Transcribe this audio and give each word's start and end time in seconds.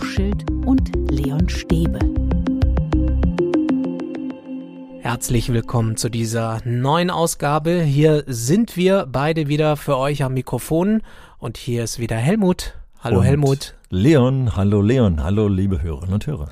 Hochschild 0.00 0.50
und 0.64 0.92
Leon 1.10 1.46
Stäbe. 1.50 1.98
Herzlich 5.00 5.52
willkommen 5.52 5.98
zu 5.98 6.08
dieser 6.08 6.62
neuen 6.64 7.10
Ausgabe. 7.10 7.82
Hier 7.82 8.24
sind 8.26 8.78
wir 8.78 9.06
beide 9.06 9.48
wieder 9.48 9.76
für 9.76 9.98
euch 9.98 10.22
am 10.22 10.32
Mikrofon 10.32 11.02
und 11.38 11.58
hier 11.58 11.84
ist 11.84 11.98
wieder 11.98 12.16
Helmut. 12.16 12.78
Hallo 13.00 13.18
und 13.18 13.24
Helmut. 13.24 13.74
Leon, 13.90 14.56
hallo 14.56 14.80
Leon, 14.80 15.22
hallo 15.22 15.48
liebe 15.48 15.82
Hörerinnen 15.82 16.14
und 16.14 16.26
Hörer. 16.26 16.48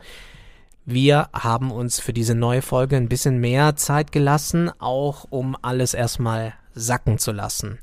Wir 0.85 1.29
haben 1.33 1.71
uns 1.71 2.01
für 2.01 2.13
diese 2.13 2.35
neue 2.35 2.61
Folge 2.61 2.99
ein 2.99 3.09
bisschen 3.09 3.39
mehr 3.39 3.77
Zeit 3.77 4.13
gelassen, 4.13 4.71
auch 4.79 5.25
um 5.31 5.57
alles 5.63 5.95
erstmal 5.95 6.53
sacken 6.75 7.17
zu 7.17 7.33
lassen. 7.33 7.79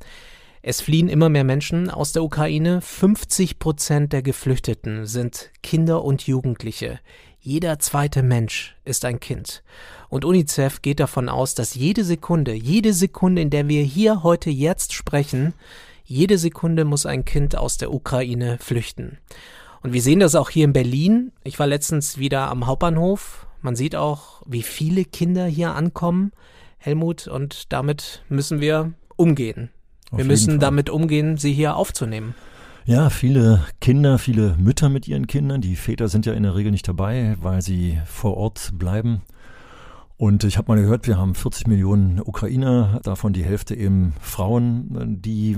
Es 0.68 0.82
fliehen 0.82 1.10
immer 1.10 1.30
mehr 1.30 1.44
Menschen 1.44 1.92
aus 1.92 2.12
der 2.12 2.24
Ukraine. 2.24 2.82
50 2.82 3.60
Prozent 3.60 4.12
der 4.14 4.24
Geflüchteten 4.24 5.06
sind 5.06 5.52
Kinder 5.62 6.04
und 6.04 6.26
Jugendliche. 6.26 7.00
Jeder 7.40 7.78
zweite 7.78 8.24
Mensch 8.24 8.76
ist 8.84 9.06
ein 9.06 9.20
Kind. 9.20 9.62
Und 10.10 10.26
UNICEF 10.26 10.82
geht 10.82 11.00
davon 11.00 11.30
aus, 11.30 11.54
dass 11.54 11.76
jede 11.76 12.04
Sekunde, 12.04 12.56
jede 12.56 12.94
Sekunde, 12.94 13.44
in 13.44 13.52
der 13.52 13.68
wir 13.68 13.84
hier 13.84 14.24
heute 14.24 14.50
jetzt 14.50 14.94
sprechen, 14.94 15.54
jede 16.04 16.40
Sekunde 16.40 16.84
muss 16.84 17.06
ein 17.06 17.26
Kind 17.26 17.56
aus 17.56 17.78
der 17.78 17.94
Ukraine 17.94 18.58
flüchten. 18.60 19.20
Und 19.84 19.94
wir 19.94 20.02
sehen 20.02 20.20
das 20.20 20.34
auch 20.34 20.50
hier 20.50 20.66
in 20.66 20.74
Berlin. 20.74 21.32
Ich 21.44 21.60
war 21.60 21.68
letztens 21.68 22.18
wieder 22.18 22.50
am 22.50 22.66
Hauptbahnhof. 22.66 23.46
Man 23.62 23.76
sieht 23.76 23.96
auch, 23.96 24.42
wie 24.48 24.64
viele 24.64 25.06
Kinder 25.06 25.46
hier 25.46 25.76
ankommen. 25.76 26.32
Helmut, 26.80 27.28
und 27.28 27.72
damit 27.72 28.24
müssen 28.30 28.62
wir 28.62 28.94
umgehen. 29.16 29.70
Auf 30.16 30.20
wir 30.20 30.26
müssen 30.26 30.60
damit 30.62 30.90
umgehen, 30.90 31.36
sie 31.36 31.52
hier 31.52 31.76
aufzunehmen. 31.76 32.36
Ja, 32.86 33.10
viele 33.10 33.66
Kinder, 33.82 34.18
viele 34.18 34.56
Mütter 34.58 34.88
mit 34.88 35.10
ihren 35.10 35.28
Kindern. 35.28 35.60
Die 35.60 35.76
Väter 35.76 36.08
sind 36.08 36.26
ja 36.26 36.32
in 36.32 36.44
der 36.44 36.56
Regel 36.56 36.72
nicht 36.72 36.88
dabei, 36.88 37.36
weil 37.42 37.62
sie 37.62 38.00
vor 38.06 38.38
Ort 38.38 38.72
bleiben. 38.74 39.24
Und 40.18 40.46
ich 40.46 40.58
habe 40.58 40.72
mal 40.72 40.82
gehört, 40.82 41.08
wir 41.08 41.18
haben 41.18 41.36
40 41.36 41.68
Millionen 41.68 42.22
Ukrainer, 42.22 43.02
davon 43.04 43.34
die 43.34 43.44
Hälfte 43.44 43.76
eben 43.76 44.14
Frauen, 44.22 45.22
die 45.22 45.58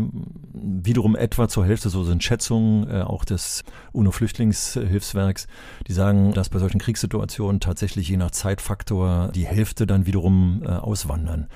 wiederum 0.51 1.15
etwa 1.15 1.47
zur 1.47 1.63
Hälfte, 1.63 1.89
so 1.89 2.03
sind 2.03 2.23
Schätzungen 2.23 2.89
äh, 2.89 3.01
auch 3.01 3.23
des 3.23 3.63
UNO-Flüchtlingshilfswerks, 3.91 5.45
die 5.87 5.93
sagen, 5.93 6.33
dass 6.33 6.49
bei 6.49 6.57
solchen 6.57 6.79
Kriegssituationen 6.79 7.59
tatsächlich 7.59 8.09
je 8.09 8.17
nach 8.17 8.31
Zeitfaktor 8.31 9.31
die 9.35 9.45
Hälfte 9.45 9.85
dann 9.85 10.07
wiederum 10.07 10.63
äh, 10.65 10.69
auswandern. 10.69 11.47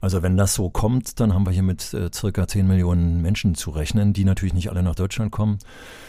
Also 0.00 0.22
wenn 0.22 0.36
das 0.36 0.54
so 0.54 0.68
kommt, 0.68 1.20
dann 1.20 1.34
haben 1.34 1.46
wir 1.46 1.52
hier 1.52 1.62
mit 1.62 1.94
äh, 1.94 2.10
circa 2.12 2.48
10 2.48 2.66
Millionen 2.66 3.22
Menschen 3.22 3.54
zu 3.54 3.70
rechnen, 3.70 4.12
die 4.14 4.24
natürlich 4.24 4.54
nicht 4.54 4.70
alle 4.70 4.82
nach 4.82 4.96
Deutschland 4.96 5.30
kommen. 5.30 5.58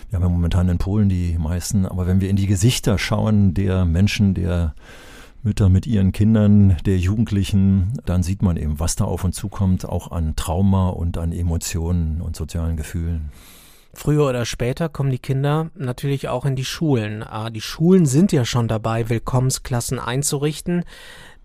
Wir 0.10 0.18
haben 0.18 0.24
ja 0.24 0.30
momentan 0.30 0.68
in 0.68 0.80
Polen 0.80 1.10
die 1.10 1.38
meisten, 1.38 1.86
aber 1.86 2.08
wenn 2.08 2.22
wir 2.22 2.30
in 2.32 2.36
die 2.38 2.48
Gesichter 2.48 2.98
schauen 2.98 3.54
der 3.54 3.86
Menschen, 3.86 4.34
der 4.34 4.74
Mütter 5.42 5.70
mit 5.70 5.88
ihren 5.88 6.12
Kindern, 6.12 6.78
der 6.86 6.98
Jugendlichen, 6.98 7.94
dann 8.06 8.24
sieht 8.24 8.42
man 8.42 8.58
eben, 8.58 8.80
was 8.80 8.96
da 8.96 9.06
auf 9.06 9.24
uns 9.24 9.38
zukommt, 9.38 9.88
auch 9.88 10.12
an 10.12 10.36
Trauma 10.36 10.90
und 10.90 11.18
an 11.18 11.32
Emotionen 11.32 12.22
und 12.22 12.36
sozialen 12.36 12.76
Gefühlen. 12.76 13.32
Früher 13.94 14.28
oder 14.28 14.46
später 14.46 14.90
kommen 14.90 15.12
die 15.12 15.20
Kinder 15.20 15.72
natürlich 15.76 16.28
auch 16.28 16.46
in 16.46 16.56
die 16.56 16.66
Schulen. 16.66 17.24
Ah, 17.24 17.50
die 17.50 17.62
Schulen 17.62 18.06
sind 18.06 18.32
ja 18.32 18.46
schon 18.46 18.68
dabei, 18.68 19.10
Willkommensklassen 19.10 19.98
einzurichten. 19.98 20.84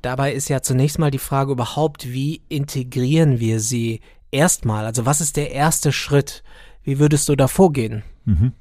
Dabei 0.03 0.33
ist 0.33 0.49
ja 0.49 0.61
zunächst 0.61 0.99
mal 0.99 1.11
die 1.11 1.19
Frage 1.19 1.53
überhaupt, 1.53 2.13
wie 2.13 2.43
integrieren 2.49 3.41
wir 3.41 3.61
sie 3.61 4.01
erstmal? 4.31 4.85
Also 4.85 5.07
was 5.07 5.21
ist 5.21 5.37
der 5.37 5.53
erste 5.53 5.93
Schritt? 5.93 6.43
Wie 6.83 6.99
würdest 6.99 7.29
du 7.29 7.37
da 7.37 7.49
vorgehen? 7.49 8.03
Mhm. 8.27 8.53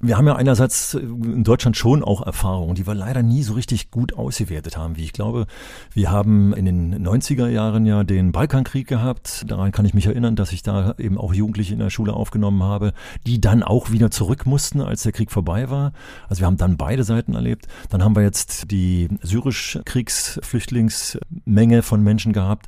Wir 0.00 0.18
haben 0.18 0.26
ja 0.26 0.34
einerseits 0.34 0.94
in 0.94 1.44
Deutschland 1.44 1.76
schon 1.76 2.02
auch 2.02 2.26
Erfahrungen, 2.26 2.74
die 2.74 2.84
wir 2.86 2.94
leider 2.94 3.22
nie 3.22 3.44
so 3.44 3.52
richtig 3.54 3.92
gut 3.92 4.14
ausgewertet 4.14 4.76
haben, 4.76 4.96
wie 4.96 5.04
ich 5.04 5.12
glaube. 5.12 5.46
Wir 5.92 6.10
haben 6.10 6.52
in 6.52 6.64
den 6.64 7.06
90er 7.06 7.46
Jahren 7.46 7.86
ja 7.86 8.02
den 8.02 8.32
Balkankrieg 8.32 8.88
gehabt. 8.88 9.44
Daran 9.46 9.70
kann 9.70 9.84
ich 9.84 9.94
mich 9.94 10.06
erinnern, 10.06 10.34
dass 10.34 10.50
ich 10.52 10.64
da 10.64 10.96
eben 10.98 11.16
auch 11.16 11.32
Jugendliche 11.32 11.74
in 11.74 11.78
der 11.78 11.90
Schule 11.90 12.12
aufgenommen 12.12 12.64
habe, 12.64 12.92
die 13.26 13.40
dann 13.40 13.62
auch 13.62 13.92
wieder 13.92 14.10
zurück 14.10 14.46
mussten, 14.46 14.80
als 14.80 15.04
der 15.04 15.12
Krieg 15.12 15.30
vorbei 15.30 15.70
war. 15.70 15.92
Also 16.28 16.40
wir 16.40 16.46
haben 16.46 16.56
dann 16.56 16.76
beide 16.76 17.04
Seiten 17.04 17.34
erlebt. 17.34 17.68
Dann 17.90 18.02
haben 18.02 18.16
wir 18.16 18.22
jetzt 18.22 18.72
die 18.72 19.08
syrisch-Kriegsflüchtlingsmenge 19.22 21.82
von 21.82 22.02
Menschen 22.02 22.32
gehabt, 22.32 22.66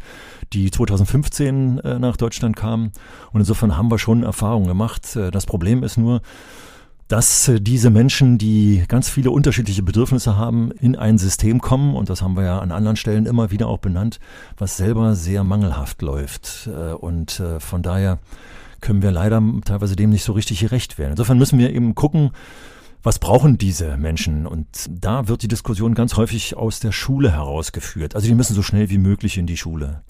die 0.52 0.70
2015 0.70 1.78
äh, 1.78 1.98
nach 1.98 2.16
Deutschland 2.16 2.54
kamen. 2.54 2.92
Und 3.32 3.40
insofern 3.40 3.76
haben 3.76 3.90
wir 3.90 3.98
schon 3.98 4.22
Erfahrungen 4.22 4.68
gemacht. 4.68 5.16
Äh, 5.16 5.32
das 5.32 5.46
Problem 5.46 5.82
ist 5.82 5.96
nur, 5.96 6.22
dass 7.08 7.48
äh, 7.48 7.60
diese 7.60 7.90
Menschen, 7.90 8.38
die 8.38 8.84
ganz 8.88 9.08
viele 9.08 9.30
unterschiedliche 9.30 9.82
Bedürfnisse 9.82 10.36
haben, 10.36 10.72
in 10.72 10.96
ein 10.96 11.18
System 11.18 11.60
kommen, 11.60 11.94
und 11.94 12.10
das 12.10 12.22
haben 12.22 12.36
wir 12.36 12.44
ja 12.44 12.58
an 12.58 12.72
anderen 12.72 12.96
Stellen 12.96 13.26
immer 13.26 13.50
wieder 13.50 13.68
auch 13.68 13.78
benannt, 13.78 14.18
was 14.56 14.76
selber 14.76 15.14
sehr 15.14 15.44
mangelhaft 15.44 16.02
läuft. 16.02 16.68
Äh, 16.68 16.94
und 16.94 17.40
äh, 17.40 17.60
von 17.60 17.82
daher 17.82 18.18
können 18.80 19.02
wir 19.02 19.10
leider 19.10 19.42
teilweise 19.64 19.96
dem 19.96 20.10
nicht 20.10 20.24
so 20.24 20.32
richtig 20.32 20.60
gerecht 20.60 20.98
werden. 20.98 21.12
Insofern 21.12 21.38
müssen 21.38 21.58
wir 21.58 21.72
eben 21.72 21.94
gucken, 21.94 22.30
was 23.02 23.20
brauchen 23.20 23.56
diese 23.56 23.96
Menschen? 23.96 24.46
Und 24.46 24.66
da 24.90 25.28
wird 25.28 25.42
die 25.42 25.48
Diskussion 25.48 25.94
ganz 25.94 26.16
häufig 26.16 26.56
aus 26.56 26.80
der 26.80 26.90
Schule 26.90 27.30
herausgeführt. 27.30 28.16
Also 28.16 28.26
die 28.26 28.34
müssen 28.34 28.54
so 28.54 28.62
schnell 28.62 28.90
wie 28.90 28.98
möglich 28.98 29.38
in 29.38 29.46
die 29.46 29.56
Schule. 29.56 30.02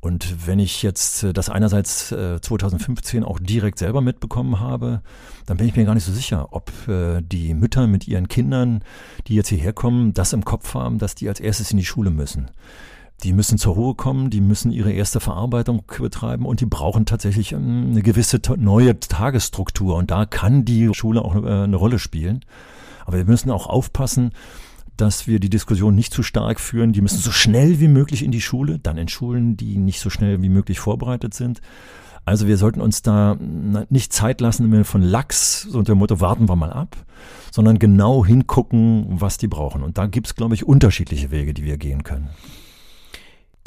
Und 0.00 0.46
wenn 0.46 0.60
ich 0.60 0.82
jetzt 0.82 1.24
äh, 1.24 1.32
das 1.32 1.48
einerseits 1.48 2.08
2015 2.08 3.22
äh, 3.22 3.26
auch 3.26 3.38
direkt 3.40 3.78
selber 3.78 4.00
mitbekommen 4.00 4.60
habe, 4.60 5.02
dann 5.46 5.56
bin 5.56 5.66
ich 5.66 5.76
mir 5.76 5.84
gar 5.84 5.94
nicht 5.94 6.04
so 6.04 6.12
sicher, 6.12 6.48
ob 6.52 6.70
äh, 6.88 7.20
die 7.20 7.54
Mütter 7.54 7.86
mit 7.86 8.06
ihren 8.06 8.28
Kindern, 8.28 8.84
die 9.26 9.34
jetzt 9.34 9.48
hierher 9.48 9.72
kommen, 9.72 10.14
das 10.14 10.32
im 10.32 10.44
Kopf 10.44 10.74
haben, 10.74 10.98
dass 10.98 11.14
die 11.14 11.28
als 11.28 11.40
erstes 11.40 11.72
in 11.72 11.78
die 11.78 11.84
Schule 11.84 12.10
müssen. 12.10 12.50
Die 13.24 13.32
müssen 13.32 13.58
zur 13.58 13.74
Ruhe 13.74 13.96
kommen, 13.96 14.30
die 14.30 14.40
müssen 14.40 14.70
ihre 14.70 14.92
erste 14.92 15.18
Verarbeitung 15.18 15.82
betreiben 15.98 16.46
und 16.46 16.60
die 16.60 16.66
brauchen 16.66 17.04
tatsächlich 17.04 17.50
ähm, 17.50 17.88
eine 17.90 18.02
gewisse 18.02 18.40
neue 18.56 19.00
Tagesstruktur. 19.00 19.96
Und 19.96 20.12
da 20.12 20.26
kann 20.26 20.64
die 20.64 20.94
Schule 20.94 21.22
auch 21.22 21.34
eine 21.34 21.76
Rolle 21.76 21.98
spielen. 21.98 22.44
Aber 23.04 23.16
wir 23.16 23.24
müssen 23.24 23.50
auch 23.50 23.66
aufpassen, 23.66 24.30
dass 25.00 25.26
wir 25.26 25.40
die 25.40 25.50
Diskussion 25.50 25.94
nicht 25.94 26.12
zu 26.12 26.22
stark 26.22 26.60
führen. 26.60 26.92
Die 26.92 27.00
müssen 27.00 27.18
so 27.18 27.30
schnell 27.30 27.80
wie 27.80 27.88
möglich 27.88 28.22
in 28.22 28.30
die 28.30 28.40
Schule, 28.40 28.78
dann 28.78 28.98
in 28.98 29.08
Schulen, 29.08 29.56
die 29.56 29.78
nicht 29.78 30.00
so 30.00 30.10
schnell 30.10 30.42
wie 30.42 30.48
möglich 30.48 30.78
vorbereitet 30.78 31.34
sind. 31.34 31.60
Also 32.24 32.46
wir 32.46 32.58
sollten 32.58 32.82
uns 32.82 33.00
da 33.00 33.38
nicht 33.88 34.12
Zeit 34.12 34.42
lassen 34.42 34.70
im 34.70 34.84
von 34.84 35.00
Lachs, 35.00 35.62
so 35.62 35.78
unter 35.78 35.94
dem 35.94 35.98
Motto, 35.98 36.20
warten 36.20 36.46
wir 36.46 36.56
mal 36.56 36.72
ab, 36.72 36.96
sondern 37.50 37.78
genau 37.78 38.22
hingucken, 38.24 39.06
was 39.08 39.38
die 39.38 39.48
brauchen. 39.48 39.82
Und 39.82 39.96
da 39.96 40.06
gibt 40.06 40.26
es, 40.26 40.34
glaube 40.34 40.54
ich, 40.54 40.66
unterschiedliche 40.66 41.30
Wege, 41.30 41.54
die 41.54 41.64
wir 41.64 41.78
gehen 41.78 42.02
können. 42.02 42.28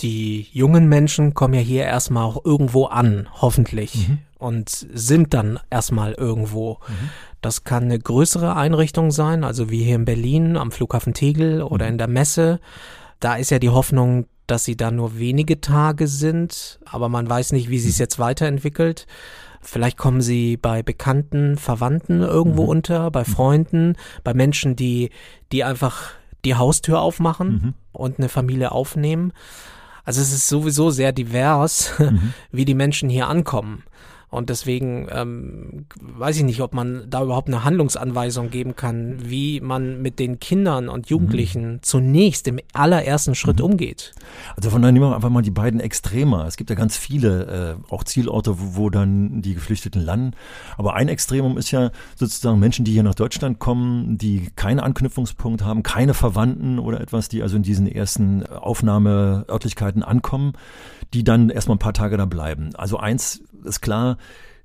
Die 0.01 0.47
jungen 0.51 0.87
Menschen 0.87 1.33
kommen 1.33 1.55
ja 1.55 1.59
hier 1.59 1.85
erstmal 1.85 2.23
auch 2.23 2.45
irgendwo 2.45 2.85
an, 2.85 3.27
hoffentlich, 3.33 4.09
mhm. 4.09 4.19
Und 4.41 4.69
sind 4.69 5.33
dann 5.35 5.59
erstmal 5.69 6.13
irgendwo. 6.13 6.79
Mhm. 6.87 7.09
Das 7.41 7.63
kann 7.63 7.83
eine 7.83 7.99
größere 7.99 8.55
Einrichtung 8.55 9.11
sein, 9.11 9.43
also 9.43 9.69
wie 9.69 9.83
hier 9.83 9.95
in 9.95 10.05
Berlin 10.05 10.57
am 10.57 10.71
Flughafen 10.71 11.13
Tegel 11.13 11.61
oder 11.61 11.85
mhm. 11.85 11.91
in 11.91 11.97
der 11.99 12.07
Messe. 12.07 12.59
Da 13.19 13.35
ist 13.35 13.51
ja 13.51 13.59
die 13.59 13.69
Hoffnung, 13.69 14.25
dass 14.47 14.65
sie 14.65 14.75
da 14.75 14.89
nur 14.89 15.19
wenige 15.19 15.61
Tage 15.61 16.07
sind, 16.07 16.79
aber 16.85 17.07
man 17.07 17.29
weiß 17.29 17.51
nicht, 17.51 17.69
wie 17.69 17.79
sie 17.79 17.89
es 17.89 17.99
mhm. 17.99 18.03
jetzt 18.03 18.19
weiterentwickelt. 18.19 19.05
Vielleicht 19.61 19.97
kommen 19.97 20.21
sie 20.21 20.57
bei 20.57 20.81
Bekannten, 20.81 21.55
Verwandten 21.57 22.21
irgendwo 22.21 22.63
mhm. 22.63 22.69
unter, 22.69 23.11
bei 23.11 23.21
mhm. 23.21 23.25
Freunden, 23.25 23.95
bei 24.23 24.33
Menschen, 24.33 24.75
die, 24.75 25.11
die 25.51 25.63
einfach 25.63 26.13
die 26.43 26.55
Haustür 26.55 26.99
aufmachen 26.99 27.49
mhm. 27.51 27.73
und 27.91 28.17
eine 28.17 28.27
Familie 28.27 28.71
aufnehmen. 28.71 29.33
Also 30.03 30.19
es 30.19 30.33
ist 30.33 30.47
sowieso 30.47 30.89
sehr 30.89 31.11
divers, 31.11 31.91
mhm. 31.99 32.33
wie 32.51 32.65
die 32.65 32.73
Menschen 32.73 33.07
hier 33.07 33.27
ankommen. 33.27 33.83
Und 34.31 34.49
deswegen 34.49 35.07
ähm, 35.11 35.85
weiß 36.01 36.37
ich 36.37 36.43
nicht, 36.43 36.61
ob 36.61 36.73
man 36.73 37.03
da 37.09 37.21
überhaupt 37.21 37.49
eine 37.49 37.65
Handlungsanweisung 37.65 38.49
geben 38.49 38.77
kann, 38.77 39.17
wie 39.21 39.59
man 39.59 40.01
mit 40.01 40.19
den 40.19 40.39
Kindern 40.39 40.87
und 40.87 41.09
Jugendlichen 41.09 41.73
mhm. 41.73 41.83
zunächst 41.83 42.47
im 42.47 42.59
allerersten 42.71 43.35
Schritt 43.35 43.59
mhm. 43.59 43.65
umgeht. 43.65 44.13
Also 44.55 44.69
von 44.69 44.81
daher 44.81 44.93
nehmen 44.93 45.09
wir 45.09 45.15
einfach 45.15 45.29
mal 45.29 45.41
die 45.41 45.51
beiden 45.51 45.81
Extreme. 45.81 46.45
Es 46.47 46.55
gibt 46.55 46.69
ja 46.69 46.77
ganz 46.77 46.95
viele 46.95 47.77
äh, 47.89 47.93
auch 47.93 48.05
Zielorte, 48.05 48.57
wo, 48.57 48.77
wo 48.77 48.89
dann 48.89 49.41
die 49.41 49.53
Geflüchteten 49.53 50.01
landen. 50.01 50.31
Aber 50.77 50.93
ein 50.95 51.09
Extremum 51.09 51.57
ist 51.57 51.71
ja 51.71 51.91
sozusagen 52.15 52.57
Menschen, 52.57 52.85
die 52.85 52.93
hier 52.93 53.03
nach 53.03 53.15
Deutschland 53.15 53.59
kommen, 53.59 54.17
die 54.17 54.49
keinen 54.55 54.79
Anknüpfungspunkt 54.79 55.61
haben, 55.61 55.83
keine 55.83 56.13
Verwandten 56.13 56.79
oder 56.79 57.01
etwas, 57.01 57.27
die 57.27 57.43
also 57.43 57.57
in 57.57 57.63
diesen 57.63 57.85
ersten 57.85 58.47
Aufnahmeörtlichkeiten 58.47 60.03
ankommen, 60.03 60.53
die 61.13 61.25
dann 61.25 61.49
erstmal 61.49 61.75
ein 61.75 61.79
paar 61.79 61.93
Tage 61.93 62.15
da 62.15 62.23
bleiben. 62.23 62.69
Also 62.77 62.95
eins 62.95 63.43
ist 63.65 63.81
klar, 63.81 64.17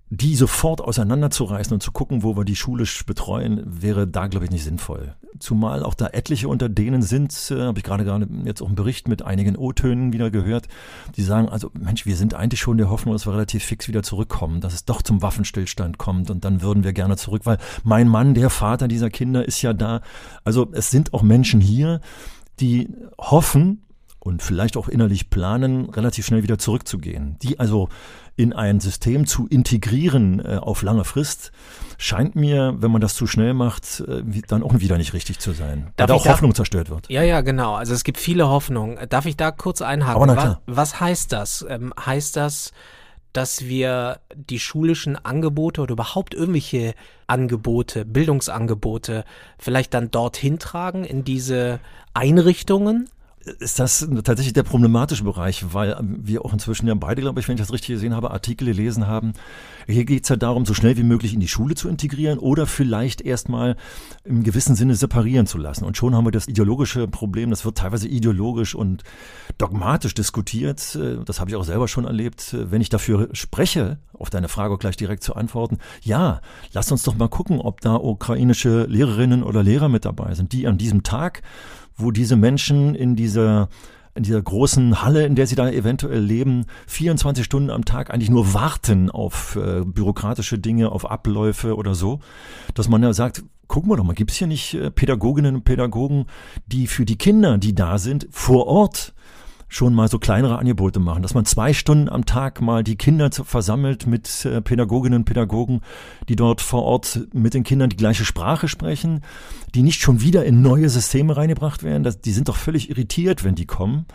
die 0.08 0.36
sofort 0.36 0.80
auseinanderzureißen 0.80 1.74
und 1.74 1.82
zu 1.82 1.90
gucken, 1.90 2.22
wo 2.22 2.36
wir 2.36 2.44
die 2.44 2.54
schulisch 2.54 3.04
betreuen, 3.04 3.60
wäre 3.66 4.06
da, 4.06 4.28
glaube 4.28 4.44
ich, 4.44 4.52
nicht 4.52 4.62
sinnvoll. 4.62 5.16
Zumal 5.40 5.82
auch 5.82 5.94
da 5.94 6.06
etliche 6.06 6.48
unter 6.48 6.68
denen 6.68 7.02
sind, 7.02 7.32
äh, 7.50 7.60
habe 7.62 7.78
ich 7.78 7.84
gerade 7.84 8.04
gerade 8.04 8.28
jetzt 8.44 8.62
auch 8.62 8.66
einen 8.66 8.76
Bericht 8.76 9.08
mit 9.08 9.22
einigen 9.22 9.56
O-Tönen 9.56 10.12
wieder 10.12 10.30
gehört, 10.30 10.68
die 11.16 11.22
sagen, 11.22 11.48
also 11.48 11.72
Mensch, 11.74 12.06
wir 12.06 12.16
sind 12.16 12.34
eigentlich 12.34 12.60
schon 12.60 12.78
der 12.78 12.88
Hoffnung, 12.88 13.14
dass 13.14 13.26
wir 13.26 13.32
relativ 13.32 13.64
fix 13.64 13.88
wieder 13.88 14.04
zurückkommen, 14.04 14.60
dass 14.60 14.74
es 14.74 14.84
doch 14.84 15.02
zum 15.02 15.22
Waffenstillstand 15.22 15.98
kommt 15.98 16.30
und 16.30 16.44
dann 16.44 16.62
würden 16.62 16.84
wir 16.84 16.92
gerne 16.92 17.16
zurück, 17.16 17.42
weil 17.44 17.58
mein 17.82 18.06
Mann, 18.06 18.34
der 18.34 18.48
Vater 18.48 18.86
dieser 18.86 19.10
Kinder, 19.10 19.44
ist 19.44 19.60
ja 19.62 19.72
da. 19.72 20.02
Also 20.44 20.68
es 20.72 20.90
sind 20.90 21.14
auch 21.14 21.22
Menschen 21.22 21.60
hier, 21.60 22.00
die 22.60 22.88
hoffen, 23.18 23.82
und 24.26 24.42
vielleicht 24.42 24.76
auch 24.76 24.88
innerlich 24.88 25.30
planen, 25.30 25.88
relativ 25.88 26.26
schnell 26.26 26.42
wieder 26.42 26.58
zurückzugehen. 26.58 27.36
Die 27.42 27.60
also 27.60 27.88
in 28.34 28.52
ein 28.52 28.80
System 28.80 29.24
zu 29.24 29.46
integrieren 29.46 30.44
äh, 30.44 30.56
auf 30.56 30.82
lange 30.82 31.04
Frist, 31.04 31.52
scheint 31.96 32.34
mir, 32.34 32.74
wenn 32.78 32.90
man 32.90 33.00
das 33.00 33.14
zu 33.14 33.28
schnell 33.28 33.54
macht, 33.54 34.00
äh, 34.00 34.22
dann 34.48 34.64
auch 34.64 34.74
wieder 34.80 34.98
nicht 34.98 35.12
richtig 35.12 35.38
zu 35.38 35.52
sein. 35.52 35.92
Darf 35.96 36.10
weil 36.10 36.16
auch 36.16 36.24
da, 36.24 36.32
Hoffnung 36.32 36.56
zerstört 36.56 36.90
wird. 36.90 37.08
Ja, 37.08 37.22
ja, 37.22 37.40
genau. 37.40 37.76
Also 37.76 37.94
es 37.94 38.02
gibt 38.02 38.18
viele 38.18 38.48
Hoffnungen. 38.48 38.98
Darf 39.08 39.26
ich 39.26 39.36
da 39.36 39.52
kurz 39.52 39.80
einhaken? 39.80 40.16
Aber 40.16 40.26
na 40.26 40.34
klar. 40.34 40.60
Was, 40.66 40.76
was 40.76 41.00
heißt 41.00 41.32
das? 41.32 41.64
Ähm, 41.68 41.94
heißt 42.04 42.34
das, 42.36 42.72
dass 43.32 43.66
wir 43.66 44.18
die 44.34 44.58
schulischen 44.58 45.16
Angebote 45.24 45.82
oder 45.82 45.92
überhaupt 45.92 46.34
irgendwelche 46.34 46.94
Angebote, 47.28 48.04
Bildungsangebote 48.04 49.24
vielleicht 49.56 49.94
dann 49.94 50.10
dorthin 50.10 50.58
tragen 50.58 51.04
in 51.04 51.22
diese 51.22 51.78
Einrichtungen? 52.12 53.08
Ist 53.60 53.78
das 53.78 54.08
tatsächlich 54.24 54.52
der 54.52 54.64
problematische 54.64 55.24
Bereich, 55.24 55.72
weil 55.72 55.96
wir 56.02 56.44
auch 56.44 56.52
inzwischen 56.52 56.88
ja 56.88 56.94
beide, 56.94 57.22
glaube 57.22 57.40
ich, 57.40 57.48
wenn 57.48 57.54
ich 57.54 57.60
das 57.60 57.72
richtig 57.72 57.94
gesehen 57.94 58.14
habe, 58.14 58.30
Artikel 58.30 58.66
gelesen 58.66 59.06
haben. 59.06 59.32
Hier 59.86 60.04
geht 60.04 60.24
es 60.24 60.28
ja 60.28 60.36
darum, 60.36 60.66
so 60.66 60.74
schnell 60.74 60.96
wie 60.96 61.04
möglich 61.04 61.32
in 61.32 61.38
die 61.38 61.46
Schule 61.46 61.76
zu 61.76 61.88
integrieren 61.88 62.38
oder 62.38 62.66
vielleicht 62.66 63.20
erstmal 63.20 63.76
im 64.24 64.42
gewissen 64.42 64.74
Sinne 64.74 64.96
separieren 64.96 65.46
zu 65.46 65.58
lassen. 65.58 65.84
Und 65.84 65.96
schon 65.96 66.14
haben 66.14 66.26
wir 66.26 66.32
das 66.32 66.48
ideologische 66.48 67.06
Problem, 67.06 67.50
das 67.50 67.64
wird 67.64 67.78
teilweise 67.78 68.08
ideologisch 68.08 68.74
und 68.74 69.04
dogmatisch 69.58 70.14
diskutiert. 70.14 70.98
Das 71.24 71.38
habe 71.38 71.50
ich 71.50 71.56
auch 71.56 71.64
selber 71.64 71.86
schon 71.86 72.04
erlebt. 72.04 72.56
Wenn 72.58 72.80
ich 72.80 72.88
dafür 72.88 73.28
spreche, 73.32 73.98
auf 74.12 74.28
deine 74.28 74.48
Frage 74.48 74.76
gleich 74.76 74.96
direkt 74.96 75.22
zu 75.22 75.36
antworten, 75.36 75.78
ja, 76.02 76.40
lass 76.72 76.90
uns 76.90 77.04
doch 77.04 77.14
mal 77.14 77.28
gucken, 77.28 77.60
ob 77.60 77.80
da 77.80 77.94
ukrainische 77.94 78.86
Lehrerinnen 78.86 79.44
oder 79.44 79.62
Lehrer 79.62 79.88
mit 79.88 80.04
dabei 80.04 80.34
sind, 80.34 80.52
die 80.52 80.66
an 80.66 80.78
diesem 80.78 81.04
Tag 81.04 81.42
wo 81.96 82.10
diese 82.10 82.36
Menschen 82.36 82.94
in 82.94 83.16
dieser 83.16 83.68
in 84.14 84.22
dieser 84.22 84.40
großen 84.40 85.02
Halle, 85.02 85.26
in 85.26 85.34
der 85.34 85.46
sie 85.46 85.56
da 85.56 85.68
eventuell 85.68 86.20
leben, 86.20 86.64
24 86.86 87.44
Stunden 87.44 87.68
am 87.68 87.84
Tag 87.84 88.10
eigentlich 88.10 88.30
nur 88.30 88.54
warten 88.54 89.10
auf 89.10 89.56
äh, 89.56 89.82
bürokratische 89.84 90.58
Dinge, 90.58 90.90
auf 90.90 91.10
Abläufe 91.10 91.76
oder 91.76 91.94
so, 91.94 92.20
dass 92.72 92.88
man 92.88 93.02
ja 93.02 93.12
sagt, 93.12 93.44
gucken 93.68 93.90
wir 93.90 93.96
doch 93.96 94.04
mal, 94.04 94.14
gibt 94.14 94.30
es 94.30 94.38
hier 94.38 94.46
nicht 94.46 94.72
äh, 94.74 94.90
Pädagoginnen 94.90 95.56
und 95.56 95.64
Pädagogen, 95.64 96.26
die 96.66 96.86
für 96.86 97.04
die 97.04 97.18
Kinder, 97.18 97.58
die 97.58 97.74
da 97.74 97.98
sind, 97.98 98.26
vor 98.30 98.66
Ort 98.66 99.14
schon 99.68 99.94
mal 99.94 100.08
so 100.08 100.18
kleinere 100.18 100.58
Angebote 100.58 101.00
machen, 101.00 101.22
dass 101.22 101.34
man 101.34 101.44
zwei 101.44 101.72
Stunden 101.72 102.08
am 102.08 102.24
Tag 102.24 102.60
mal 102.60 102.84
die 102.84 102.96
Kinder 102.96 103.30
versammelt 103.30 104.06
mit 104.06 104.44
äh, 104.44 104.60
Pädagoginnen 104.60 105.20
und 105.20 105.24
Pädagogen, 105.24 105.80
die 106.28 106.36
dort 106.36 106.60
vor 106.60 106.82
Ort 106.82 107.26
mit 107.32 107.54
den 107.54 107.64
Kindern 107.64 107.90
die 107.90 107.96
gleiche 107.96 108.24
Sprache 108.24 108.68
sprechen, 108.68 109.22
die 109.74 109.82
nicht 109.82 110.00
schon 110.00 110.20
wieder 110.20 110.44
in 110.44 110.62
neue 110.62 110.88
Systeme 110.88 111.36
reingebracht 111.36 111.82
werden. 111.82 112.04
Das, 112.04 112.20
die 112.20 112.32
sind 112.32 112.48
doch 112.48 112.56
völlig 112.56 112.90
irritiert, 112.90 113.44
wenn 113.44 113.54
die 113.54 113.66
kommen. 113.66 114.06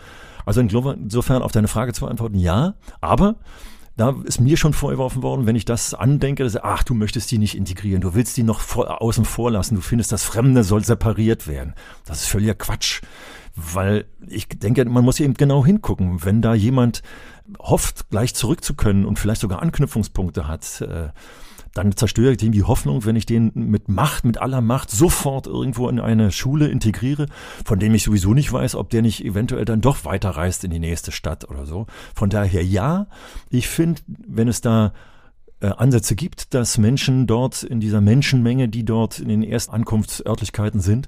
Also 0.45 0.62
insofern 0.62 1.42
auf 1.44 1.51
deine 1.51 1.68
Frage 1.68 1.94
zu 1.94 2.07
antworten, 2.07 2.38
ja, 2.38 2.74
aber 3.00 3.36
da 3.98 4.15
ist 4.24 4.39
mir 4.39 4.57
schon 4.57 4.74
vorgeworfen 4.74 5.21
worden, 5.21 5.45
wenn 5.45 5.56
ich 5.56 5.65
das 5.65 5.94
andenke, 5.94 6.44
dass, 6.44 6.56
ach, 6.57 6.83
du 6.83 6.94
möchtest 6.94 7.30
die 7.30 7.38
nicht 7.38 7.56
integrieren, 7.56 8.01
du 8.01 8.13
willst 8.13 8.38
die 8.38 8.44
noch 8.44 8.59
vor, 8.62 9.01
außen 9.01 9.25
vor 9.25 9.51
lassen, 9.51 9.75
du 9.75 9.81
findest, 9.81 10.12
das 10.12 10.24
Fremde 10.24 10.63
soll 10.63 10.83
separiert 10.83 11.48
werden. 11.48 11.75
Das 12.06 12.21
ist 12.21 12.27
völliger 12.27 12.56
Quatsch. 12.56 13.01
Weil 13.73 14.05
ich 14.27 14.47
denke, 14.47 14.83
man 14.85 15.03
muss 15.03 15.19
eben 15.19 15.33
genau 15.33 15.65
hingucken. 15.65 16.23
Wenn 16.23 16.41
da 16.41 16.53
jemand 16.53 17.03
hofft, 17.59 18.09
gleich 18.09 18.33
zurück 18.33 18.63
zu 18.63 18.75
können 18.75 19.05
und 19.05 19.19
vielleicht 19.19 19.41
sogar 19.41 19.61
Anknüpfungspunkte 19.61 20.47
hat, 20.47 20.81
äh, 20.81 21.09
dann 21.73 21.95
zerstöre 21.95 22.31
ich 22.31 22.37
dem 22.37 22.51
die 22.51 22.63
Hoffnung, 22.63 23.05
wenn 23.05 23.15
ich 23.15 23.25
den 23.25 23.51
mit 23.53 23.87
Macht, 23.87 24.25
mit 24.25 24.39
aller 24.39 24.61
Macht 24.61 24.91
sofort 24.91 25.47
irgendwo 25.47 25.87
in 25.87 25.99
eine 25.99 26.31
Schule 26.31 26.67
integriere, 26.67 27.27
von 27.63 27.79
dem 27.79 27.93
ich 27.93 28.03
sowieso 28.03 28.33
nicht 28.33 28.51
weiß, 28.51 28.75
ob 28.75 28.89
der 28.89 29.01
nicht 29.01 29.23
eventuell 29.23 29.65
dann 29.65 29.81
doch 29.81 30.03
weiterreist 30.03 30.63
in 30.63 30.71
die 30.71 30.79
nächste 30.79 31.11
Stadt 31.11 31.49
oder 31.49 31.65
so. 31.65 31.87
Von 32.13 32.29
daher 32.29 32.63
ja, 32.63 33.07
ich 33.49 33.67
finde, 33.67 34.01
wenn 34.07 34.49
es 34.49 34.59
da 34.59 34.93
äh, 35.61 35.67
Ansätze 35.67 36.15
gibt, 36.15 36.53
dass 36.53 36.77
Menschen 36.77 37.25
dort 37.25 37.63
in 37.63 37.79
dieser 37.79 38.01
Menschenmenge, 38.01 38.67
die 38.67 38.83
dort 38.83 39.19
in 39.19 39.29
den 39.29 39.43
Erstankunftsörtlichkeiten 39.43 40.81
sind, 40.81 41.07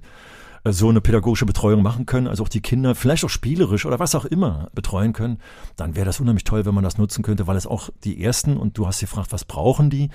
so 0.65 0.89
eine 0.89 1.01
pädagogische 1.01 1.45
Betreuung 1.45 1.81
machen 1.81 2.05
können, 2.05 2.27
also 2.27 2.43
auch 2.43 2.49
die 2.49 2.61
Kinder 2.61 2.95
vielleicht 2.95 3.25
auch 3.25 3.29
spielerisch 3.29 3.85
oder 3.85 3.99
was 3.99 4.15
auch 4.15 4.25
immer 4.25 4.69
betreuen 4.73 5.13
können, 5.13 5.39
dann 5.75 5.95
wäre 5.95 6.05
das 6.05 6.19
unheimlich 6.19 6.45
toll, 6.45 6.65
wenn 6.65 6.73
man 6.73 6.83
das 6.83 6.97
nutzen 6.97 7.23
könnte, 7.23 7.47
weil 7.47 7.57
es 7.57 7.67
auch 7.67 7.89
die 8.03 8.23
ersten, 8.23 8.57
und 8.57 8.77
du 8.77 8.87
hast 8.87 9.01
gefragt, 9.01 9.31
was 9.31 9.45
brauchen 9.45 9.89
die? 9.89 10.09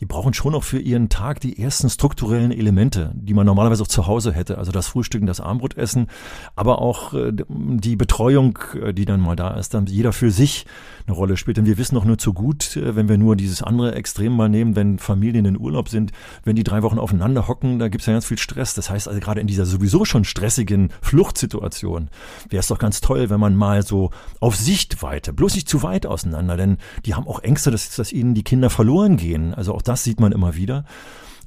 die 0.00 0.06
brauchen 0.06 0.32
schon 0.32 0.54
auch 0.54 0.64
für 0.64 0.78
ihren 0.78 1.08
Tag 1.08 1.40
die 1.40 1.60
ersten 1.60 1.90
strukturellen 1.90 2.52
Elemente, 2.52 3.12
die 3.14 3.34
man 3.34 3.46
normalerweise 3.46 3.82
auch 3.82 3.88
zu 3.88 4.06
Hause 4.06 4.32
hätte. 4.32 4.58
Also 4.58 4.72
das 4.72 4.86
Frühstücken, 4.86 5.26
das 5.26 5.40
Armbrotessen, 5.40 6.06
aber 6.54 6.80
auch 6.80 7.14
äh, 7.14 7.32
die 7.32 7.96
Betreuung, 7.96 8.58
äh, 8.80 8.94
die 8.94 9.04
dann 9.04 9.20
mal 9.20 9.36
da 9.36 9.50
ist, 9.54 9.74
dann 9.74 9.86
jeder 9.86 10.12
für 10.12 10.30
sich 10.30 10.66
eine 11.06 11.16
Rolle 11.16 11.36
spielt. 11.36 11.56
Denn 11.56 11.66
wir 11.66 11.78
wissen 11.78 11.96
doch 11.96 12.04
nur 12.04 12.18
zu 12.18 12.32
gut, 12.32 12.76
äh, 12.76 12.94
wenn 12.94 13.08
wir 13.08 13.18
nur 13.18 13.36
dieses 13.36 13.62
andere 13.62 13.94
Extrem 13.94 14.34
mal 14.36 14.48
nehmen, 14.48 14.76
wenn 14.76 14.98
Familien 14.98 15.44
in 15.44 15.58
Urlaub 15.58 15.88
sind, 15.88 16.12
wenn 16.44 16.56
die 16.56 16.64
drei 16.64 16.82
Wochen 16.82 16.98
aufeinander 16.98 17.48
hocken, 17.48 17.78
da 17.78 17.88
gibt's 17.88 18.06
ja 18.06 18.12
ganz 18.12 18.26
viel 18.26 18.38
Stress. 18.38 18.74
Das 18.74 18.90
heißt 18.90 19.08
also 19.08 19.20
gerade 19.20 19.40
in 19.40 19.46
dieser 19.46 19.66
sowieso 19.66 19.87
schon 20.04 20.24
stressigen 20.24 20.90
Fluchtsituation 21.02 22.08
wäre 22.48 22.60
es 22.60 22.68
doch 22.68 22.78
ganz 22.78 23.00
toll, 23.00 23.30
wenn 23.30 23.40
man 23.40 23.56
mal 23.56 23.82
so 23.82 24.10
auf 24.40 24.56
Sichtweite, 24.56 25.32
bloß 25.32 25.54
nicht 25.54 25.68
zu 25.68 25.82
weit 25.82 26.06
auseinander, 26.06 26.56
denn 26.56 26.78
die 27.04 27.14
haben 27.14 27.26
auch 27.26 27.40
Ängste, 27.40 27.70
dass, 27.70 27.94
dass 27.96 28.12
ihnen 28.12 28.34
die 28.34 28.44
Kinder 28.44 28.70
verloren 28.70 29.16
gehen. 29.16 29.54
Also 29.54 29.74
auch 29.74 29.82
das 29.82 30.04
sieht 30.04 30.20
man 30.20 30.32
immer 30.32 30.54
wieder. 30.54 30.84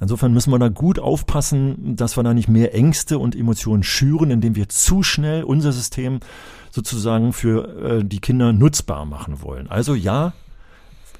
Insofern 0.00 0.32
müssen 0.32 0.50
wir 0.50 0.58
da 0.58 0.68
gut 0.68 0.98
aufpassen, 0.98 1.94
dass 1.94 2.16
wir 2.16 2.24
da 2.24 2.34
nicht 2.34 2.48
mehr 2.48 2.74
Ängste 2.74 3.20
und 3.20 3.36
Emotionen 3.36 3.84
schüren, 3.84 4.32
indem 4.32 4.56
wir 4.56 4.68
zu 4.68 5.04
schnell 5.04 5.44
unser 5.44 5.70
System 5.70 6.18
sozusagen 6.72 7.32
für 7.32 8.00
äh, 8.00 8.04
die 8.04 8.18
Kinder 8.18 8.52
nutzbar 8.52 9.04
machen 9.04 9.42
wollen. 9.42 9.68
Also 9.68 9.94
ja, 9.94 10.32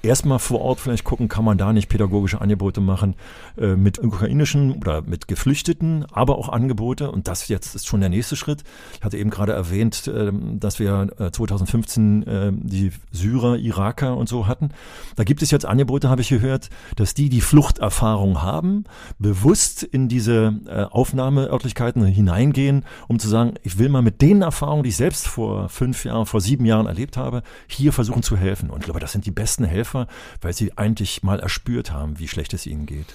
erstmal 0.03 0.39
vor 0.39 0.61
Ort 0.61 0.81
vielleicht 0.81 1.05
gucken, 1.05 1.29
kann 1.29 1.45
man 1.45 1.59
da 1.59 1.73
nicht 1.73 1.89
pädagogische 1.89 2.41
Angebote 2.41 2.81
machen 2.81 3.15
äh, 3.57 3.77
mit 3.77 3.99
ukrainischen 4.03 4.73
oder 4.73 5.03
mit 5.03 5.29
Geflüchteten, 5.29 6.05
aber 6.13 6.39
auch 6.39 6.49
Angebote. 6.49 7.11
Und 7.11 7.29
das 7.29 7.49
jetzt 7.49 7.75
ist 7.75 7.87
schon 7.87 8.01
der 8.01 8.09
nächste 8.09 8.37
Schritt. 8.37 8.65
Ich 8.99 9.05
hatte 9.05 9.17
eben 9.17 9.31
gerade 9.31 9.53
erwähnt, 9.53 10.07
äh, 10.09 10.33
dass 10.59 10.79
wir 10.79 11.09
äh, 11.19 11.31
2015 11.31 12.23
äh, 12.23 12.53
die 12.53 12.93
Syrer, 13.11 13.57
Iraker 13.57 14.17
und 14.17 14.29
so 14.29 14.47
hatten. 14.47 14.71
Da 15.17 15.25
gibt 15.25 15.43
es 15.43 15.51
jetzt 15.51 15.65
Angebote, 15.65 16.09
habe 16.09 16.21
ich 16.21 16.29
gehört, 16.29 16.71
dass 16.97 17.15
die, 17.15 17.29
die 17.29 17.41
Fluchterfahrung 17.41 18.43
haben, 18.43 18.85
bewusst 19.19 19.83
in 19.83 20.09
diese 20.09 20.55
äh, 20.67 20.85
Aufnahmeörtlichkeiten 20.85 22.05
hineingehen, 22.05 22.85
um 23.09 23.19
zu 23.19 23.29
sagen, 23.29 23.55
ich 23.63 23.79
will 23.79 23.89
mal 23.89 24.03
mit 24.03 24.21
den 24.21 24.43
Erfahrungen, 24.43 24.83
die 24.83 24.91
ich 24.91 24.97
selbst 24.97 25.29
vor 25.29 25.69
fünf 25.69 26.05
Jahren, 26.05 26.27
vor 26.27 26.41
sieben 26.41 26.65
Jahren 26.65 26.87
erlebt 26.87 27.17
habe, 27.17 27.43
hier 27.67 27.93
versuchen 27.93 28.23
zu 28.23 28.37
helfen. 28.37 28.71
Und 28.71 28.81
ich 28.81 28.85
glaube, 28.85 29.01
das 29.01 29.13
sind 29.13 29.27
die 29.27 29.31
besten 29.31 29.65
Helfer 29.65 29.92
Helfer, 29.93 30.07
weil 30.41 30.53
sie 30.53 30.77
eigentlich 30.77 31.23
mal 31.23 31.41
erspürt 31.41 31.93
haben, 31.93 32.19
wie 32.19 32.29
schlecht 32.29 32.55
es 32.55 32.67
ihnen 32.67 32.87
geht. 32.87 33.07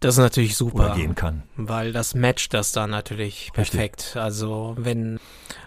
Das 0.00 0.16
ist 0.16 0.18
natürlich 0.18 0.56
super. 0.56 0.86
Oder 0.86 0.96
gehen 0.96 1.14
kann. 1.14 1.44
Weil 1.56 1.92
das 1.92 2.14
matcht 2.14 2.52
das 2.52 2.72
dann 2.72 2.90
natürlich 2.90 3.50
perfekt. 3.54 4.02
Richtig. 4.02 4.16
Also 4.20 4.74
wenn 4.76 5.18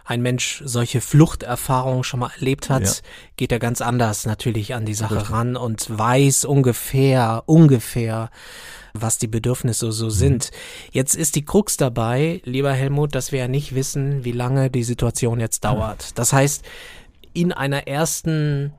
ein 0.06 0.22
Mensch 0.22 0.62
solche 0.63 1.01
Fluchterfahrungen 1.01 2.04
schon 2.04 2.20
mal 2.20 2.30
erlebt 2.36 2.70
hat, 2.70 2.84
ja. 2.84 2.92
geht 3.36 3.51
er 3.51 3.58
ganz 3.58 3.82
anders 3.82 4.27
natürlich 4.27 4.75
an 4.75 4.86
die 4.86 4.94
Sache 4.94 5.16
Richtig. 5.16 5.32
ran 5.32 5.56
und 5.56 5.88
weiß 5.89 6.46
ungefähr, 6.46 7.44
ungefähr, 7.48 8.30
was 8.94 9.18
die 9.18 9.27
Bedürfnisse 9.27 9.92
so 9.92 10.06
mhm. 10.06 10.12
sind. 10.12 10.51
Jetzt 10.92 11.16
ist 11.16 11.36
die 11.36 11.46
Krux 11.46 11.77
dabei, 11.77 12.42
lieber 12.44 12.74
Helmut, 12.74 13.16
dass 13.16 13.32
wir 13.32 13.39
ja 13.39 13.48
nicht 13.48 13.74
wissen, 13.74 14.24
wie 14.24 14.34
lange 14.34 14.70
die 14.70 14.84
Situation 14.84 15.39
jetzt 15.39 15.63
dauert. 15.63 16.18
Das 16.20 16.32
heißt, 16.32 16.63
in 17.34 17.54
einer 17.54 17.88
ersten 17.88 18.74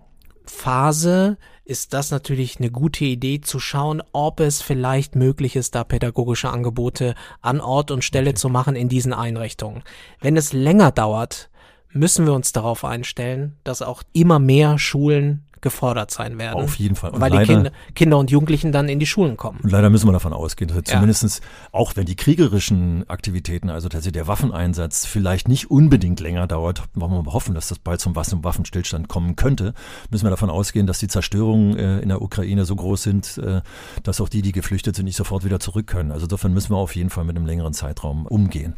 Phase 0.47 1.37
ist 1.69 1.93
das 1.93 2.11
natürlich 2.11 2.59
eine 2.59 2.71
gute 2.71 3.05
Idee 3.05 3.43
zu 3.43 3.61
schauen, 3.61 4.03
ob 4.13 4.41
es 4.41 4.63
vielleicht 4.63 5.15
möglich 5.15 5.55
ist, 5.55 5.75
da 5.75 5.85
pädagogische 5.85 6.49
Angebote 6.49 7.15
an 7.43 7.61
Ort 7.61 7.91
und 7.91 8.03
Stelle 8.03 8.33
zu 8.33 8.49
machen 8.49 8.75
in 8.75 8.89
diesen 8.89 9.13
Einrichtungen. 9.13 9.83
Wenn 10.19 10.39
es 10.39 10.55
länger 10.55 10.93
dauert, 10.93 11.51
müssen 11.91 12.25
wir 12.25 12.33
uns 12.33 12.53
darauf 12.53 12.87
einstellen, 12.87 13.59
dass 13.65 13.83
auch 13.83 14.03
immer 14.15 14.39
mehr 14.39 14.79
Schulen 14.79 15.45
gefordert 15.61 16.11
sein 16.11 16.39
werden. 16.39 16.63
Auf 16.63 16.77
jeden 16.77 16.97
Fall. 16.97 17.11
Und 17.11 17.21
weil 17.21 17.31
leider, 17.31 17.45
die 17.45 17.53
Kinder, 17.53 17.73
Kinder, 17.95 18.19
und 18.19 18.31
Jugendlichen 18.31 18.73
dann 18.73 18.89
in 18.89 18.99
die 18.99 19.07
Schulen 19.07 19.37
kommen. 19.37 19.61
Und 19.63 19.71
leider 19.71 19.91
müssen 19.91 20.07
wir 20.09 20.13
davon 20.13 20.33
ausgehen, 20.33 20.69
dass 20.69 20.77
ja. 20.77 20.95
zumindestens 20.95 21.41
auch 21.73 21.97
wenn 21.97 22.07
die 22.07 22.17
kriegerischen 22.17 23.09
Aktivitäten, 23.09 23.71
also 23.71 23.89
tatsächlich 23.89 24.15
der 24.15 24.27
Waffeneinsatz 24.27 25.07
vielleicht 25.07 25.49
nicht 25.49 25.71
unbedingt 25.71 26.21
länger 26.21 26.47
dauert, 26.47 26.83
wollen 26.95 27.13
wir 27.13 27.33
hoffen, 27.33 27.55
dass 27.55 27.69
das 27.69 27.79
bald 27.79 28.01
zum 28.01 28.15
Waffenstillstand 28.15 29.09
kommen 29.09 29.37
könnte, 29.37 29.75
müssen 30.11 30.25
wir 30.25 30.31
davon 30.31 30.51
ausgehen, 30.51 30.87
dass 30.87 30.99
die 30.99 31.09
Zerstörungen 31.09 31.77
äh, 31.77 32.01
in 32.01 32.09
der 32.09 32.23
Ukraine 32.23 32.65
so 32.65 32.77
groß 32.77 33.03
sind, 33.03 33.39
äh, 33.39 33.61
dass 34.03 34.21
auch 34.21 34.29
die, 34.29 34.43
die 34.43 34.53
geflüchtet 34.53 34.97
sind, 34.97 35.05
nicht 35.05 35.17
sofort 35.17 35.45
wieder 35.45 35.61
zurück 35.61 35.87
können. 35.87 36.13
Also 36.13 36.27
insofern 36.27 36.53
müssen 36.53 36.71
wir 36.71 36.77
auf 36.77 36.95
jeden 36.95 37.11
Fall 37.11 37.25
mit 37.25 37.37
einem 37.37 37.47
längeren 37.47 37.73
Zeitraum 37.73 38.27
umgehen. 38.27 38.75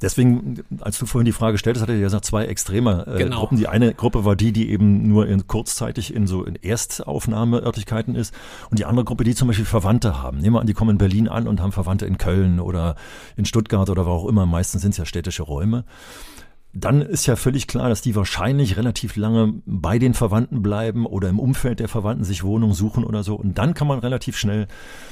Deswegen, 0.00 0.62
als 0.80 0.98
du 0.98 1.06
vorhin 1.06 1.26
die 1.26 1.32
Frage 1.32 1.58
stelltest, 1.58 1.82
hatte 1.82 1.92
ich 1.92 2.00
ja 2.00 2.06
gesagt, 2.06 2.24
zwei 2.24 2.46
extreme 2.46 3.06
äh, 3.06 3.18
genau. 3.18 3.40
Gruppen. 3.40 3.58
Die 3.58 3.68
eine 3.68 3.94
Gruppe 3.94 4.24
war 4.24 4.36
die, 4.36 4.52
die 4.52 4.70
eben 4.70 5.08
nur 5.08 5.26
in, 5.26 5.46
kurzzeitig 5.46 6.14
in 6.14 6.21
so 6.26 6.44
in 6.44 6.56
Erstaufnahmeörtlichkeiten 6.56 8.14
ist 8.14 8.34
und 8.70 8.78
die 8.78 8.84
andere 8.84 9.04
Gruppe, 9.04 9.24
die 9.24 9.34
zum 9.34 9.48
Beispiel 9.48 9.64
Verwandte 9.66 10.22
haben. 10.22 10.38
Nehmen 10.38 10.56
wir 10.56 10.60
an, 10.60 10.66
die 10.66 10.74
kommen 10.74 10.90
in 10.90 10.98
Berlin 10.98 11.28
an 11.28 11.48
und 11.48 11.60
haben 11.60 11.72
Verwandte 11.72 12.06
in 12.06 12.18
Köln 12.18 12.60
oder 12.60 12.96
in 13.36 13.44
Stuttgart 13.44 13.88
oder 13.90 14.06
wo 14.06 14.10
auch 14.10 14.26
immer. 14.26 14.46
Meistens 14.46 14.82
sind 14.82 14.92
es 14.92 14.98
ja 14.98 15.06
städtische 15.06 15.42
Räume 15.42 15.84
dann 16.74 17.02
ist 17.02 17.26
ja 17.26 17.36
völlig 17.36 17.66
klar, 17.66 17.88
dass 17.88 18.00
die 18.00 18.14
wahrscheinlich 18.14 18.76
relativ 18.76 19.16
lange 19.16 19.54
bei 19.66 19.98
den 19.98 20.14
Verwandten 20.14 20.62
bleiben 20.62 21.04
oder 21.04 21.28
im 21.28 21.38
Umfeld 21.38 21.80
der 21.80 21.88
Verwandten 21.88 22.24
sich 22.24 22.44
Wohnungen 22.44 22.72
suchen 22.72 23.04
oder 23.04 23.22
so. 23.22 23.34
Und 23.34 23.58
dann 23.58 23.74
kann 23.74 23.86
man 23.86 23.98
relativ 23.98 24.38
schnell, 24.38 24.68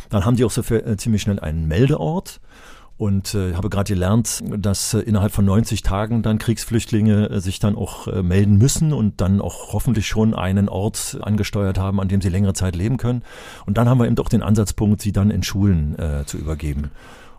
dann 0.09 0.25
haben 0.25 0.37
die 0.37 0.45
auch 0.45 0.51
so 0.51 0.63
für, 0.63 0.85
äh, 0.87 0.97
ziemlich 0.97 1.21
schnell 1.21 1.39
einen 1.39 1.69
Meldeort. 1.69 2.41
Und 3.01 3.35
äh, 3.35 3.55
habe 3.55 3.71
gerade 3.71 3.95
gelernt, 3.95 4.43
dass 4.59 4.93
äh, 4.93 4.99
innerhalb 4.99 5.33
von 5.33 5.47
90 5.47 5.81
Tagen 5.81 6.21
dann 6.23 6.37
Kriegsflüchtlinge 6.37 7.31
äh, 7.31 7.41
sich 7.41 7.59
dann 7.59 7.75
auch 7.75 8.09
äh, 8.09 8.23
melden 8.23 8.59
müssen 8.59 8.93
und 8.93 9.23
dann 9.23 9.41
auch 9.41 9.73
hoffentlich 9.73 10.07
schon 10.07 10.35
einen 10.35 10.69
Ort 10.69 11.19
angesteuert 11.23 11.79
haben, 11.79 11.99
an 11.99 12.09
dem 12.09 12.21
sie 12.21 12.29
längere 12.29 12.53
Zeit 12.53 12.77
leben 12.77 12.99
können. 12.99 13.23
Und 13.65 13.79
dann 13.79 13.89
haben 13.89 13.97
wir 13.97 14.05
eben 14.05 14.17
doch 14.17 14.29
den 14.29 14.43
Ansatzpunkt, 14.43 15.01
sie 15.01 15.13
dann 15.13 15.31
in 15.31 15.43
Schulen 15.43 15.99
äh, 15.99 16.27
zu 16.27 16.37
übergeben. 16.37 16.91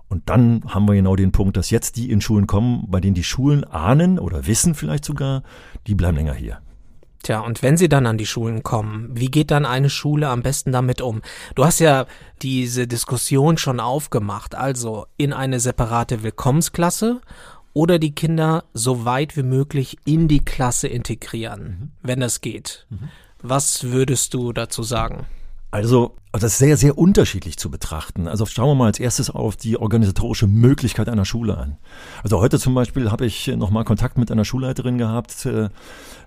Und 0.09 0.29
dann 0.29 0.63
haben 0.65 0.87
wir 0.87 0.95
genau 0.95 1.15
den 1.15 1.31
Punkt, 1.31 1.55
dass 1.57 1.69
jetzt 1.69 1.95
die 1.95 2.09
in 2.09 2.21
Schulen 2.21 2.47
kommen, 2.47 2.87
bei 2.87 2.99
denen 2.99 3.13
die 3.13 3.23
Schulen 3.23 3.63
ahnen 3.63 4.17
oder 4.17 4.47
wissen 4.47 4.73
vielleicht 4.73 5.05
sogar, 5.05 5.43
die 5.85 5.93
bleiben 5.93 6.17
länger 6.17 6.33
hier. 6.33 6.57
Tja, 7.23 7.41
und 7.41 7.61
wenn 7.61 7.77
sie 7.77 7.89
dann 7.89 8.07
an 8.07 8.17
die 8.17 8.25
Schulen 8.25 8.63
kommen, 8.63 9.09
wie 9.13 9.27
geht 9.27 9.51
dann 9.51 9.65
eine 9.65 9.89
Schule 9.89 10.29
am 10.29 10.41
besten 10.41 10.71
damit 10.71 11.01
um? 11.01 11.21
Du 11.55 11.63
hast 11.63 11.79
ja 11.79 12.07
diese 12.41 12.87
Diskussion 12.87 13.57
schon 13.57 13.79
aufgemacht, 13.79 14.55
also 14.55 15.05
in 15.17 15.31
eine 15.31 15.59
separate 15.59 16.23
Willkommensklasse 16.23 17.21
oder 17.73 17.99
die 17.99 18.15
Kinder 18.15 18.63
so 18.73 19.05
weit 19.05 19.37
wie 19.37 19.43
möglich 19.43 19.97
in 20.03 20.27
die 20.27 20.43
Klasse 20.43 20.87
integrieren, 20.87 21.63
mhm. 21.63 21.91
wenn 22.01 22.19
das 22.19 22.41
geht. 22.41 22.87
Mhm. 22.89 23.09
Was 23.41 23.85
würdest 23.85 24.33
du 24.33 24.51
dazu 24.53 24.83
sagen? 24.83 25.25
Also, 25.71 26.15
das 26.33 26.43
ist 26.43 26.57
sehr, 26.57 26.75
sehr 26.75 26.97
unterschiedlich 26.97 27.57
zu 27.57 27.71
betrachten. 27.71 28.27
Also 28.27 28.45
schauen 28.45 28.69
wir 28.69 28.75
mal 28.75 28.87
als 28.87 28.99
erstes 28.99 29.29
auf 29.29 29.55
die 29.55 29.77
organisatorische 29.77 30.45
Möglichkeit 30.45 31.07
einer 31.07 31.23
Schule 31.23 31.57
an. 31.57 31.77
Also 32.23 32.39
heute 32.39 32.59
zum 32.59 32.73
Beispiel 32.75 33.09
habe 33.09 33.25
ich 33.25 33.47
nochmal 33.47 33.85
Kontakt 33.85 34.17
mit 34.17 34.31
einer 34.31 34.43
Schulleiterin 34.43 34.97
gehabt, 34.97 35.45
äh, 35.45 35.69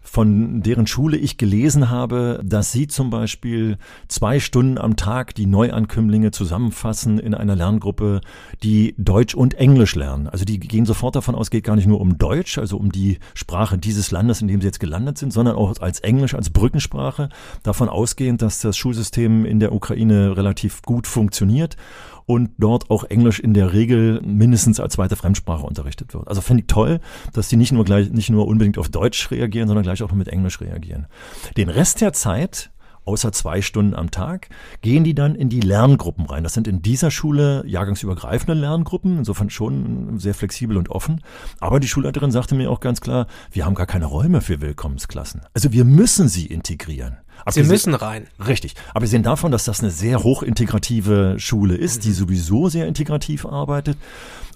von 0.04 0.62
deren 0.62 0.86
Schule 0.86 1.16
ich 1.16 1.38
gelesen 1.38 1.90
habe, 1.90 2.40
dass 2.44 2.70
sie 2.70 2.86
zum 2.86 3.10
Beispiel 3.10 3.78
zwei 4.06 4.38
Stunden 4.38 4.78
am 4.78 4.96
Tag 4.96 5.34
die 5.34 5.46
Neuankömmlinge 5.46 6.30
zusammenfassen 6.30 7.18
in 7.18 7.34
einer 7.34 7.56
Lerngruppe, 7.56 8.20
die 8.62 8.94
Deutsch 8.98 9.34
und 9.34 9.54
Englisch 9.54 9.96
lernen. 9.96 10.28
Also 10.28 10.44
die 10.44 10.60
gehen 10.60 10.84
sofort 10.86 11.16
davon 11.16 11.34
aus, 11.34 11.50
geht 11.50 11.64
gar 11.64 11.74
nicht 11.74 11.88
nur 11.88 12.00
um 12.00 12.18
Deutsch, 12.18 12.58
also 12.58 12.76
um 12.76 12.92
die 12.92 13.18
Sprache 13.32 13.78
dieses 13.78 14.10
Landes, 14.10 14.42
in 14.42 14.48
dem 14.48 14.60
sie 14.60 14.68
jetzt 14.68 14.80
gelandet 14.80 15.18
sind, 15.18 15.32
sondern 15.32 15.56
auch 15.56 15.80
als 15.80 16.00
Englisch, 16.00 16.34
als 16.34 16.50
Brückensprache, 16.50 17.30
davon 17.62 17.88
ausgehend, 17.88 18.42
dass 18.42 18.60
das 18.60 18.76
Schulsystem 18.76 19.44
in 19.46 19.58
der 19.58 19.72
Ukraine 19.72 20.36
relativ 20.36 20.82
gut 20.82 21.06
funktioniert 21.06 21.76
und 22.26 22.50
dort 22.58 22.90
auch 22.90 23.04
Englisch 23.04 23.40
in 23.40 23.54
der 23.54 23.72
Regel 23.72 24.20
mindestens 24.22 24.80
als 24.80 24.94
zweite 24.94 25.16
Fremdsprache 25.16 25.64
unterrichtet 25.64 26.14
wird. 26.14 26.28
Also 26.28 26.40
finde 26.40 26.62
ich 26.62 26.66
toll, 26.66 27.00
dass 27.32 27.48
die 27.48 27.56
nicht 27.56 27.72
nur 27.72 27.84
gleich, 27.84 28.10
nicht 28.10 28.30
nur 28.30 28.46
unbedingt 28.46 28.78
auf 28.78 28.88
Deutsch 28.88 29.30
reagieren, 29.30 29.68
sondern 29.68 29.84
gleich 29.84 30.02
auch 30.02 30.12
mit 30.12 30.28
Englisch 30.28 30.60
reagieren. 30.60 31.06
Den 31.56 31.68
Rest 31.68 32.00
der 32.00 32.12
Zeit 32.12 32.70
außer 33.04 33.32
zwei 33.32 33.62
Stunden 33.62 33.94
am 33.94 34.10
Tag, 34.10 34.48
gehen 34.80 35.04
die 35.04 35.14
dann 35.14 35.34
in 35.34 35.48
die 35.48 35.60
Lerngruppen 35.60 36.26
rein. 36.26 36.42
Das 36.42 36.54
sind 36.54 36.68
in 36.68 36.82
dieser 36.82 37.10
Schule 37.10 37.64
jahrgangsübergreifende 37.66 38.54
Lerngruppen, 38.54 39.18
insofern 39.18 39.50
schon 39.50 40.18
sehr 40.18 40.34
flexibel 40.34 40.76
und 40.76 40.90
offen. 40.90 41.20
Aber 41.60 41.80
die 41.80 41.88
Schulleiterin 41.88 42.30
sagte 42.30 42.54
mir 42.54 42.70
auch 42.70 42.80
ganz 42.80 43.00
klar, 43.00 43.26
wir 43.50 43.64
haben 43.64 43.74
gar 43.74 43.86
keine 43.86 44.06
Räume 44.06 44.40
für 44.40 44.60
Willkommensklassen. 44.60 45.42
Also 45.52 45.72
wir 45.72 45.84
müssen 45.84 46.28
sie 46.28 46.46
integrieren. 46.46 47.18
Sie 47.50 47.62
müssen 47.62 47.94
rein. 47.94 48.26
Richtig. 48.46 48.74
Abgesehen 48.94 49.22
davon, 49.22 49.52
dass 49.52 49.64
das 49.64 49.80
eine 49.80 49.90
sehr 49.90 50.22
hochintegrative 50.22 51.36
Schule 51.38 51.76
ist, 51.76 52.04
die 52.04 52.10
mhm. 52.10 52.14
sowieso 52.14 52.68
sehr 52.68 52.86
integrativ 52.86 53.44
arbeitet 53.46 53.98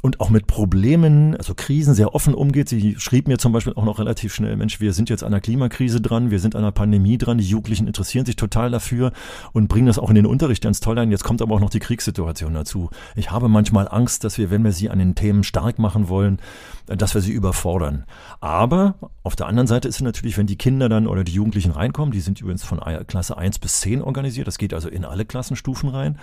und 0.02 0.20
auch 0.20 0.30
mit 0.30 0.46
Problemen, 0.46 1.36
also 1.36 1.54
Krisen 1.54 1.94
sehr 1.94 2.14
offen 2.14 2.34
umgeht. 2.34 2.68
Sie 2.68 2.96
schrieb 2.98 3.28
mir 3.28 3.38
zum 3.38 3.52
Beispiel 3.52 3.72
auch 3.74 3.84
noch 3.84 3.98
relativ 3.98 4.34
schnell, 4.34 4.56
Mensch, 4.56 4.80
wir 4.80 4.92
sind 4.92 5.10
jetzt 5.10 5.22
an 5.22 5.32
einer 5.32 5.40
Klimakrise 5.40 6.00
dran, 6.00 6.30
wir 6.30 6.38
sind 6.38 6.54
an 6.54 6.62
einer 6.62 6.72
Pandemie 6.72 7.18
dran, 7.18 7.38
die 7.38 7.44
Jugendlichen 7.44 7.86
interessieren 7.86 8.26
sich 8.26 8.36
total 8.36 8.70
dafür 8.70 9.12
und 9.52 9.68
bringen 9.68 9.86
das 9.86 9.98
auch 9.98 10.08
in 10.08 10.14
den 10.14 10.26
Unterricht 10.26 10.62
ganz 10.62 10.80
toll 10.80 10.98
ein. 10.98 11.10
Jetzt 11.10 11.24
kommt 11.24 11.42
aber 11.42 11.54
auch 11.54 11.60
noch 11.60 11.70
die 11.70 11.80
Kriegssituation 11.80 12.54
dazu. 12.54 12.90
Ich 13.16 13.30
habe 13.30 13.48
manchmal 13.48 13.88
Angst, 13.88 14.24
dass 14.24 14.38
wir, 14.38 14.50
wenn 14.50 14.64
wir 14.64 14.72
sie 14.72 14.90
an 14.90 14.98
den 14.98 15.14
Themen 15.14 15.42
stark 15.42 15.78
machen 15.78 16.08
wollen, 16.08 16.38
dass 16.86 17.14
wir 17.14 17.20
sie 17.20 17.32
überfordern. 17.32 18.04
Aber 18.40 18.94
auf 19.22 19.36
der 19.36 19.46
anderen 19.46 19.66
Seite 19.66 19.88
ist 19.88 19.96
es 19.96 20.00
natürlich, 20.00 20.38
wenn 20.38 20.46
die 20.46 20.56
Kinder 20.56 20.88
dann 20.88 21.06
oder 21.06 21.24
die 21.24 21.32
Jugendlichen 21.32 21.72
reinkommen, 21.72 22.12
die 22.12 22.20
sind 22.20 22.40
übrigens 22.40 22.62
von 22.68 22.80
Klasse 23.06 23.36
1 23.36 23.58
bis 23.58 23.80
10 23.80 24.02
organisiert, 24.02 24.46
das 24.46 24.58
geht 24.58 24.74
also 24.74 24.88
in 24.88 25.04
alle 25.04 25.24
Klassenstufen 25.24 25.88
rein, 25.88 26.18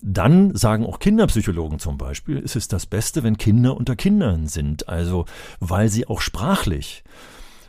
dann 0.00 0.54
sagen 0.54 0.86
auch 0.86 1.00
Kinderpsychologen 1.00 1.78
zum 1.78 1.98
Beispiel, 1.98 2.38
ist 2.38 2.56
es 2.56 2.68
das 2.68 2.86
Beste, 2.86 3.22
wenn 3.22 3.36
Kinder 3.36 3.76
unter 3.76 3.96
Kindern 3.96 4.46
sind, 4.46 4.88
also 4.88 5.24
weil 5.58 5.88
sie 5.88 6.06
auch 6.06 6.20
sprachlich 6.20 7.02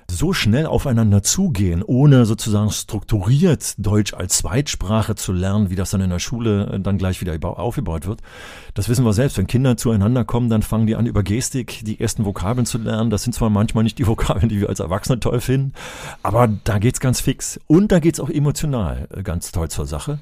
so 0.09 0.33
schnell 0.33 0.65
aufeinander 0.65 1.23
zugehen, 1.23 1.83
ohne 1.83 2.25
sozusagen 2.25 2.71
strukturiert 2.71 3.75
Deutsch 3.77 4.13
als 4.13 4.37
Zweitsprache 4.37 5.15
zu 5.15 5.31
lernen, 5.31 5.69
wie 5.69 5.75
das 5.75 5.91
dann 5.91 6.01
in 6.01 6.09
der 6.09 6.19
Schule 6.19 6.73
äh, 6.73 6.79
dann 6.79 6.97
gleich 6.97 7.21
wieder 7.21 7.37
aufgebaut 7.43 8.07
wird. 8.07 8.21
Das 8.73 8.89
wissen 8.89 9.05
wir 9.05 9.13
selbst. 9.13 9.37
Wenn 9.37 9.47
Kinder 9.47 9.77
zueinander 9.77 10.25
kommen, 10.25 10.49
dann 10.49 10.61
fangen 10.61 10.87
die 10.87 10.95
an, 10.95 11.05
über 11.05 11.23
Gestik 11.23 11.81
die 11.83 11.99
ersten 11.99 12.25
Vokabeln 12.25 12.65
zu 12.65 12.77
lernen. 12.77 13.09
Das 13.09 13.23
sind 13.23 13.33
zwar 13.33 13.49
manchmal 13.49 13.83
nicht 13.83 13.97
die 13.97 14.07
Vokabeln, 14.07 14.49
die 14.49 14.61
wir 14.61 14.69
als 14.69 14.79
Erwachsene 14.79 15.19
toll 15.19 15.41
finden, 15.41 15.73
aber 16.23 16.47
da 16.63 16.79
geht's 16.79 16.99
ganz 16.99 17.21
fix. 17.21 17.59
Und 17.67 17.91
da 17.91 17.99
geht's 17.99 18.19
auch 18.19 18.29
emotional 18.29 19.07
äh, 19.15 19.23
ganz 19.23 19.51
toll 19.51 19.69
zur 19.69 19.85
Sache. 19.85 20.19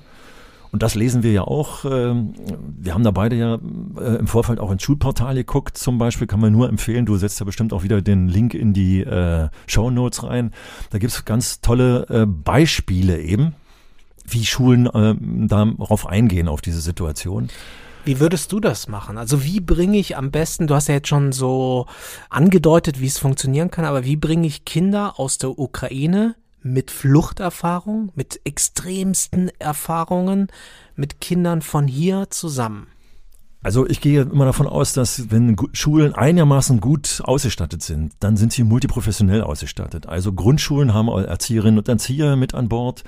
Und 0.72 0.84
das 0.84 0.96
lesen 0.96 1.24
wir 1.24 1.32
ja 1.32 1.44
auch. 1.44 1.86
Ähm, 1.86 2.34
wir 2.78 2.94
haben 2.94 3.04
da 3.04 3.12
beide 3.12 3.36
ja 3.36 3.56
äh, 4.00 4.16
im 4.18 4.28
Vorfeld 4.28 4.60
auch 4.60 4.72
ins 4.72 4.84
Schulportal 4.84 5.36
geguckt. 5.36 5.78
Zum 5.78 5.98
Beispiel 5.98 6.28
kann 6.28 6.40
man 6.40 6.52
nur 6.52 6.70
empfehlen, 6.70 7.06
du 7.06 7.18
setzt 7.18 7.40
ja 7.40 7.46
bestimmt 7.46 7.74
auch 7.74 7.84
wieder 7.84 8.02
den 8.02 8.28
Link 8.28 8.54
in 8.54 8.74
die 8.74 9.02
äh, 9.02 9.50
Show 9.66 9.90
Notes 9.90 10.24
rein. 10.24 10.52
Da 10.90 10.98
gibt's 10.98 11.26
ganz 11.26 11.62
tolle 11.62 12.06
äh, 12.10 12.26
Beispiele 12.26 13.20
eben, 13.22 13.56
wie 14.26 14.46
Schulen 14.46 14.88
äh, 14.88 15.16
darauf 15.48 16.08
eingehen, 16.08 16.48
auf 16.48 16.62
diese 16.62 16.82
Situation. 16.82 17.50
Wie 18.08 18.22
würdest 18.22 18.54
du 18.54 18.62
das 18.62 18.88
machen? 18.88 19.18
Also 19.18 19.44
wie 19.44 19.60
bringe 19.60 19.98
ich 19.98 20.16
am 20.16 20.32
besten, 20.32 20.68
du 20.68 20.76
hast 20.76 20.88
ja 20.88 20.96
jetzt 20.96 21.10
schon 21.10 21.34
so 21.34 21.88
angedeutet, 22.30 23.02
wie 23.02 23.08
es 23.08 23.18
funktionieren 23.18 23.70
kann, 23.70 23.84
aber 23.84 24.06
wie 24.06 24.16
bringe 24.16 24.48
ich 24.48 24.64
Kinder 24.64 25.20
aus 25.20 25.38
der 25.38 25.60
Ukraine 25.60 26.36
mit 26.62 26.92
Fluchterfahrung, 26.92 28.12
mit 28.16 28.42
extremsten 28.44 29.52
Erfahrungen 29.60 30.48
mit 30.96 31.22
Kindern 31.22 31.62
von 31.62 31.88
hier 31.88 32.30
zusammen? 32.30 32.88
Also 33.64 33.88
ich 33.88 34.02
gehe 34.02 34.22
immer 34.22 34.46
davon 34.46 34.68
aus, 34.68 34.94
dass 34.94 35.32
wenn 35.32 35.58
Schulen 35.74 36.14
einigermaßen 36.14 36.80
gut 36.80 37.22
ausgestattet 37.26 37.82
sind, 37.82 38.14
dann 38.20 38.38
sind 38.38 38.54
sie 38.54 38.64
multiprofessionell 38.64 39.42
ausgestattet. 39.42 40.06
Also 40.06 40.32
Grundschulen 40.32 40.94
haben 40.94 41.10
Erzieherinnen 41.10 41.80
und 41.80 41.90
Erzieher 41.90 42.36
mit 42.36 42.54
an 42.54 42.70
Bord, 42.70 43.04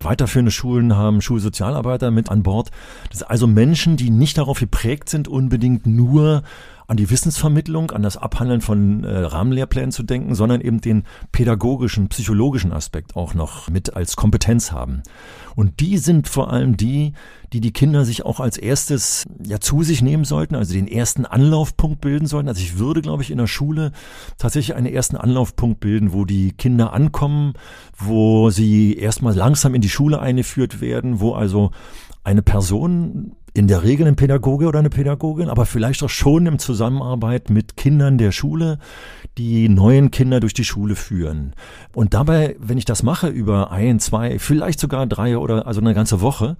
weiterführende 0.00 0.52
Schulen 0.52 0.94
haben 0.94 1.22
Schulsozialarbeiter 1.22 2.10
mit 2.10 2.30
an 2.30 2.42
Bord. 2.42 2.70
Das 3.10 3.20
sind 3.20 3.30
also 3.30 3.46
Menschen, 3.46 3.96
die 3.96 4.10
nicht 4.10 4.36
darauf 4.38 4.60
geprägt 4.60 5.08
sind, 5.08 5.26
unbedingt 5.26 5.86
nur 5.86 6.42
an 6.86 6.96
die 6.96 7.10
Wissensvermittlung, 7.10 7.90
an 7.90 8.02
das 8.02 8.16
Abhandeln 8.16 8.60
von 8.60 9.04
äh, 9.04 9.18
Rahmenlehrplänen 9.18 9.92
zu 9.92 10.02
denken, 10.02 10.34
sondern 10.34 10.60
eben 10.60 10.80
den 10.80 11.04
pädagogischen, 11.32 12.08
psychologischen 12.08 12.72
Aspekt 12.72 13.16
auch 13.16 13.34
noch 13.34 13.68
mit 13.70 13.96
als 13.96 14.16
Kompetenz 14.16 14.72
haben. 14.72 15.02
Und 15.56 15.80
die 15.80 15.98
sind 15.98 16.28
vor 16.28 16.52
allem 16.52 16.76
die, 16.76 17.12
die 17.52 17.60
die 17.60 17.72
Kinder 17.72 18.04
sich 18.04 18.24
auch 18.24 18.40
als 18.40 18.58
erstes 18.58 19.24
ja 19.46 19.60
zu 19.60 19.82
sich 19.82 20.02
nehmen 20.02 20.24
sollten, 20.24 20.56
also 20.56 20.74
den 20.74 20.88
ersten 20.88 21.24
Anlaufpunkt 21.24 22.00
bilden 22.00 22.26
sollten. 22.26 22.48
Also 22.48 22.60
ich 22.60 22.78
würde, 22.78 23.00
glaube 23.00 23.22
ich, 23.22 23.30
in 23.30 23.38
der 23.38 23.46
Schule 23.46 23.92
tatsächlich 24.36 24.76
einen 24.76 24.92
ersten 24.92 25.16
Anlaufpunkt 25.16 25.80
bilden, 25.80 26.12
wo 26.12 26.24
die 26.24 26.52
Kinder 26.52 26.92
ankommen, 26.92 27.54
wo 27.96 28.50
sie 28.50 28.94
erstmal 28.96 29.34
langsam 29.34 29.74
in 29.74 29.80
die 29.80 29.88
Schule 29.88 30.20
eingeführt 30.20 30.80
werden, 30.80 31.20
wo 31.20 31.32
also 31.32 31.70
eine 32.24 32.42
Person 32.42 33.36
in 33.54 33.68
der 33.68 33.84
Regel 33.84 34.08
ein 34.08 34.16
Pädagoge 34.16 34.66
oder 34.66 34.80
eine 34.80 34.90
Pädagogin, 34.90 35.48
aber 35.48 35.64
vielleicht 35.64 36.02
auch 36.02 36.10
schon 36.10 36.46
in 36.46 36.58
Zusammenarbeit 36.58 37.50
mit 37.50 37.76
Kindern 37.76 38.18
der 38.18 38.32
Schule, 38.32 38.80
die 39.38 39.68
neuen 39.68 40.10
Kinder 40.10 40.40
durch 40.40 40.54
die 40.54 40.64
Schule 40.64 40.96
führen. 40.96 41.54
Und 41.94 42.14
dabei, 42.14 42.56
wenn 42.58 42.78
ich 42.78 42.84
das 42.84 43.04
mache 43.04 43.28
über 43.28 43.70
ein, 43.70 44.00
zwei, 44.00 44.40
vielleicht 44.40 44.80
sogar 44.80 45.06
drei 45.06 45.38
oder 45.38 45.68
also 45.68 45.80
eine 45.80 45.94
ganze 45.94 46.20
Woche, 46.20 46.56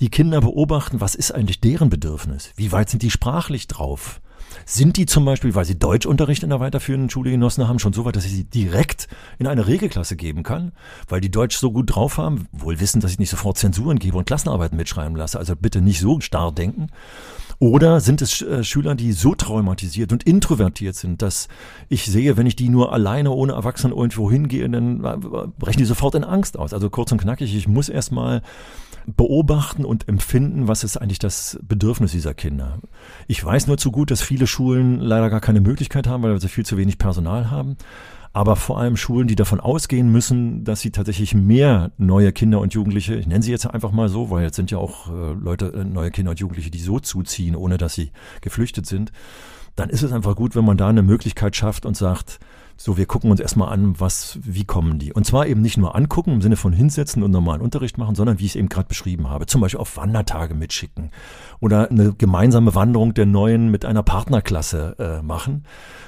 die 0.00 0.08
Kinder 0.08 0.40
beobachten, 0.40 1.02
was 1.02 1.14
ist 1.14 1.30
eigentlich 1.30 1.60
deren 1.60 1.90
Bedürfnis? 1.90 2.52
Wie 2.56 2.72
weit 2.72 2.88
sind 2.88 3.02
die 3.02 3.10
sprachlich 3.10 3.66
drauf? 3.66 4.22
Sind 4.64 4.96
die 4.96 5.06
zum 5.06 5.24
Beispiel, 5.24 5.54
weil 5.54 5.64
sie 5.64 5.78
Deutschunterricht 5.78 6.42
in 6.42 6.50
der 6.50 6.60
weiterführenden 6.60 7.10
Schule 7.10 7.30
genossen 7.30 7.68
haben, 7.68 7.78
schon 7.78 7.92
so 7.92 8.04
weit, 8.04 8.16
dass 8.16 8.24
ich 8.24 8.32
sie 8.32 8.44
direkt 8.44 9.08
in 9.38 9.46
eine 9.46 9.66
Regelklasse 9.66 10.16
geben 10.16 10.42
kann, 10.42 10.72
weil 11.08 11.20
die 11.20 11.30
Deutsch 11.30 11.56
so 11.56 11.72
gut 11.72 11.94
drauf 11.94 12.18
haben, 12.18 12.46
wohl 12.52 12.80
wissen, 12.80 13.00
dass 13.00 13.12
ich 13.12 13.18
nicht 13.18 13.30
sofort 13.30 13.58
Zensuren 13.58 13.98
gebe 13.98 14.16
und 14.16 14.26
Klassenarbeiten 14.26 14.76
mitschreiben 14.76 15.16
lasse, 15.16 15.38
also 15.38 15.54
bitte 15.56 15.80
nicht 15.80 16.00
so 16.00 16.20
starr 16.20 16.52
denken. 16.52 16.88
Oder 17.60 18.00
sind 18.00 18.22
es 18.22 18.40
äh, 18.40 18.64
Schüler, 18.64 18.94
die 18.94 19.12
so 19.12 19.34
traumatisiert 19.34 20.12
und 20.12 20.22
introvertiert 20.22 20.96
sind, 20.96 21.20
dass 21.20 21.48
ich 21.90 22.06
sehe, 22.06 22.38
wenn 22.38 22.46
ich 22.46 22.56
die 22.56 22.70
nur 22.70 22.94
alleine 22.94 23.30
ohne 23.32 23.52
Erwachsenen 23.52 23.94
irgendwo 23.94 24.30
hingehe, 24.30 24.68
dann 24.70 25.04
äh, 25.04 25.16
brechen 25.58 25.78
die 25.78 25.84
sofort 25.84 26.14
in 26.14 26.24
Angst 26.24 26.58
aus. 26.58 26.72
Also 26.72 26.88
kurz 26.88 27.12
und 27.12 27.20
knackig, 27.20 27.54
ich 27.54 27.68
muss 27.68 27.90
erstmal 27.90 28.40
beobachten 29.06 29.84
und 29.84 30.08
empfinden, 30.08 30.68
was 30.68 30.84
ist 30.84 30.96
eigentlich 30.96 31.18
das 31.18 31.58
Bedürfnis 31.62 32.12
dieser 32.12 32.34
Kinder. 32.34 32.78
Ich 33.26 33.44
weiß 33.44 33.66
nur 33.66 33.78
zu 33.78 33.90
gut, 33.90 34.10
dass 34.10 34.22
viele 34.22 34.46
Schulen 34.46 35.00
leider 35.00 35.30
gar 35.30 35.40
keine 35.40 35.60
Möglichkeit 35.60 36.06
haben, 36.06 36.22
weil 36.22 36.40
sie 36.40 36.48
viel 36.48 36.66
zu 36.66 36.76
wenig 36.76 36.98
Personal 36.98 37.50
haben. 37.50 37.76
Aber 38.32 38.54
vor 38.54 38.78
allem 38.78 38.96
Schulen, 38.96 39.26
die 39.26 39.34
davon 39.34 39.58
ausgehen 39.58 40.10
müssen, 40.12 40.62
dass 40.62 40.80
sie 40.80 40.92
tatsächlich 40.92 41.34
mehr 41.34 41.90
neue 41.98 42.30
Kinder 42.32 42.60
und 42.60 42.72
Jugendliche, 42.74 43.16
ich 43.16 43.26
nenne 43.26 43.42
sie 43.42 43.50
jetzt 43.50 43.66
einfach 43.66 43.90
mal 43.90 44.08
so, 44.08 44.30
weil 44.30 44.44
jetzt 44.44 44.54
sind 44.54 44.70
ja 44.70 44.78
auch 44.78 45.08
äh, 45.08 45.32
Leute, 45.32 45.72
äh, 45.74 45.84
neue 45.84 46.12
Kinder 46.12 46.30
und 46.30 46.38
Jugendliche, 46.38 46.70
die 46.70 46.78
so 46.78 47.00
zuziehen, 47.00 47.56
ohne 47.56 47.76
dass 47.76 47.94
sie 47.94 48.12
geflüchtet 48.40 48.86
sind, 48.86 49.10
dann 49.74 49.90
ist 49.90 50.02
es 50.02 50.12
einfach 50.12 50.36
gut, 50.36 50.54
wenn 50.54 50.64
man 50.64 50.76
da 50.76 50.88
eine 50.88 51.02
Möglichkeit 51.02 51.56
schafft 51.56 51.86
und 51.86 51.96
sagt, 51.96 52.38
so, 52.82 52.96
wir 52.96 53.04
gucken 53.04 53.30
uns 53.30 53.40
erstmal 53.40 53.74
an, 53.74 54.00
was, 54.00 54.38
wie 54.42 54.64
kommen 54.64 54.98
die. 54.98 55.12
Und 55.12 55.26
zwar 55.26 55.46
eben 55.46 55.60
nicht 55.60 55.76
nur 55.76 55.94
angucken 55.94 56.32
im 56.32 56.40
Sinne 56.40 56.56
von 56.56 56.72
hinsetzen 56.72 57.22
und 57.22 57.30
normalen 57.30 57.60
Unterricht 57.60 57.98
machen, 57.98 58.14
sondern 58.14 58.38
wie 58.38 58.46
ich 58.46 58.52
es 58.52 58.56
eben 58.56 58.70
gerade 58.70 58.88
beschrieben 58.88 59.28
habe. 59.28 59.44
Zum 59.44 59.60
Beispiel 59.60 59.80
auf 59.80 59.98
Wandertage 59.98 60.54
mitschicken 60.54 61.10
oder 61.60 61.90
eine 61.90 62.14
gemeinsame 62.14 62.74
Wanderung 62.74 63.12
der 63.12 63.26
Neuen 63.26 63.70
mit 63.70 63.84
einer 63.84 64.02
Partnerklasse 64.02 64.96
äh, 64.98 65.22
machen. 65.22 65.64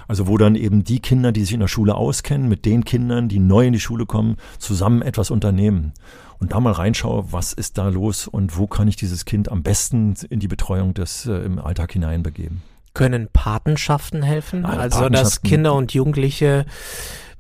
Also 0.08 0.28
wo 0.28 0.38
dann 0.38 0.54
eben 0.54 0.82
die 0.82 1.00
Kinder, 1.00 1.30
die 1.30 1.42
sich 1.42 1.52
in 1.52 1.60
der 1.60 1.68
Schule 1.68 1.94
auskennen, 1.94 2.48
mit 2.48 2.64
den 2.64 2.86
Kindern, 2.86 3.28
die 3.28 3.38
neu 3.38 3.66
in 3.66 3.74
die 3.74 3.78
Schule 3.78 4.06
kommen, 4.06 4.38
zusammen 4.58 5.02
etwas 5.02 5.30
unternehmen. 5.30 5.92
Und 6.38 6.52
da 6.52 6.60
mal 6.60 6.72
reinschaue, 6.72 7.26
was 7.32 7.52
ist 7.52 7.76
da 7.76 7.90
los 7.90 8.26
und 8.26 8.56
wo 8.56 8.66
kann 8.66 8.88
ich 8.88 8.96
dieses 8.96 9.26
Kind 9.26 9.52
am 9.52 9.62
besten 9.62 10.14
in 10.30 10.40
die 10.40 10.48
Betreuung 10.48 10.94
des 10.94 11.26
äh, 11.26 11.34
im 11.34 11.58
Alltag 11.58 11.92
hineinbegeben. 11.92 12.62
Können 12.94 13.28
Patenschaften 13.32 14.22
helfen? 14.22 14.62
Nein, 14.62 14.78
also, 14.78 15.08
dass 15.08 15.42
Kinder 15.42 15.74
und 15.74 15.94
Jugendliche 15.94 16.66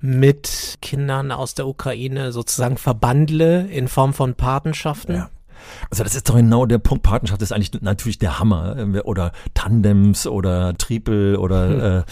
mit 0.00 0.78
Kindern 0.82 1.30
aus 1.30 1.54
der 1.54 1.66
Ukraine 1.66 2.32
sozusagen 2.32 2.76
verbandle 2.76 3.66
in 3.68 3.88
Form 3.88 4.14
von 4.14 4.34
Patenschaften? 4.34 5.14
Ja. 5.14 5.30
Also 5.90 6.02
das 6.02 6.14
ist 6.14 6.28
doch 6.28 6.36
genau 6.36 6.66
der 6.66 6.78
Punkt. 6.78 7.02
Partnerschaft 7.02 7.42
ist 7.42 7.52
eigentlich 7.52 7.82
natürlich 7.82 8.18
der 8.18 8.38
Hammer. 8.38 8.76
Oder 9.04 9.32
Tandems 9.54 10.26
oder 10.26 10.76
Triple 10.76 11.38
oder 11.38 11.68
hm. 11.68 11.80
äh, 11.80 12.02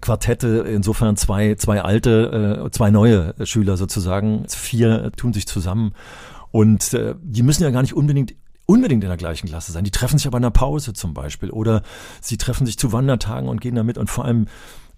Quartette. 0.00 0.64
Insofern 0.68 1.16
zwei, 1.16 1.54
zwei 1.54 1.82
alte, 1.82 2.64
äh, 2.66 2.70
zwei 2.70 2.90
neue 2.90 3.34
Schüler 3.44 3.76
sozusagen. 3.76 4.44
Vier 4.48 5.10
tun 5.16 5.32
sich 5.32 5.46
zusammen. 5.46 5.92
Und 6.50 6.94
äh, 6.94 7.14
die 7.22 7.42
müssen 7.42 7.62
ja 7.62 7.70
gar 7.70 7.82
nicht 7.82 7.94
unbedingt 7.94 8.34
unbedingt 8.68 9.02
in 9.02 9.08
der 9.08 9.16
gleichen 9.16 9.48
Klasse 9.48 9.72
sein. 9.72 9.84
Die 9.84 9.90
treffen 9.90 10.18
sich 10.18 10.26
aber 10.26 10.36
in 10.36 10.44
einer 10.44 10.50
Pause 10.50 10.92
zum 10.92 11.14
Beispiel 11.14 11.50
oder 11.50 11.82
sie 12.20 12.36
treffen 12.36 12.66
sich 12.66 12.78
zu 12.78 12.92
Wandertagen 12.92 13.48
und 13.48 13.62
gehen 13.62 13.74
damit 13.74 13.96
und 13.96 14.10
vor 14.10 14.26
allem 14.26 14.46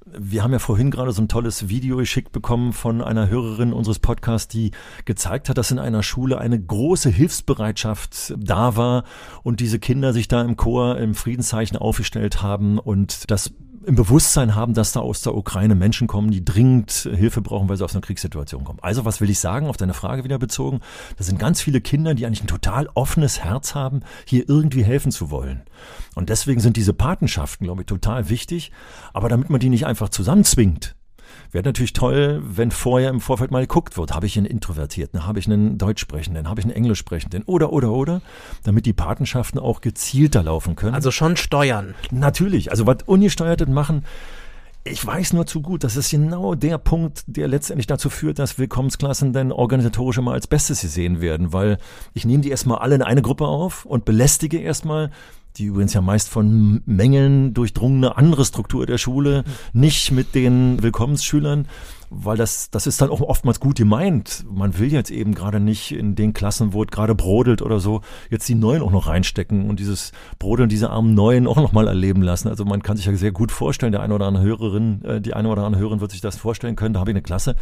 wir 0.06 0.42
haben 0.42 0.52
ja 0.52 0.58
vorhin 0.58 0.90
gerade 0.90 1.12
so 1.12 1.22
ein 1.22 1.28
tolles 1.28 1.68
Video 1.68 1.98
geschickt 1.98 2.32
bekommen 2.32 2.72
von 2.72 3.02
einer 3.02 3.28
Hörerin 3.28 3.72
unseres 3.72 3.98
Podcasts, 3.98 4.48
die 4.48 4.72
gezeigt 5.04 5.48
hat, 5.48 5.58
dass 5.58 5.70
in 5.70 5.78
einer 5.78 6.02
Schule 6.02 6.38
eine 6.38 6.58
große 6.58 7.10
Hilfsbereitschaft 7.10 8.34
da 8.36 8.76
war 8.76 9.04
und 9.42 9.60
diese 9.60 9.78
Kinder 9.78 10.12
sich 10.12 10.26
da 10.26 10.40
im 10.42 10.56
Chor 10.56 10.96
im 10.96 11.14
Friedenszeichen 11.14 11.76
aufgestellt 11.76 12.42
haben 12.42 12.78
und 12.78 13.30
das 13.30 13.52
im 13.84 13.94
Bewusstsein 13.94 14.54
haben, 14.54 14.75
dass 14.75 14.92
da 14.92 15.00
aus 15.00 15.22
der 15.22 15.34
Ukraine 15.34 15.75
Menschen 15.75 16.06
kommen, 16.06 16.30
die 16.30 16.44
dringend 16.44 16.90
Hilfe 16.90 17.40
brauchen, 17.40 17.68
weil 17.68 17.76
sie 17.76 17.84
aus 17.84 17.94
einer 17.94 18.02
Kriegssituation 18.02 18.64
kommen. 18.64 18.78
Also 18.82 19.04
was 19.04 19.20
will 19.20 19.30
ich 19.30 19.38
sagen, 19.38 19.66
auf 19.66 19.76
deine 19.76 19.94
Frage 19.94 20.25
wieder 20.25 20.38
bezogen, 20.38 20.80
da 21.16 21.25
sind 21.25 21.38
ganz 21.38 21.60
viele 21.60 21.80
Kinder, 21.80 22.14
die 22.14 22.26
eigentlich 22.26 22.42
ein 22.42 22.49
total 22.49 22.88
offenes 22.94 23.42
Herz 23.42 23.75
haben, 23.75 24.00
hier 24.26 24.49
irgendwie 24.49 24.84
helfen 24.84 25.12
zu 25.12 25.30
wollen. 25.30 25.62
Und 26.14 26.28
deswegen 26.28 26.60
sind 26.60 26.76
diese 26.76 26.92
Patenschaften, 26.92 27.64
glaube 27.64 27.82
ich, 27.82 27.87
total 27.87 28.28
wichtig, 28.28 28.70
aber 29.12 29.28
damit 29.28 29.50
man 29.50 29.60
die 29.60 29.70
nicht 29.70 29.87
einfach 29.87 30.10
zusammenzwingt, 30.10 30.94
Wäre 31.50 31.64
natürlich 31.64 31.92
toll, 31.92 32.42
wenn 32.44 32.70
vorher 32.70 33.10
im 33.10 33.20
Vorfeld 33.20 33.50
mal 33.50 33.60
geguckt 33.60 33.96
wird, 33.96 34.14
habe 34.14 34.26
ich 34.26 34.37
einen 34.37 34.46
Introvertierten, 34.46 35.26
habe 35.26 35.38
ich 35.38 35.47
einen 35.47 35.78
Deutschsprechenden, 35.78 36.49
habe 36.49 36.60
ich 36.60 36.66
einen 36.66 36.75
Englischsprechenden? 36.75 37.43
Oder, 37.45 37.73
oder, 37.73 37.90
oder, 37.90 38.23
damit 38.64 38.86
die 38.86 38.93
Patenschaften 38.93 39.58
auch 39.58 39.80
gezielter 39.80 40.43
laufen 40.43 40.76
können. 40.76 40.95
Also 40.95 41.10
schon 41.10 41.36
steuern. 41.36 41.95
Natürlich, 42.10 42.71
also 42.71 42.86
was 42.86 42.99
Ungesteuertes 43.06 43.69
machen, 43.69 44.04
ich 44.82 45.04
weiß 45.04 45.34
nur 45.34 45.47
zu 45.47 45.60
gut, 45.60 45.84
das 45.84 45.97
ist 45.97 46.10
genau 46.10 46.54
der 46.54 46.78
Punkt, 46.78 47.25
der 47.26 47.49
letztendlich 47.49 47.86
dazu 47.86 48.08
führt, 48.08 48.38
dass 48.38 48.58
Willkommensklassen 48.58 49.34
dann 49.34 49.52
organisatorisch 49.52 50.16
immer 50.16 50.32
als 50.32 50.47
Bestes 50.47 50.80
gesehen 50.80 51.21
werden, 51.21 51.52
weil 51.52 51.76
ich 52.14 52.25
nehme 52.25 52.43
die 52.43 52.50
erstmal 52.50 52.78
alle 52.78 52.95
in 52.95 53.02
eine 53.02 53.21
Gruppe 53.21 53.47
auf 53.47 53.84
und 53.84 54.06
belästige 54.06 54.58
erstmal 54.58 55.10
die 55.56 55.65
übrigens 55.65 55.95
ja 55.95 56.00
meist 56.00 56.28
von 56.28 56.82
Mängeln 56.86 57.54
durchdrungene 57.54 58.17
andere 58.17 58.45
Struktur 58.45 58.86
der 58.86 58.99
Schule, 58.99 59.45
nicht 59.73 60.13
mit 60.13 60.34
den 60.34 60.82
Willkommensschülern 60.82 61.67
weil 62.10 62.36
das, 62.36 62.70
das 62.70 62.88
ist 62.88 63.00
dann 63.00 63.08
auch 63.08 63.20
oftmals 63.20 63.60
gut 63.60 63.76
gemeint. 63.76 64.44
Man 64.50 64.76
will 64.78 64.92
jetzt 64.92 65.10
eben 65.10 65.32
gerade 65.32 65.60
nicht 65.60 65.92
in 65.92 66.16
den 66.16 66.32
Klassen, 66.32 66.73
wo 66.73 66.82
es 66.82 66.88
gerade 66.90 67.14
brodelt 67.14 67.62
oder 67.62 67.78
so, 67.78 68.02
jetzt 68.30 68.49
die 68.49 68.56
Neuen 68.56 68.82
auch 68.82 68.90
noch 68.90 69.06
reinstecken 69.06 69.70
und 69.70 69.78
dieses 69.78 70.10
Brodeln 70.40 70.68
diese 70.68 70.90
armen 70.90 71.14
Neuen 71.14 71.46
auch 71.46 71.56
noch 71.56 71.73
mal 71.73 71.86
erleben 71.86 72.23
lassen. 72.23 72.49
Also 72.49 72.64
man 72.64 72.82
kann 72.82 72.96
sich 72.96 73.06
ja 73.06 73.14
sehr 73.14 73.30
gut 73.30 73.52
vorstellen, 73.52 73.92
der 73.92 74.02
eine 74.02 74.12
oder 74.12 74.26
andere 74.26 74.44
Hörerin, 74.44 75.04
äh, 75.04 75.20
die 75.20 75.34
eine 75.34 75.49
oder 75.49 75.62
andere 75.62 75.80
Hörerin 75.80 76.00
wird 76.00 76.10
sich 76.10 76.20
das 76.20 76.36
vorstellen 76.36 76.75
können. 76.75 76.94
Da 76.94 77.00
habe 77.00 77.10
ich 77.10 77.14
eine 77.14 77.23
Klasse, 77.23 77.54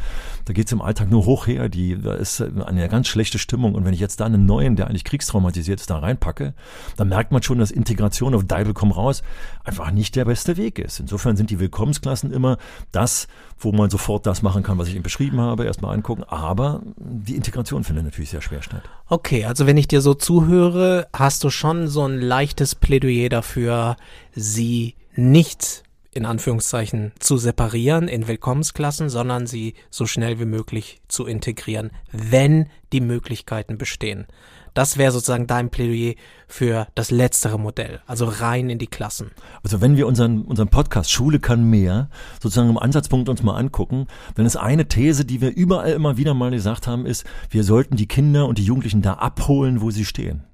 da 0.47 0.55
geht 0.55 0.67
es 0.67 0.73
im 0.73 0.81
Alltag 0.81 1.11
nur 1.11 1.27
hoch 1.27 1.47
her, 1.47 1.69
die, 1.69 2.01
da 2.01 2.15
ist 2.15 2.41
eine 2.41 2.89
ganz 2.89 3.07
schlechte 3.07 3.39
Stimmung. 3.39 3.75
Und 3.75 3.85
wenn 3.85 3.93
ich 3.93 4.01
jetzt 4.01 4.19
da 4.21 4.25
einen 4.25 4.47
Neuen, 4.47 4.77
der 4.77 4.87
eigentlich 4.87 5.05
kriegstraumatisiert 5.05 5.79
ist, 5.79 5.91
da 5.91 5.99
reinpacke, 5.99 6.55
dann 6.97 7.09
merkt 7.09 7.33
man 7.33 7.43
schon, 7.43 7.59
dass 7.59 7.71
Integration 7.71 8.35
auf 8.35 8.45
Deibel 8.45 8.73
komm 8.73 8.93
raus 8.93 9.23
einfach 9.65 9.91
nicht 9.91 10.17
der 10.17 10.25
beste 10.25 10.57
Weg 10.57 10.79
ist. 10.79 11.01
Insofern 11.01 11.37
sind 11.37 11.51
die 11.51 11.61
Willkommensklassen 11.61 12.33
immer 12.33 12.57
das, 12.93 13.29
wo 13.59 13.73
man 13.73 13.91
sofort 13.91 14.27
das 14.27 14.38
machen 14.43 14.63
kann, 14.63 14.79
was 14.79 14.89
ich 14.89 14.95
Ihnen 14.95 15.03
beschrieben 15.03 15.41
habe, 15.41 15.65
erstmal 15.65 15.95
angucken. 15.95 16.25
Aber 16.25 16.83
die 16.97 17.37
Integration 17.37 17.85
findet 17.85 18.05
natürlich 18.05 18.31
sehr 18.31 18.43
schwer 18.43 18.63
statt. 18.63 18.83
Okay, 19.09 19.45
also 19.45 19.67
wenn 19.67 19.77
ich 19.77 19.89
dir 19.89 20.01
so 20.01 20.15
zuhöre, 20.15 21.09
hast 21.13 21.45
du 21.45 21.51
schon 21.51 21.89
so 21.89 22.05
ein 22.05 22.21
leichtes 22.21 22.75
Plädoyer 22.75 23.29
dafür, 23.29 23.97
sie 24.35 24.95
nicht 25.15 25.83
in 26.13 26.25
Anführungszeichen 26.25 27.13
zu 27.19 27.37
separieren 27.37 28.09
in 28.09 28.27
Willkommensklassen, 28.27 29.09
sondern 29.09 29.47
sie 29.47 29.75
so 29.91 30.07
schnell 30.07 30.41
wie 30.41 30.47
möglich 30.47 31.01
zu 31.07 31.27
integrieren, 31.27 31.91
wenn 32.11 32.69
die 32.93 33.01
Möglichkeiten 33.01 33.79
bestehen. 33.79 34.27
Das 34.75 34.97
wäre 34.97 35.13
sozusagen 35.13 35.47
dein 35.47 35.71
Plädoyer 35.71 36.15
für 36.47 36.87
das 36.95 37.11
letztere 37.11 37.59
Modell, 37.59 38.01
also 38.07 38.27
rein 38.27 38.71
in 38.71 38.79
die 38.79 38.87
Klassen. 38.87 39.31
Also 39.63 39.81
wenn 39.81 39.97
wir 39.97 40.07
unseren, 40.07 40.43
unseren 40.43 40.69
Podcast 40.69 41.11
Schule 41.11 41.41
kann 41.41 41.69
mehr 41.69 42.09
sozusagen 42.43 42.71
im 42.71 42.79
Ansatzpunkt 42.79 43.29
uns 43.29 43.43
mal 43.43 43.57
angucken, 43.57 44.07
dann 44.35 44.47
ist 44.47 44.57
eine 44.57 44.89
These, 44.89 45.25
die 45.25 45.41
wir 45.41 45.55
überall 45.55 45.93
immer 45.93 46.17
wieder 46.17 46.35
mal 46.35 46.51
gesagt 46.51 46.87
haben, 46.87 47.07
ist, 47.07 47.25
wir 47.51 47.65
sollten 47.65 47.97
die 47.97 48.09
Kinder 48.09 48.47
und 48.47 48.59
die 48.59 48.65
Jugendlichen 48.65 49.03
da 49.03 49.15
abholen, 49.15 49.81
wo 49.81 49.91
sie 49.91 50.05
stehen. 50.05 50.45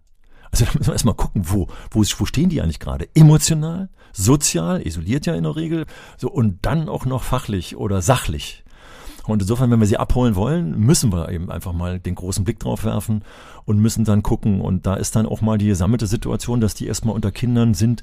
Also 0.50 0.66
da 0.66 0.72
müssen 0.74 0.86
wir 0.86 0.92
erstmal 0.92 1.14
gucken, 1.14 1.42
wo, 1.46 1.66
wo, 1.90 2.04
wo 2.18 2.26
stehen 2.26 2.48
die 2.48 2.62
eigentlich 2.62 2.78
gerade? 2.78 3.08
Emotional, 3.14 3.88
sozial, 4.12 4.86
isoliert 4.86 5.26
ja 5.26 5.34
in 5.34 5.42
der 5.42 5.56
Regel, 5.56 5.86
so 6.16 6.30
und 6.30 6.64
dann 6.64 6.88
auch 6.88 7.06
noch 7.06 7.24
fachlich 7.24 7.76
oder 7.76 8.02
sachlich. 8.02 8.63
Und 9.26 9.42
insofern, 9.42 9.70
wenn 9.70 9.80
wir 9.80 9.86
sie 9.86 9.96
abholen 9.96 10.34
wollen, 10.34 10.78
müssen 10.78 11.12
wir 11.12 11.30
eben 11.30 11.50
einfach 11.50 11.72
mal 11.72 11.98
den 11.98 12.14
großen 12.14 12.44
Blick 12.44 12.58
drauf 12.58 12.84
werfen 12.84 13.22
und 13.64 13.78
müssen 13.78 14.04
dann 14.04 14.22
gucken. 14.22 14.60
Und 14.60 14.86
da 14.86 14.94
ist 14.94 15.16
dann 15.16 15.26
auch 15.26 15.40
mal 15.40 15.58
die 15.58 15.66
gesammelte 15.66 16.06
Situation, 16.06 16.60
dass 16.60 16.74
die 16.74 16.86
erstmal 16.86 17.14
unter 17.14 17.32
Kindern 17.32 17.74
sind, 17.74 18.02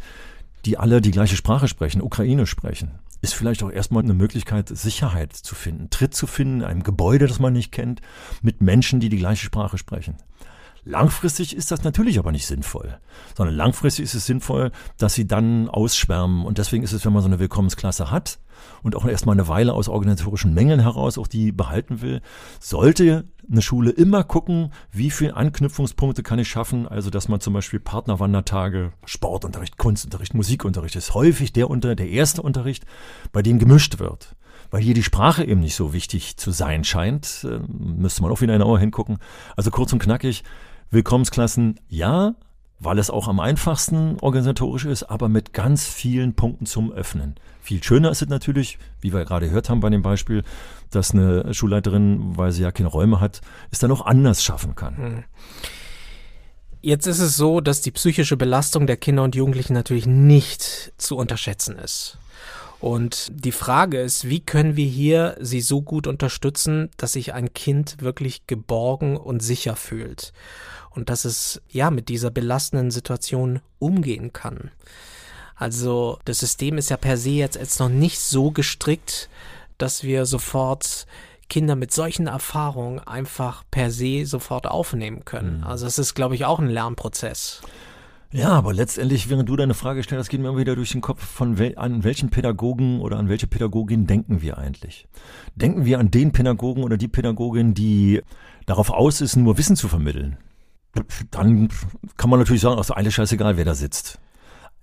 die 0.65 0.77
alle 0.77 1.01
die 1.01 1.11
gleiche 1.11 1.35
Sprache 1.35 1.67
sprechen, 1.67 2.01
Ukraine 2.01 2.45
sprechen. 2.47 2.91
Ist 3.21 3.35
vielleicht 3.35 3.61
auch 3.61 3.71
erstmal 3.71 4.03
eine 4.03 4.13
Möglichkeit, 4.13 4.69
Sicherheit 4.69 5.33
zu 5.33 5.53
finden, 5.53 5.89
Tritt 5.91 6.15
zu 6.15 6.25
finden, 6.25 6.61
in 6.61 6.65
einem 6.65 6.83
Gebäude, 6.83 7.27
das 7.27 7.39
man 7.39 7.53
nicht 7.53 7.71
kennt, 7.71 8.01
mit 8.41 8.61
Menschen, 8.61 8.99
die 8.99 9.09
die 9.09 9.17
gleiche 9.17 9.45
Sprache 9.45 9.77
sprechen. 9.77 10.15
Langfristig 10.83 11.55
ist 11.55 11.69
das 11.69 11.83
natürlich 11.83 12.17
aber 12.17 12.31
nicht 12.31 12.47
sinnvoll, 12.47 12.97
sondern 13.37 13.55
langfristig 13.55 14.05
ist 14.05 14.15
es 14.15 14.25
sinnvoll, 14.25 14.71
dass 14.97 15.13
sie 15.13 15.27
dann 15.27 15.69
ausschwärmen. 15.69 16.43
Und 16.43 16.57
deswegen 16.57 16.83
ist 16.83 16.93
es, 16.93 17.05
wenn 17.05 17.13
man 17.13 17.21
so 17.21 17.27
eine 17.27 17.37
Willkommensklasse 17.37 18.09
hat 18.09 18.39
und 18.83 18.95
auch 18.95 19.05
erstmal 19.05 19.35
eine 19.35 19.47
Weile 19.47 19.73
aus 19.73 19.89
organisatorischen 19.89 20.53
Mängeln 20.53 20.79
heraus 20.79 21.17
auch 21.17 21.27
die 21.27 21.51
behalten 21.51 22.01
will, 22.01 22.21
sollte 22.59 23.25
eine 23.49 23.61
Schule 23.61 23.91
immer 23.91 24.23
gucken, 24.23 24.71
wie 24.91 25.11
viele 25.11 25.35
Anknüpfungspunkte 25.35 26.23
kann 26.23 26.39
ich 26.39 26.47
schaffen. 26.47 26.87
Also, 26.87 27.09
dass 27.09 27.27
man 27.27 27.39
zum 27.39 27.53
Beispiel 27.53 27.79
Partnerwandertage, 27.79 28.93
Sportunterricht, 29.05 29.77
Kunstunterricht, 29.77 30.33
Musikunterricht 30.33 30.95
ist 30.95 31.13
häufig 31.13 31.53
der 31.53 31.69
unter, 31.69 31.95
der 31.95 32.09
erste 32.09 32.41
Unterricht, 32.41 32.85
bei 33.31 33.41
dem 33.41 33.59
gemischt 33.59 33.99
wird 33.99 34.35
weil 34.73 34.81
hier 34.81 34.93
die 34.93 35.03
Sprache 35.03 35.43
eben 35.43 35.59
nicht 35.59 35.75
so 35.75 35.91
wichtig 35.91 36.37
zu 36.37 36.51
sein 36.51 36.85
scheint. 36.85 37.45
Äh, 37.45 37.59
müsste 37.67 38.21
man 38.21 38.31
auch 38.31 38.41
wieder 38.41 38.53
genauer 38.53 38.79
hingucken. 38.79 39.17
Also 39.55 39.69
kurz 39.69 39.91
und 39.93 39.99
knackig, 39.99 40.43
Willkommensklassen, 40.89 41.79
ja, 41.89 42.35
weil 42.81 42.97
es 42.97 43.11
auch 43.11 43.27
am 43.27 43.39
einfachsten 43.39 44.17
organisatorisch 44.21 44.85
ist, 44.85 45.03
aber 45.03 45.29
mit 45.29 45.53
ganz 45.53 45.85
vielen 45.85 46.33
Punkten 46.33 46.65
zum 46.65 46.91
Öffnen. 46.91 47.35
Viel 47.61 47.81
schöner 47.83 48.09
ist 48.09 48.23
es 48.23 48.27
natürlich, 48.27 48.79
wie 49.01 49.13
wir 49.13 49.23
gerade 49.23 49.47
gehört 49.47 49.69
haben 49.69 49.81
bei 49.81 49.89
dem 49.91 50.01
Beispiel, 50.01 50.43
dass 50.89 51.11
eine 51.11 51.53
Schulleiterin, 51.53 52.35
weil 52.37 52.51
sie 52.51 52.63
ja 52.63 52.71
keine 52.71 52.89
Räume 52.89 53.19
hat, 53.19 53.41
es 53.69 53.77
dann 53.77 53.91
auch 53.91 54.05
anders 54.05 54.43
schaffen 54.43 54.75
kann. 54.75 54.97
Hm. 54.97 55.23
Jetzt 56.81 57.05
ist 57.05 57.19
es 57.19 57.37
so, 57.37 57.61
dass 57.61 57.81
die 57.81 57.91
psychische 57.91 58.35
Belastung 58.35 58.87
der 58.87 58.97
Kinder 58.97 59.23
und 59.23 59.35
Jugendlichen 59.35 59.73
natürlich 59.73 60.07
nicht 60.07 60.91
zu 60.97 61.15
unterschätzen 61.15 61.77
ist. 61.77 62.17
Und 62.79 63.31
die 63.31 63.51
Frage 63.51 64.01
ist, 64.01 64.27
wie 64.27 64.39
können 64.39 64.75
wir 64.75 64.87
hier 64.87 65.37
sie 65.39 65.61
so 65.61 65.83
gut 65.83 66.07
unterstützen, 66.07 66.89
dass 66.97 67.13
sich 67.13 67.35
ein 67.35 67.53
Kind 67.53 67.97
wirklich 68.01 68.47
geborgen 68.47 69.17
und 69.17 69.43
sicher 69.43 69.75
fühlt 69.75 70.33
und 70.91 71.09
dass 71.09 71.25
es 71.25 71.61
ja 71.69 71.91
mit 71.91 72.09
dieser 72.09 72.31
belastenden 72.31 72.91
Situation 72.91 73.61
umgehen 73.79 74.33
kann. 74.33 74.71
Also 75.55 76.19
das 76.25 76.39
System 76.39 76.77
ist 76.77 76.89
ja 76.89 76.97
per 76.97 77.17
se 77.17 77.31
jetzt, 77.31 77.55
jetzt 77.55 77.79
noch 77.79 77.89
nicht 77.89 78.19
so 78.19 78.51
gestrickt, 78.51 79.29
dass 79.77 80.03
wir 80.03 80.25
sofort 80.25 81.05
Kinder 81.49 81.75
mit 81.75 81.91
solchen 81.91 82.27
Erfahrungen 82.27 82.99
einfach 82.99 83.63
per 83.69 83.91
se 83.91 84.25
sofort 84.25 84.67
aufnehmen 84.67 85.25
können. 85.25 85.59
Mhm. 85.59 85.63
Also 85.65 85.85
es 85.85 85.99
ist, 85.99 86.13
glaube 86.13 86.35
ich, 86.35 86.45
auch 86.45 86.59
ein 86.59 86.69
Lernprozess. 86.69 87.61
Ja, 88.31 88.49
aber 88.51 88.73
letztendlich, 88.73 89.29
während 89.29 89.49
du 89.49 89.57
deine 89.57 89.73
Frage 89.73 90.01
stellst, 90.01 90.29
geht 90.29 90.39
mir 90.39 90.47
immer 90.47 90.57
wieder 90.57 90.77
durch 90.77 90.93
den 90.93 91.01
Kopf, 91.01 91.21
von 91.21 91.57
wel 91.57 91.77
an 91.77 92.05
welchen 92.05 92.29
Pädagogen 92.29 93.01
oder 93.01 93.17
an 93.17 93.27
welche 93.27 93.47
Pädagogin 93.47 94.07
denken 94.07 94.41
wir 94.41 94.57
eigentlich? 94.57 95.05
Denken 95.55 95.83
wir 95.83 95.99
an 95.99 96.09
den 96.09 96.31
Pädagogen 96.31 96.83
oder 96.83 96.95
die 96.95 97.09
Pädagogin, 97.09 97.73
die 97.73 98.21
darauf 98.65 98.89
aus 98.89 99.19
ist, 99.19 99.35
nur 99.35 99.57
Wissen 99.57 99.75
zu 99.75 99.89
vermitteln? 99.89 100.37
Dann 101.31 101.69
kann 102.17 102.29
man 102.29 102.39
natürlich 102.39 102.61
sagen, 102.61 102.77
also 102.77 102.93
eigentlich 102.93 103.15
scheißegal, 103.15 103.57
wer 103.57 103.65
da 103.65 103.75
sitzt. 103.75 104.19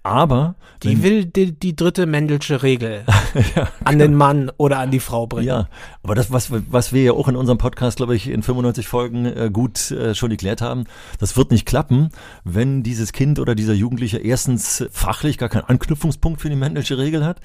Aber 0.04 0.54
die 0.84 1.02
will 1.02 1.26
die, 1.26 1.52
die 1.52 1.76
dritte 1.76 2.06
Mendelsche 2.06 2.62
Regel 2.62 3.04
ja, 3.56 3.68
an 3.84 3.98
den 3.98 4.14
Mann 4.14 4.50
oder 4.56 4.78
an 4.78 4.90
die 4.90 5.00
Frau 5.00 5.26
bringen. 5.26 5.48
Ja, 5.48 5.68
aber 6.02 6.14
das, 6.14 6.32
was, 6.32 6.50
was 6.50 6.92
wir 6.92 7.02
ja 7.02 7.12
auch 7.12 7.28
in 7.28 7.36
unserem 7.36 7.58
Podcast, 7.58 7.98
glaube 7.98 8.16
ich, 8.16 8.28
in 8.28 8.42
95 8.42 8.88
Folgen 8.88 9.26
äh, 9.26 9.50
gut 9.52 9.90
äh, 9.90 10.14
schon 10.14 10.30
geklärt 10.30 10.62
haben, 10.62 10.84
das 11.18 11.36
wird 11.36 11.50
nicht 11.50 11.66
klappen, 11.66 12.08
wenn 12.44 12.82
dieses 12.82 13.12
Kind 13.12 13.38
oder 13.38 13.54
dieser 13.54 13.74
Jugendliche 13.74 14.18
erstens 14.18 14.86
fachlich 14.92 15.36
gar 15.36 15.48
keinen 15.50 15.64
Anknüpfungspunkt 15.64 16.40
für 16.40 16.48
die 16.48 16.56
Mendelsche 16.56 16.96
Regel 16.96 17.24
hat 17.24 17.40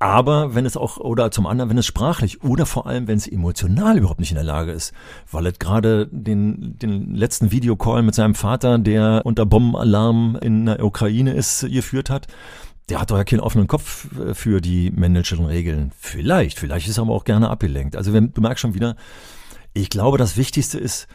aber 0.00 0.54
wenn 0.54 0.64
es 0.64 0.78
auch, 0.78 0.96
oder 0.96 1.30
zum 1.30 1.46
anderen, 1.46 1.68
wenn 1.68 1.76
es 1.76 1.84
sprachlich 1.84 2.42
oder 2.42 2.64
vor 2.64 2.86
allem, 2.86 3.06
wenn 3.06 3.18
es 3.18 3.28
emotional 3.28 3.98
überhaupt 3.98 4.18
nicht 4.18 4.30
in 4.30 4.36
der 4.36 4.44
Lage 4.44 4.72
ist, 4.72 4.94
weil 5.30 5.46
es 5.46 5.58
gerade 5.58 6.08
den, 6.10 6.78
den 6.78 7.14
letzten 7.14 7.52
Videocall 7.52 8.02
mit 8.02 8.14
seinem 8.14 8.34
Vater, 8.34 8.78
der 8.78 9.20
unter 9.24 9.44
Bombenalarm 9.44 10.38
in 10.40 10.64
der 10.64 10.82
Ukraine 10.82 11.34
ist, 11.34 11.68
geführt 11.70 12.08
hat, 12.08 12.28
der 12.88 12.98
hat 12.98 13.10
doch 13.10 13.18
ja 13.18 13.24
keinen 13.24 13.40
offenen 13.40 13.66
Kopf 13.66 14.08
äh, 14.18 14.32
für 14.32 14.62
die 14.62 14.90
Mendelschen 14.90 15.44
Regeln. 15.44 15.92
Vielleicht, 15.98 16.58
vielleicht 16.58 16.88
ist 16.88 16.96
er 16.96 17.02
aber 17.02 17.14
auch 17.14 17.24
gerne 17.24 17.50
abgelenkt. 17.50 17.94
Also 17.94 18.14
wenn, 18.14 18.32
du 18.32 18.40
merkst 18.40 18.62
schon 18.62 18.74
wieder, 18.74 18.96
ich 19.74 19.90
glaube, 19.90 20.16
das 20.16 20.38
Wichtigste 20.38 20.78
ist, 20.78 21.08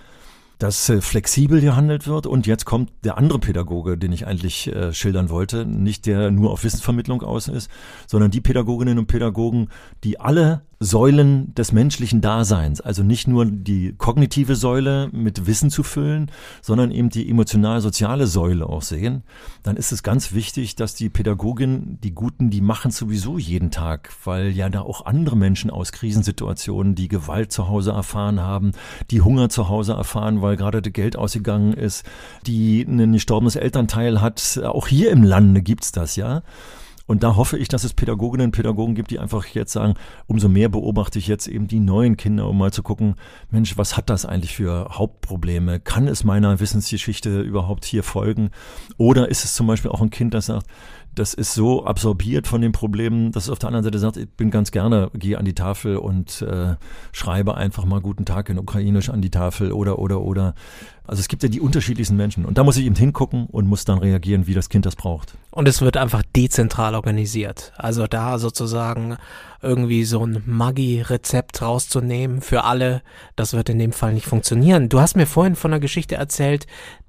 dass 0.59 0.89
äh, 0.89 1.01
flexibel 1.01 1.61
gehandelt 1.61 2.07
wird. 2.07 2.27
Und 2.27 2.47
jetzt 2.47 2.65
kommt 2.65 2.91
der 3.03 3.17
andere 3.17 3.39
Pädagoge, 3.39 3.97
den 3.97 4.11
ich 4.11 4.27
eigentlich 4.27 4.67
äh, 4.67 4.93
schildern 4.93 5.29
wollte, 5.29 5.65
nicht 5.65 6.05
der 6.05 6.31
nur 6.31 6.51
auf 6.51 6.63
Wissensvermittlung 6.63 7.21
aus 7.21 7.47
ist, 7.47 7.69
sondern 8.07 8.31
die 8.31 8.41
Pädagoginnen 8.41 8.97
und 8.97 9.07
Pädagogen, 9.07 9.69
die 10.03 10.19
alle 10.19 10.61
Säulen 10.79 11.53
des 11.55 11.71
menschlichen 11.71 12.21
Daseins, 12.21 12.81
also 12.81 13.03
nicht 13.03 13.27
nur 13.27 13.45
die 13.45 13.93
kognitive 13.97 14.55
Säule 14.55 15.09
mit 15.11 15.47
Wissen 15.47 15.69
zu 15.69 15.83
füllen, 15.83 16.31
sondern 16.61 16.91
eben 16.91 17.09
die 17.09 17.29
emotional-soziale 17.29 18.27
Säule 18.27 18.67
auch 18.67 18.81
sehen, 18.81 19.23
dann 19.63 19.77
ist 19.77 19.91
es 19.91 20.03
ganz 20.03 20.33
wichtig, 20.33 20.75
dass 20.75 20.93
die 20.93 21.09
Pädagogin, 21.09 21.97
die 22.03 22.13
Guten, 22.13 22.49
die 22.49 22.61
machen 22.61 22.91
sowieso 22.91 23.37
jeden 23.37 23.71
Tag, 23.71 24.09
weil 24.25 24.49
ja 24.51 24.69
da 24.69 24.81
auch 24.81 25.05
andere 25.05 25.37
Menschen 25.37 25.71
aus 25.71 25.91
Krisensituationen, 25.91 26.95
die 26.95 27.07
Gewalt 27.07 27.51
zu 27.51 27.69
Hause 27.69 27.91
erfahren 27.91 28.41
haben, 28.41 28.73
die 29.11 29.21
Hunger 29.21 29.49
zu 29.49 29.69
Hause 29.69 29.93
erfahren, 29.93 30.41
weil 30.41 30.57
gerade 30.57 30.81
das 30.81 30.93
Geld 30.93 31.15
ausgegangen 31.15 31.73
ist, 31.73 32.03
die 32.45 32.81
ein 32.81 33.13
gestorbenes 33.13 33.55
Elternteil 33.55 34.21
hat, 34.21 34.59
auch 34.63 34.87
hier 34.87 35.11
im 35.11 35.23
Lande 35.23 35.61
gibt's 35.61 35.91
das, 35.91 36.15
ja. 36.15 36.43
Und 37.07 37.23
da 37.23 37.35
hoffe 37.35 37.57
ich, 37.57 37.67
dass 37.67 37.83
es 37.83 37.93
Pädagoginnen 37.93 38.47
und 38.47 38.51
Pädagogen 38.51 38.95
gibt, 38.95 39.11
die 39.11 39.19
einfach 39.19 39.45
jetzt 39.45 39.73
sagen, 39.73 39.93
umso 40.25 40.49
mehr 40.49 40.69
beobachte 40.69 41.19
ich 41.19 41.27
jetzt 41.27 41.47
eben 41.47 41.67
die 41.67 41.79
neuen 41.79 42.17
Kinder, 42.17 42.47
um 42.47 42.57
mal 42.57 42.73
zu 42.73 42.81
gucken, 42.81 43.15
Mensch, 43.51 43.77
was 43.77 43.95
hat 43.95 44.09
das 44.09 44.25
eigentlich 44.25 44.55
für 44.55 44.87
Hauptprobleme? 44.91 45.79
Kann 45.79 46.07
es 46.07 46.23
meiner 46.23 46.59
Wissensgeschichte 46.59 47.41
überhaupt 47.41 47.85
hier 47.85 48.03
folgen? 48.03 48.49
Oder 48.97 49.29
ist 49.29 49.45
es 49.45 49.53
zum 49.53 49.67
Beispiel 49.67 49.91
auch 49.91 50.01
ein 50.01 50.09
Kind, 50.09 50.33
das 50.33 50.47
sagt, 50.47 50.67
das 51.15 51.33
ist 51.33 51.53
so 51.53 51.85
absorbiert 51.85 52.47
von 52.47 52.61
den 52.61 52.71
Problemen, 52.71 53.31
dass 53.31 53.45
es 53.45 53.49
auf 53.49 53.59
der 53.59 53.67
anderen 53.67 53.83
Seite 53.83 53.99
sagt, 53.99 54.17
ich 54.17 54.29
bin 54.29 54.51
ganz 54.51 54.71
gerne, 54.71 55.09
gehe 55.13 55.37
an 55.37 55.45
die 55.45 55.55
Tafel 55.55 55.97
und 55.97 56.41
äh, 56.41 56.75
schreibe 57.13 57.55
einfach 57.55 57.85
mal 57.85 58.01
guten 58.01 58.25
Tag 58.25 58.49
in 58.49 58.59
Ukrainisch 58.59 59.09
an 59.09 59.21
die 59.21 59.31
Tafel 59.31 59.71
oder, 59.71 59.99
oder, 59.99 60.21
oder. 60.21 60.55
Also 61.07 61.19
es 61.19 61.27
gibt 61.27 61.43
ja 61.43 61.49
die 61.49 61.61
unterschiedlichsten 61.61 62.17
Menschen. 62.17 62.45
Und 62.45 62.57
da 62.57 62.63
muss 62.63 62.77
ich 62.77 62.85
eben 62.85 62.95
hingucken 62.95 63.45
und 63.45 63.67
muss 63.67 63.85
dann 63.85 63.99
reagieren, 63.99 64.47
wie 64.47 64.53
das 64.53 64.69
Kind 64.69 64.85
das 64.85 64.95
braucht. 64.95 65.35
Und 65.51 65.67
es 65.67 65.81
wird 65.81 65.97
einfach 65.97 66.23
dezentral 66.35 66.95
organisiert. 66.95 67.73
Also 67.77 68.07
da 68.07 68.39
sozusagen 68.39 69.17
irgendwie 69.61 70.03
so 70.03 70.25
ein 70.25 70.43
Maggi-Rezept 70.45 71.61
rauszunehmen 71.61 72.41
für 72.41 72.63
alle, 72.63 73.01
das 73.35 73.53
wird 73.53 73.69
in 73.69 73.79
dem 73.79 73.91
Fall 73.91 74.13
nicht 74.13 74.25
funktionieren. 74.25 74.89
Du 74.89 74.99
hast 74.99 75.15
mir 75.15 75.27
vorhin 75.27 75.55
von 75.55 75.71
einer 75.71 75.79
Geschichte 75.79 76.15
erzählt, 76.15 76.65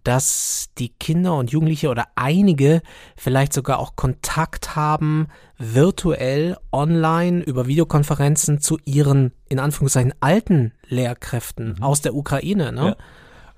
dass 0.06 0.68
die 0.78 0.90
Kinder 0.90 1.34
und 1.34 1.50
Jugendliche 1.50 1.88
oder 1.88 2.06
einige 2.14 2.80
vielleicht 3.16 3.52
sogar 3.52 3.80
auch 3.80 3.96
Kontakt 3.96 4.76
haben, 4.76 5.26
virtuell, 5.58 6.56
online, 6.70 7.42
über 7.42 7.66
Videokonferenzen 7.66 8.60
zu 8.60 8.78
ihren, 8.84 9.32
in 9.48 9.58
Anführungszeichen, 9.58 10.14
alten 10.20 10.72
Lehrkräften 10.86 11.74
mhm. 11.78 11.82
aus 11.82 12.02
der 12.02 12.14
Ukraine. 12.14 12.70
Ne? 12.70 12.86
Ja. 12.90 12.96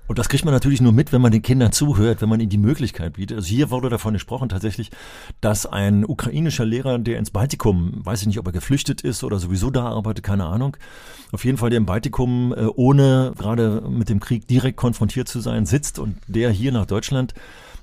Und 0.09 0.17
das 0.17 0.27
kriegt 0.27 0.43
man 0.43 0.55
natürlich 0.55 0.81
nur 0.81 0.91
mit, 0.91 1.13
wenn 1.13 1.21
man 1.21 1.31
den 1.31 1.43
Kindern 1.43 1.71
zuhört, 1.71 2.19
wenn 2.23 2.29
man 2.29 2.39
ihnen 2.39 2.49
die 2.49 2.57
Möglichkeit 2.57 3.13
bietet. 3.13 3.37
Also 3.37 3.47
hier 3.47 3.69
wurde 3.69 3.89
davon 3.89 4.13
gesprochen 4.13 4.49
tatsächlich, 4.49 4.89
dass 5.39 5.67
ein 5.67 6.03
ukrainischer 6.03 6.65
Lehrer, 6.65 6.97
der 6.97 7.19
ins 7.19 7.29
Baltikum, 7.29 8.01
weiß 8.03 8.21
ich 8.21 8.27
nicht, 8.27 8.39
ob 8.39 8.47
er 8.47 8.51
geflüchtet 8.51 9.01
ist 9.01 9.23
oder 9.23 9.37
sowieso 9.37 9.69
da 9.69 9.85
arbeitet, 9.85 10.25
keine 10.25 10.45
Ahnung, 10.45 10.77
auf 11.31 11.45
jeden 11.45 11.59
Fall 11.59 11.69
der 11.69 11.77
im 11.77 11.85
Baltikum, 11.85 12.55
äh, 12.57 12.65
ohne 12.75 13.33
gerade 13.37 13.83
mit 13.87 14.09
dem 14.09 14.19
Krieg 14.19 14.47
direkt 14.47 14.77
konfrontiert 14.77 15.27
zu 15.27 15.41
sein, 15.41 15.67
sitzt 15.67 15.99
und 15.99 16.17
der 16.25 16.49
hier 16.49 16.71
nach 16.71 16.87
Deutschland 16.87 17.35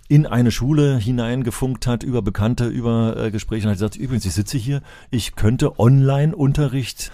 in 0.08 0.26
eine 0.26 0.50
Schule 0.50 0.98
hineingefunkt 0.98 1.86
hat, 1.86 2.02
über 2.02 2.22
Bekannte, 2.22 2.66
über 2.66 3.16
äh, 3.16 3.30
Gespräche 3.30 3.68
und 3.68 3.70
hat 3.70 3.76
gesagt, 3.76 3.94
übrigens, 3.94 4.24
ich 4.24 4.34
sitze 4.34 4.58
hier, 4.58 4.82
ich 5.12 5.36
könnte 5.36 5.78
Online-Unterricht 5.78 7.12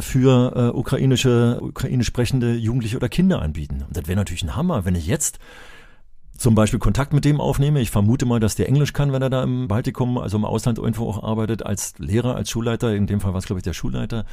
für 0.00 0.56
äh, 0.56 0.76
ukrainische, 0.76 1.58
ukrainisch 1.60 2.06
sprechende 2.06 2.54
Jugendliche 2.54 2.96
oder 2.96 3.08
Kinder 3.08 3.42
anbieten. 3.42 3.84
Und 3.86 3.96
das 3.96 4.06
wäre 4.06 4.16
natürlich 4.16 4.42
ein 4.42 4.56
Hammer, 4.56 4.84
wenn 4.84 4.94
ich 4.94 5.06
jetzt 5.06 5.38
zum 6.36 6.54
Beispiel 6.54 6.78
Kontakt 6.78 7.12
mit 7.12 7.24
dem 7.24 7.40
aufnehme. 7.40 7.80
Ich 7.80 7.90
vermute 7.90 8.26
mal, 8.26 8.40
dass 8.40 8.54
der 8.54 8.68
Englisch 8.68 8.92
kann, 8.92 9.12
wenn 9.12 9.22
er 9.22 9.30
da 9.30 9.42
im 9.42 9.68
Baltikum, 9.68 10.18
also 10.18 10.36
im 10.36 10.44
Ausland 10.44 10.78
irgendwo 10.78 11.08
auch 11.08 11.22
arbeitet, 11.22 11.64
als 11.64 11.94
Lehrer, 11.98 12.34
als 12.34 12.50
Schulleiter. 12.50 12.94
In 12.94 13.06
dem 13.06 13.20
Fall 13.20 13.32
war 13.32 13.38
es, 13.38 13.46
glaube 13.46 13.60
ich, 13.60 13.64
der 13.64 13.74
Schulleiter. 13.74 14.24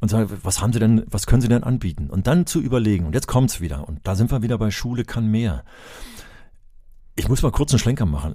Und 0.00 0.08
sage, 0.10 0.28
was 0.42 0.60
haben 0.60 0.72
Sie 0.72 0.78
denn, 0.78 1.04
was 1.10 1.26
können 1.26 1.42
Sie 1.42 1.48
denn 1.48 1.64
anbieten? 1.64 2.08
Und 2.10 2.26
dann 2.26 2.46
zu 2.46 2.60
überlegen, 2.60 3.06
und 3.06 3.14
jetzt 3.14 3.26
kommt's 3.26 3.60
wieder. 3.60 3.88
Und 3.88 4.00
da 4.04 4.14
sind 4.14 4.30
wir 4.30 4.42
wieder 4.42 4.58
bei 4.58 4.70
Schule 4.70 5.04
kann 5.04 5.28
mehr. 5.28 5.64
Ich 7.16 7.28
muss 7.28 7.42
mal 7.42 7.50
kurz 7.50 7.72
einen 7.72 7.78
Schlenker 7.78 8.06
machen 8.06 8.34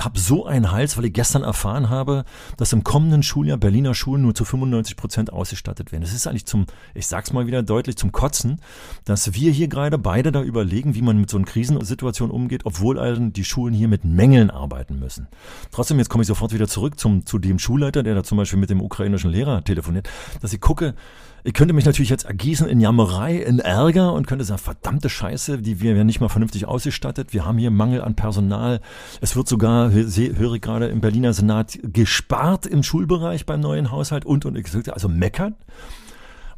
habe 0.00 0.18
so 0.18 0.46
einen 0.46 0.72
Hals, 0.72 0.96
weil 0.96 1.04
ich 1.06 1.12
gestern 1.12 1.42
erfahren 1.42 1.88
habe, 1.88 2.24
dass 2.56 2.72
im 2.72 2.84
kommenden 2.84 3.22
Schuljahr 3.22 3.58
Berliner 3.58 3.94
Schulen 3.94 4.22
nur 4.22 4.34
zu 4.34 4.44
95 4.44 4.96
Prozent 4.96 5.32
ausgestattet 5.32 5.92
werden. 5.92 6.02
Das 6.02 6.12
ist 6.12 6.26
eigentlich 6.26 6.46
zum, 6.46 6.66
ich 6.94 7.06
sag's 7.06 7.32
mal 7.32 7.46
wieder 7.46 7.62
deutlich, 7.62 7.96
zum 7.96 8.12
Kotzen, 8.12 8.60
dass 9.04 9.34
wir 9.34 9.52
hier 9.52 9.68
gerade 9.68 9.98
beide 9.98 10.32
da 10.32 10.42
überlegen, 10.42 10.94
wie 10.94 11.02
man 11.02 11.18
mit 11.18 11.30
so 11.30 11.36
einer 11.36 11.46
Krisensituation 11.46 12.30
umgeht, 12.30 12.62
obwohl 12.64 12.98
also 12.98 13.26
die 13.28 13.44
Schulen 13.44 13.74
hier 13.74 13.88
mit 13.88 14.04
Mängeln 14.04 14.50
arbeiten 14.50 14.98
müssen. 14.98 15.28
Trotzdem, 15.70 15.98
jetzt 15.98 16.08
komme 16.08 16.22
ich 16.22 16.28
sofort 16.28 16.52
wieder 16.52 16.68
zurück 16.68 16.98
zum, 16.98 17.24
zu 17.24 17.38
dem 17.38 17.58
Schulleiter, 17.58 18.02
der 18.02 18.14
da 18.14 18.24
zum 18.24 18.38
Beispiel 18.38 18.58
mit 18.58 18.70
dem 18.70 18.80
ukrainischen 18.80 19.30
Lehrer 19.30 19.62
telefoniert, 19.62 20.08
dass 20.40 20.52
ich 20.52 20.60
gucke, 20.60 20.94
Ich 21.44 21.54
könnte 21.54 21.72
mich 21.72 21.84
natürlich 21.84 22.10
jetzt 22.10 22.24
ergießen 22.24 22.68
in 22.68 22.80
Jammerei, 22.80 23.36
in 23.36 23.60
Ärger 23.60 24.12
und 24.12 24.26
könnte 24.26 24.44
sagen, 24.44 24.60
verdammte 24.60 25.08
Scheiße, 25.08 25.58
die 25.58 25.80
wir 25.80 25.94
ja 25.94 26.04
nicht 26.04 26.20
mal 26.20 26.28
vernünftig 26.28 26.66
ausgestattet. 26.66 27.32
Wir 27.32 27.46
haben 27.46 27.58
hier 27.58 27.70
Mangel 27.70 28.02
an 28.02 28.16
Personal. 28.16 28.80
Es 29.20 29.36
wird 29.36 29.48
sogar, 29.48 29.92
höre 29.92 30.54
ich 30.54 30.60
gerade 30.60 30.88
im 30.88 31.00
Berliner 31.00 31.32
Senat, 31.32 31.78
gespart 31.82 32.66
im 32.66 32.82
Schulbereich 32.82 33.46
beim 33.46 33.60
neuen 33.60 33.90
Haushalt 33.90 34.24
und, 34.24 34.44
und, 34.44 34.58
also 34.90 35.08
meckern. 35.08 35.54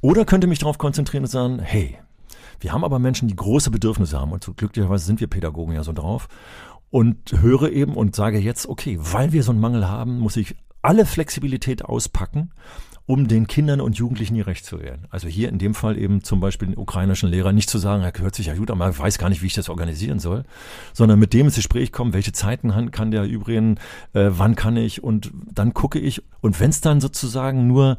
Oder 0.01 0.25
könnte 0.25 0.47
mich 0.47 0.61
darauf 0.61 0.79
konzentrieren 0.79 1.25
und 1.25 1.31
sagen, 1.31 1.59
hey, 1.59 1.99
wir 2.61 2.73
haben 2.73 2.85
aber 2.85 2.99
Menschen, 2.99 3.29
die 3.29 3.37
große 3.37 3.71
Bedürfnisse 3.71 4.19
haben 4.19 4.33
und 4.33 4.43
so 4.43 4.55
glücklicherweise 4.55 5.05
sind 5.05 5.21
wir 5.21 5.27
Pädagogen 5.27 5.75
ja 5.75 5.83
so 5.83 5.93
drauf 5.93 6.29
und 6.91 7.17
höre 7.41 7.71
eben 7.71 7.95
und 7.95 8.17
sage 8.17 8.39
jetzt, 8.39 8.67
okay, 8.67 8.99
weil 9.01 9.33
wir 9.33 9.43
so 9.43 9.53
einen 9.53 9.61
Mangel 9.61 9.89
haben, 9.89 10.19
muss 10.19 10.37
ich 10.37 10.57
alle 10.83 11.07
Flexibilität 11.07 11.85
auspacken, 11.85 12.51
um 13.11 13.27
den 13.27 13.49
Kindern 13.49 13.81
und 13.81 13.97
Jugendlichen 13.97 14.37
gerecht 14.37 14.65
zu 14.65 14.81
werden. 14.81 15.09
Also 15.11 15.27
hier 15.27 15.49
in 15.49 15.59
dem 15.59 15.75
Fall 15.75 15.99
eben 15.99 16.23
zum 16.23 16.39
Beispiel 16.39 16.69
den 16.69 16.79
ukrainischen 16.79 17.29
Lehrer 17.29 17.51
nicht 17.51 17.69
zu 17.69 17.79
sagen, 17.79 18.05
er 18.05 18.13
hört 18.23 18.37
sich 18.37 18.47
ja 18.47 18.55
gut, 18.55 18.71
aber 18.71 18.89
ich 18.89 18.99
weiß 19.01 19.19
gar 19.19 19.29
nicht, 19.29 19.43
wie 19.43 19.49
ich 19.49 19.55
das 19.55 19.69
organisieren 19.69 20.21
soll, 20.21 20.45
sondern 20.93 21.19
mit 21.19 21.33
dem 21.33 21.47
ins 21.47 21.57
Gespräch 21.57 21.91
kommen, 21.91 22.13
welche 22.13 22.31
Zeiten 22.31 22.93
kann 22.93 23.11
der 23.11 23.25
übrigens, 23.25 23.81
äh, 24.13 24.29
wann 24.31 24.55
kann 24.55 24.77
ich 24.77 25.03
und 25.03 25.33
dann 25.53 25.75
gucke 25.75 25.99
ich 25.99 26.23
und 26.41 26.61
wenn 26.61 26.71
es 26.71 26.83
dann 26.83 27.01
sozusagen 27.01 27.67
nur 27.67 27.99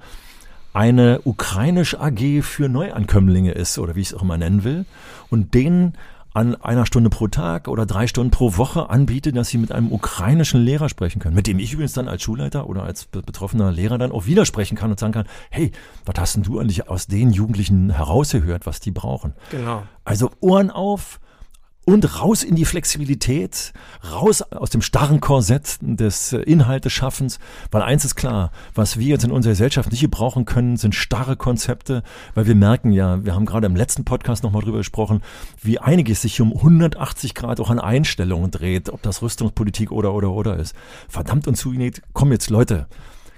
eine 0.71 1.19
ukrainisch 1.25 1.95
AG 1.95 2.41
für 2.41 2.69
Neuankömmlinge 2.69 3.51
ist 3.51 3.79
oder 3.79 3.95
wie 3.97 4.01
ich 4.01 4.11
es 4.11 4.13
auch 4.13 4.21
immer 4.21 4.37
nennen 4.37 4.63
will 4.63 4.85
und 5.29 5.53
denen 5.53 5.97
an 6.33 6.55
einer 6.55 6.85
Stunde 6.85 7.09
pro 7.09 7.27
Tag 7.27 7.67
oder 7.67 7.85
drei 7.85 8.07
Stunden 8.07 8.31
pro 8.31 8.55
Woche 8.57 8.89
anbiete, 8.89 9.33
dass 9.33 9.49
sie 9.49 9.57
mit 9.57 9.71
einem 9.71 9.91
ukrainischen 9.91 10.61
Lehrer 10.61 10.87
sprechen 10.87 11.19
können, 11.19 11.35
mit 11.35 11.47
dem 11.47 11.59
ich 11.59 11.73
übrigens 11.73 11.93
dann 11.93 12.07
als 12.07 12.23
Schulleiter 12.23 12.67
oder 12.67 12.83
als 12.83 13.05
betroffener 13.05 13.71
Lehrer 13.71 13.97
dann 13.97 14.11
auch 14.11 14.25
widersprechen 14.25 14.77
kann 14.77 14.91
und 14.91 14.99
sagen 14.99 15.13
kann, 15.13 15.25
hey, 15.49 15.71
was 16.05 16.15
hast 16.19 16.35
denn 16.35 16.43
du 16.43 16.59
eigentlich 16.59 16.87
aus 16.89 17.07
den 17.07 17.31
Jugendlichen 17.31 17.89
herausgehört, 17.89 18.65
was 18.65 18.79
die 18.79 18.91
brauchen? 18.91 19.33
Genau. 19.49 19.83
Also 20.05 20.31
Ohren 20.39 20.71
auf, 20.71 21.19
und 21.85 22.19
raus 22.19 22.43
in 22.43 22.55
die 22.55 22.65
Flexibilität, 22.65 23.73
raus 24.11 24.41
aus 24.41 24.69
dem 24.69 24.81
starren 24.81 25.19
Korsett 25.19 25.77
des 25.81 26.31
äh, 26.31 26.37
Inhalteschaffens, 26.37 27.39
weil 27.71 27.81
eins 27.81 28.05
ist 28.05 28.15
klar, 28.15 28.51
was 28.75 28.97
wir 28.97 29.07
jetzt 29.07 29.23
in 29.23 29.31
unserer 29.31 29.53
Gesellschaft 29.53 29.91
nicht 29.91 30.01
gebrauchen 30.01 30.45
können, 30.45 30.77
sind 30.77 30.93
starre 30.93 31.35
Konzepte, 31.35 32.03
weil 32.35 32.45
wir 32.45 32.55
merken 32.55 32.91
ja, 32.91 33.23
wir 33.25 33.33
haben 33.33 33.45
gerade 33.45 33.65
im 33.65 33.75
letzten 33.75 34.05
Podcast 34.05 34.43
nochmal 34.43 34.61
drüber 34.61 34.77
gesprochen, 34.77 35.21
wie 35.61 35.79
einiges 35.79 36.21
sich 36.21 36.39
um 36.39 36.53
180 36.53 37.33
Grad 37.33 37.59
auch 37.59 37.71
an 37.71 37.79
Einstellungen 37.79 38.51
dreht, 38.51 38.89
ob 38.89 39.01
das 39.01 39.21
Rüstungspolitik 39.21 39.91
oder 39.91 40.13
oder 40.13 40.31
oder 40.31 40.57
ist. 40.57 40.75
Verdammt 41.09 41.47
und 41.47 41.55
zugenäht, 41.55 42.03
komm 42.13 42.31
jetzt 42.31 42.49
Leute, 42.49 42.87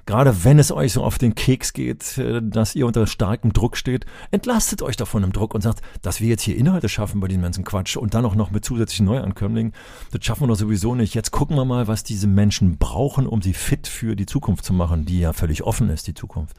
gerade 0.06 0.44
wenn 0.44 0.60
es 0.60 0.72
euch 0.72 0.94
so 0.94 1.04
auf 1.04 1.18
den 1.18 1.36
Keks 1.36 1.74
geht, 1.74 2.18
äh, 2.18 2.42
dass 2.44 2.76
ihr 2.76 2.86
unter 2.86 3.08
starkem 3.08 3.54
Druck 3.54 3.78
steht, 3.78 4.06
entlastet 4.32 4.82
euch 4.82 4.98
davon 4.98 5.22
dem 5.22 5.34
Druck 5.34 5.54
und 5.54 5.62
sagt, 5.62 5.82
dass 6.02 6.22
wir 6.22 6.30
jetzt 6.30 6.44
hier 6.44 6.58
Inhalte 6.58 6.90
schaffen 6.90 7.20
bei 7.20 7.28
den 7.28 7.42
Menschen 7.42 7.64
Quatsch 7.64 7.98
und 7.98 8.14
dann 8.14 8.26
auch 8.26 8.36
noch 8.36 8.52
mit 8.52 8.66
zusätzlichen 8.66 9.06
Neuankömmlingen, 9.06 9.74
das 10.12 10.26
schaffen 10.26 10.44
wir 10.44 10.48
doch 10.48 10.56
sowieso 10.56 10.96
nicht. 10.96 11.14
Jetzt 11.14 11.32
gucken 11.32 11.56
wir 11.56 11.66
mal, 11.66 11.88
was 11.88 12.04
diese 12.04 12.28
Menschen 12.28 12.78
brauchen, 12.78 13.28
um 13.28 13.42
sie 13.42 13.54
fit 13.54 13.88
für 13.88 14.16
die 14.16 14.26
Zukunft 14.26 14.66
zu 14.66 14.74
machen, 14.74 15.06
die 15.06 15.20
ja 15.20 15.34
völlig 15.34 15.64
offen 15.64 15.90
ist, 15.90 16.08
die 16.08 16.14
Zukunft. 16.14 16.58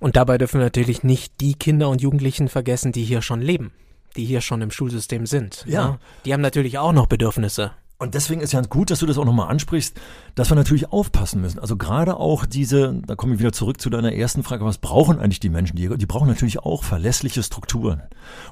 Und 0.00 0.16
dabei 0.16 0.38
dürfen 0.38 0.60
wir 0.60 0.64
natürlich 0.64 1.02
nicht 1.04 1.40
die 1.40 1.54
Kinder 1.54 1.90
und 1.90 2.00
Jugendlichen 2.00 2.48
vergessen, 2.48 2.92
die 2.92 3.04
hier 3.04 3.20
schon 3.20 3.42
leben, 3.42 3.72
die 4.16 4.24
hier 4.24 4.40
schon 4.40 4.62
im 4.62 4.70
Schulsystem 4.70 5.26
sind. 5.26 5.64
Ja. 5.66 5.72
ja. 5.72 5.98
Die 6.24 6.32
haben 6.32 6.40
natürlich 6.40 6.78
auch 6.78 6.92
noch 6.92 7.06
Bedürfnisse. 7.06 7.72
Und 8.00 8.14
deswegen 8.14 8.40
ist 8.40 8.52
ja 8.52 8.62
gut, 8.62 8.90
dass 8.90 9.00
du 9.00 9.06
das 9.06 9.18
auch 9.18 9.26
nochmal 9.26 9.50
ansprichst, 9.50 9.94
dass 10.34 10.50
wir 10.50 10.54
natürlich 10.54 10.90
aufpassen 10.90 11.42
müssen. 11.42 11.58
Also 11.58 11.76
gerade 11.76 12.16
auch 12.16 12.46
diese, 12.46 12.94
da 13.06 13.14
komme 13.14 13.34
ich 13.34 13.40
wieder 13.40 13.52
zurück 13.52 13.78
zu 13.78 13.90
deiner 13.90 14.14
ersten 14.14 14.42
Frage, 14.42 14.64
was 14.64 14.78
brauchen 14.78 15.18
eigentlich 15.18 15.38
die 15.38 15.50
Menschen? 15.50 15.76
Die, 15.76 15.86
die 15.86 16.06
brauchen 16.06 16.26
natürlich 16.26 16.60
auch 16.60 16.82
verlässliche 16.82 17.42
Strukturen. 17.42 18.00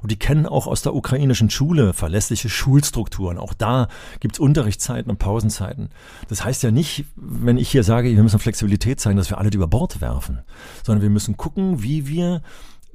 Und 0.02 0.12
die 0.12 0.18
kennen 0.18 0.44
auch 0.44 0.66
aus 0.66 0.82
der 0.82 0.94
ukrainischen 0.94 1.48
Schule 1.48 1.94
verlässliche 1.94 2.50
Schulstrukturen. 2.50 3.38
Auch 3.38 3.54
da 3.54 3.88
gibt's 4.20 4.38
Unterrichtszeiten 4.38 5.10
und 5.10 5.18
Pausenzeiten. 5.18 5.88
Das 6.28 6.44
heißt 6.44 6.62
ja 6.62 6.70
nicht, 6.70 7.06
wenn 7.16 7.56
ich 7.56 7.70
hier 7.70 7.84
sage, 7.84 8.14
wir 8.14 8.22
müssen 8.22 8.38
Flexibilität 8.38 9.00
zeigen, 9.00 9.16
dass 9.16 9.30
wir 9.30 9.38
alle 9.38 9.48
über 9.48 9.66
Bord 9.66 10.02
werfen, 10.02 10.40
sondern 10.84 11.00
wir 11.00 11.10
müssen 11.10 11.38
gucken, 11.38 11.82
wie 11.82 12.06
wir 12.06 12.42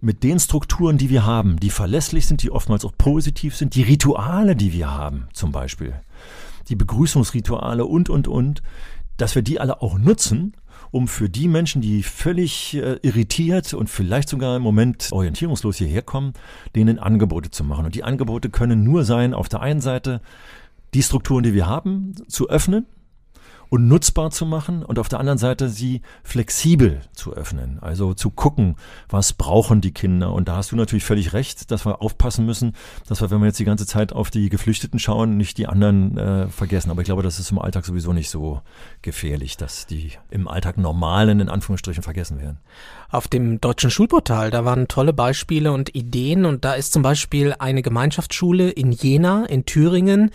mit 0.04 0.22
den 0.22 0.38
Strukturen, 0.38 0.98
die 0.98 1.10
wir 1.10 1.26
haben, 1.26 1.58
die 1.60 1.70
verlässlich 1.70 2.28
sind, 2.28 2.44
die 2.44 2.52
oftmals 2.52 2.84
auch 2.84 2.92
positiv 2.98 3.56
sind, 3.56 3.74
die 3.74 3.84
Rituale, 3.84 4.56
die 4.56 4.74
wir 4.74 4.92
haben, 4.92 5.30
zum 5.32 5.54
Beispiel, 5.54 5.94
die 6.70 6.76
Begrüßungsrituale 6.76 7.86
und, 7.86 8.10
und, 8.10 8.28
und, 8.28 8.64
dass 9.18 9.36
wir 9.36 9.42
die 9.42 9.60
alle 9.60 9.82
auch 9.82 9.98
nutzen, 9.98 10.54
um 10.92 11.08
für 11.08 11.30
die 11.30 11.48
Menschen, 11.48 11.82
die 11.82 12.04
völlig 12.04 12.76
äh, 12.76 13.00
irritiert 13.02 13.74
und 13.74 13.90
vielleicht 13.90 14.30
sogar 14.30 14.58
im 14.58 14.62
Moment 14.62 15.10
orientierungslos 15.12 15.78
hierher 15.78 16.04
kommen, 16.04 16.34
denen 16.76 17.00
Angebote 17.00 17.50
zu 17.50 17.64
machen. 17.64 17.86
Und 17.86 17.96
die 17.96 18.04
Angebote 18.04 18.50
können 18.50 18.84
nur 18.84 19.04
sein, 19.04 19.34
auf 19.34 19.50
der 19.50 19.62
einen 19.62 19.82
Seite 19.82 20.22
die 20.94 21.02
Strukturen, 21.02 21.44
die 21.44 21.54
wir 21.54 21.66
haben, 21.66 22.14
zu 22.28 22.50
öffnen, 22.50 22.86
und 23.74 23.88
nutzbar 23.88 24.30
zu 24.30 24.46
machen 24.46 24.84
und 24.86 25.00
auf 25.00 25.10
der 25.10 25.20
anderen 25.20 25.40
Seite 25.40 25.68
sie 25.68 26.04
flexibel 26.22 27.02
zu 27.12 27.34
öffnen. 27.34 27.80
Also 27.82 28.14
zu 28.14 28.30
gucken, 28.30 28.76
was 29.10 29.34
brauchen 29.34 29.82
die 29.82 29.92
Kinder. 29.92 30.32
Und 30.32 30.48
da 30.48 30.58
hast 30.58 30.72
du 30.72 30.76
natürlich 30.76 31.04
völlig 31.04 31.34
recht, 31.34 31.72
dass 31.72 31.84
wir 31.84 32.00
aufpassen 32.00 32.46
müssen, 32.46 32.76
dass 33.08 33.20
wir, 33.22 33.32
wenn 33.32 33.40
wir 33.40 33.48
jetzt 33.48 33.58
die 33.58 33.66
ganze 33.66 33.88
Zeit 33.88 34.14
auf 34.14 34.30
die 34.30 34.50
Geflüchteten 34.50 35.00
schauen, 35.00 35.38
nicht 35.38 35.58
die 35.58 35.66
anderen 35.66 36.20
äh, 36.20 36.48
vergessen. 36.50 36.92
Aber 36.92 37.02
ich 37.02 37.06
glaube, 37.06 37.24
das 37.24 37.40
ist 37.40 37.50
im 37.50 37.58
Alltag 37.58 37.84
sowieso 37.84 38.14
nicht 38.14 38.30
so 38.30 38.62
gefährlich, 39.02 39.58
dass 39.58 39.88
die 39.88 40.12
im 40.30 40.48
Alltag 40.48 40.78
normalen, 40.78 41.40
in 41.40 41.50
Anführungsstrichen, 41.50 42.04
vergessen 42.04 42.40
werden. 42.40 42.60
Auf 43.10 43.28
dem 43.28 43.60
deutschen 43.60 43.90
Schulportal, 43.90 44.52
da 44.52 44.66
waren 44.66 44.88
tolle 44.88 45.14
Beispiele 45.14 45.72
und 45.72 45.96
Ideen 45.96 46.46
und 46.46 46.64
da 46.64 46.74
ist 46.74 46.94
zum 46.94 47.02
Beispiel 47.02 47.56
eine 47.58 47.82
Gemeinschaftsschule 47.82 48.70
in 48.70 48.92
Jena, 48.92 49.46
in 49.46 49.66
Thüringen, 49.66 50.30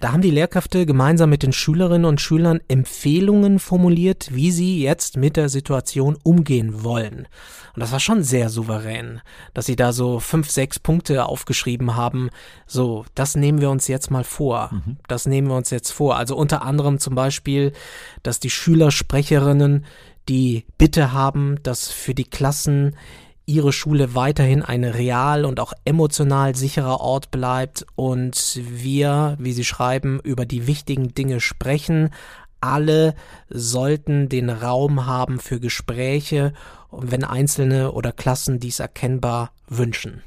da 0.00 0.12
haben 0.12 0.22
die 0.22 0.30
Lehrkräfte 0.30 0.86
gemeinsam 0.86 1.30
mit 1.30 1.42
den 1.42 1.52
Schülerinnen 1.52 2.04
und 2.04 2.20
Schülern 2.20 2.60
Empfehlungen 2.68 3.58
formuliert, 3.58 4.28
wie 4.32 4.50
sie 4.50 4.80
jetzt 4.80 5.16
mit 5.16 5.36
der 5.36 5.48
Situation 5.48 6.16
umgehen 6.22 6.84
wollen. 6.84 7.26
Und 7.74 7.80
das 7.80 7.92
war 7.92 8.00
schon 8.00 8.22
sehr 8.22 8.48
souverän, 8.48 9.20
dass 9.54 9.66
sie 9.66 9.76
da 9.76 9.92
so 9.92 10.20
fünf, 10.20 10.50
sechs 10.50 10.78
Punkte 10.78 11.26
aufgeschrieben 11.26 11.96
haben. 11.96 12.30
So, 12.66 13.04
das 13.14 13.36
nehmen 13.36 13.60
wir 13.60 13.70
uns 13.70 13.88
jetzt 13.88 14.10
mal 14.10 14.24
vor. 14.24 14.70
Mhm. 14.72 14.96
Das 15.08 15.26
nehmen 15.26 15.48
wir 15.48 15.56
uns 15.56 15.70
jetzt 15.70 15.90
vor. 15.90 16.16
Also 16.16 16.36
unter 16.36 16.62
anderem 16.62 16.98
zum 16.98 17.14
Beispiel, 17.14 17.72
dass 18.22 18.40
die 18.40 18.50
Schülersprecherinnen 18.50 19.84
die 20.28 20.64
Bitte 20.76 21.12
haben, 21.12 21.56
dass 21.62 21.90
für 21.90 22.14
die 22.14 22.28
Klassen 22.28 22.94
ihre 23.48 23.72
Schule 23.72 24.14
weiterhin 24.14 24.62
ein 24.62 24.84
real 24.84 25.46
und 25.46 25.58
auch 25.58 25.72
emotional 25.86 26.54
sicherer 26.54 27.00
Ort 27.00 27.30
bleibt 27.30 27.86
und 27.96 28.60
wir, 28.62 29.36
wie 29.40 29.54
Sie 29.54 29.64
schreiben, 29.64 30.20
über 30.22 30.44
die 30.44 30.66
wichtigen 30.66 31.14
Dinge 31.14 31.40
sprechen. 31.40 32.10
Alle 32.60 33.14
sollten 33.48 34.28
den 34.28 34.50
Raum 34.50 35.06
haben 35.06 35.40
für 35.40 35.60
Gespräche, 35.60 36.52
wenn 36.92 37.24
Einzelne 37.24 37.92
oder 37.92 38.12
Klassen 38.12 38.60
dies 38.60 38.80
erkennbar 38.80 39.52
wünschen. 39.66 40.22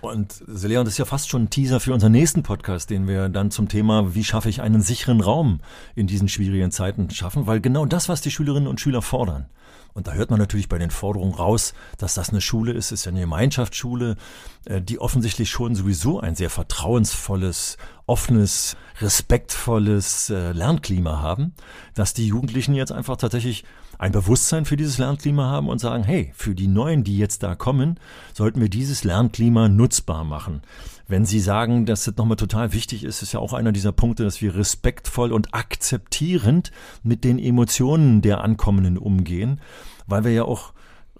Und 0.00 0.42
Leon, 0.46 0.84
das 0.84 0.94
ist 0.94 0.98
ja 0.98 1.04
fast 1.04 1.28
schon 1.28 1.44
ein 1.44 1.50
Teaser 1.50 1.78
für 1.78 1.92
unseren 1.92 2.12
nächsten 2.12 2.42
Podcast, 2.42 2.88
den 2.90 3.06
wir 3.06 3.28
dann 3.28 3.50
zum 3.50 3.68
Thema, 3.68 4.14
wie 4.14 4.24
schaffe 4.24 4.48
ich 4.48 4.62
einen 4.62 4.80
sicheren 4.80 5.20
Raum 5.20 5.60
in 5.94 6.06
diesen 6.06 6.28
schwierigen 6.28 6.70
Zeiten 6.70 7.10
schaffen, 7.10 7.46
weil 7.46 7.60
genau 7.60 7.84
das, 7.84 8.08
was 8.08 8.20
die 8.20 8.30
Schülerinnen 8.30 8.68
und 8.68 8.80
Schüler 8.80 9.02
fordern. 9.02 9.46
Und 9.92 10.06
da 10.06 10.12
hört 10.12 10.30
man 10.30 10.38
natürlich 10.38 10.68
bei 10.68 10.78
den 10.78 10.90
Forderungen 10.90 11.34
raus, 11.34 11.74
dass 11.98 12.14
das 12.14 12.30
eine 12.30 12.40
Schule 12.40 12.72
ist, 12.72 12.92
ist 12.92 13.04
ja 13.04 13.10
eine 13.10 13.20
Gemeinschaftsschule, 13.20 14.16
äh, 14.64 14.80
die 14.80 15.00
offensichtlich 15.00 15.50
schon 15.50 15.74
sowieso 15.74 16.20
ein 16.20 16.36
sehr 16.36 16.50
vertrauensvolles, 16.50 17.76
offenes, 18.10 18.76
respektvolles 19.00 20.30
äh, 20.30 20.50
Lernklima 20.50 21.20
haben, 21.20 21.54
dass 21.94 22.12
die 22.12 22.26
Jugendlichen 22.26 22.74
jetzt 22.74 22.90
einfach 22.90 23.16
tatsächlich 23.16 23.64
ein 23.98 24.10
Bewusstsein 24.10 24.64
für 24.64 24.76
dieses 24.76 24.98
Lernklima 24.98 25.48
haben 25.48 25.68
und 25.68 25.78
sagen, 25.78 26.02
hey, 26.02 26.32
für 26.34 26.56
die 26.56 26.66
Neuen, 26.66 27.04
die 27.04 27.16
jetzt 27.16 27.44
da 27.44 27.54
kommen, 27.54 28.00
sollten 28.34 28.60
wir 28.60 28.68
dieses 28.68 29.04
Lernklima 29.04 29.68
nutzbar 29.68 30.24
machen. 30.24 30.62
Wenn 31.06 31.24
Sie 31.24 31.38
sagen, 31.38 31.86
dass 31.86 32.04
das 32.04 32.16
nochmal 32.16 32.36
total 32.36 32.72
wichtig 32.72 33.04
ist, 33.04 33.22
ist 33.22 33.32
ja 33.32 33.38
auch 33.40 33.52
einer 33.52 33.72
dieser 33.72 33.92
Punkte, 33.92 34.24
dass 34.24 34.42
wir 34.42 34.56
respektvoll 34.56 35.32
und 35.32 35.54
akzeptierend 35.54 36.72
mit 37.04 37.22
den 37.22 37.38
Emotionen 37.38 38.22
der 38.22 38.42
Ankommenden 38.42 38.98
umgehen, 38.98 39.60
weil 40.06 40.24
wir 40.24 40.32
ja 40.32 40.44
auch 40.44 40.72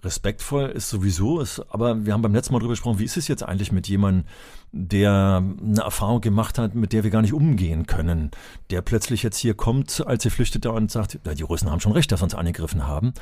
respektvoll 0.05 0.67
ist 0.67 0.89
sowieso, 0.89 1.41
ist, 1.41 1.61
aber 1.71 2.07
wir 2.07 2.13
haben 2.13 2.23
beim 2.23 2.35
letzten 2.35 2.53
Mal 2.53 2.61
drüber 2.61 2.73
gesprochen, 2.73 2.99
wie 2.99 3.05
ist 3.05 3.17
es 3.17 3.29
jetzt 3.29 3.43
eigentlich 3.43 3.73
mit 3.73 3.89
jemandem, 3.89 4.25
der 4.73 5.43
eine 5.63 5.81
Erfahrung 5.81 6.21
gemacht 6.21 6.59
hat, 6.59 6.75
mit 6.75 6.93
der 6.93 7.05
wir 7.05 7.11
gar 7.11 7.23
nicht 7.23 7.33
umgehen 7.33 7.87
können, 7.87 8.31
der 8.71 8.83
plötzlich 8.83 9.23
jetzt 9.23 9.39
hier 9.39 9.55
kommt 9.55 10.07
als 10.07 10.23
Geflüchteter 10.25 10.73
und 10.73 10.91
sagt, 10.91 11.19
die 11.25 11.43
Russen 11.43 11.71
haben 11.71 11.81
schon 11.81 11.93
recht, 11.93 12.11
dass 12.13 12.21
sie 12.21 12.25
uns 12.25 12.35
angegriffen 12.35 12.87
haben. 12.87 13.13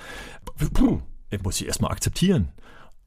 Puh, 0.74 1.00
ich 1.30 1.42
muss 1.42 1.56
sie 1.56 1.66
erstmal 1.66 1.90
akzeptieren. 1.90 2.52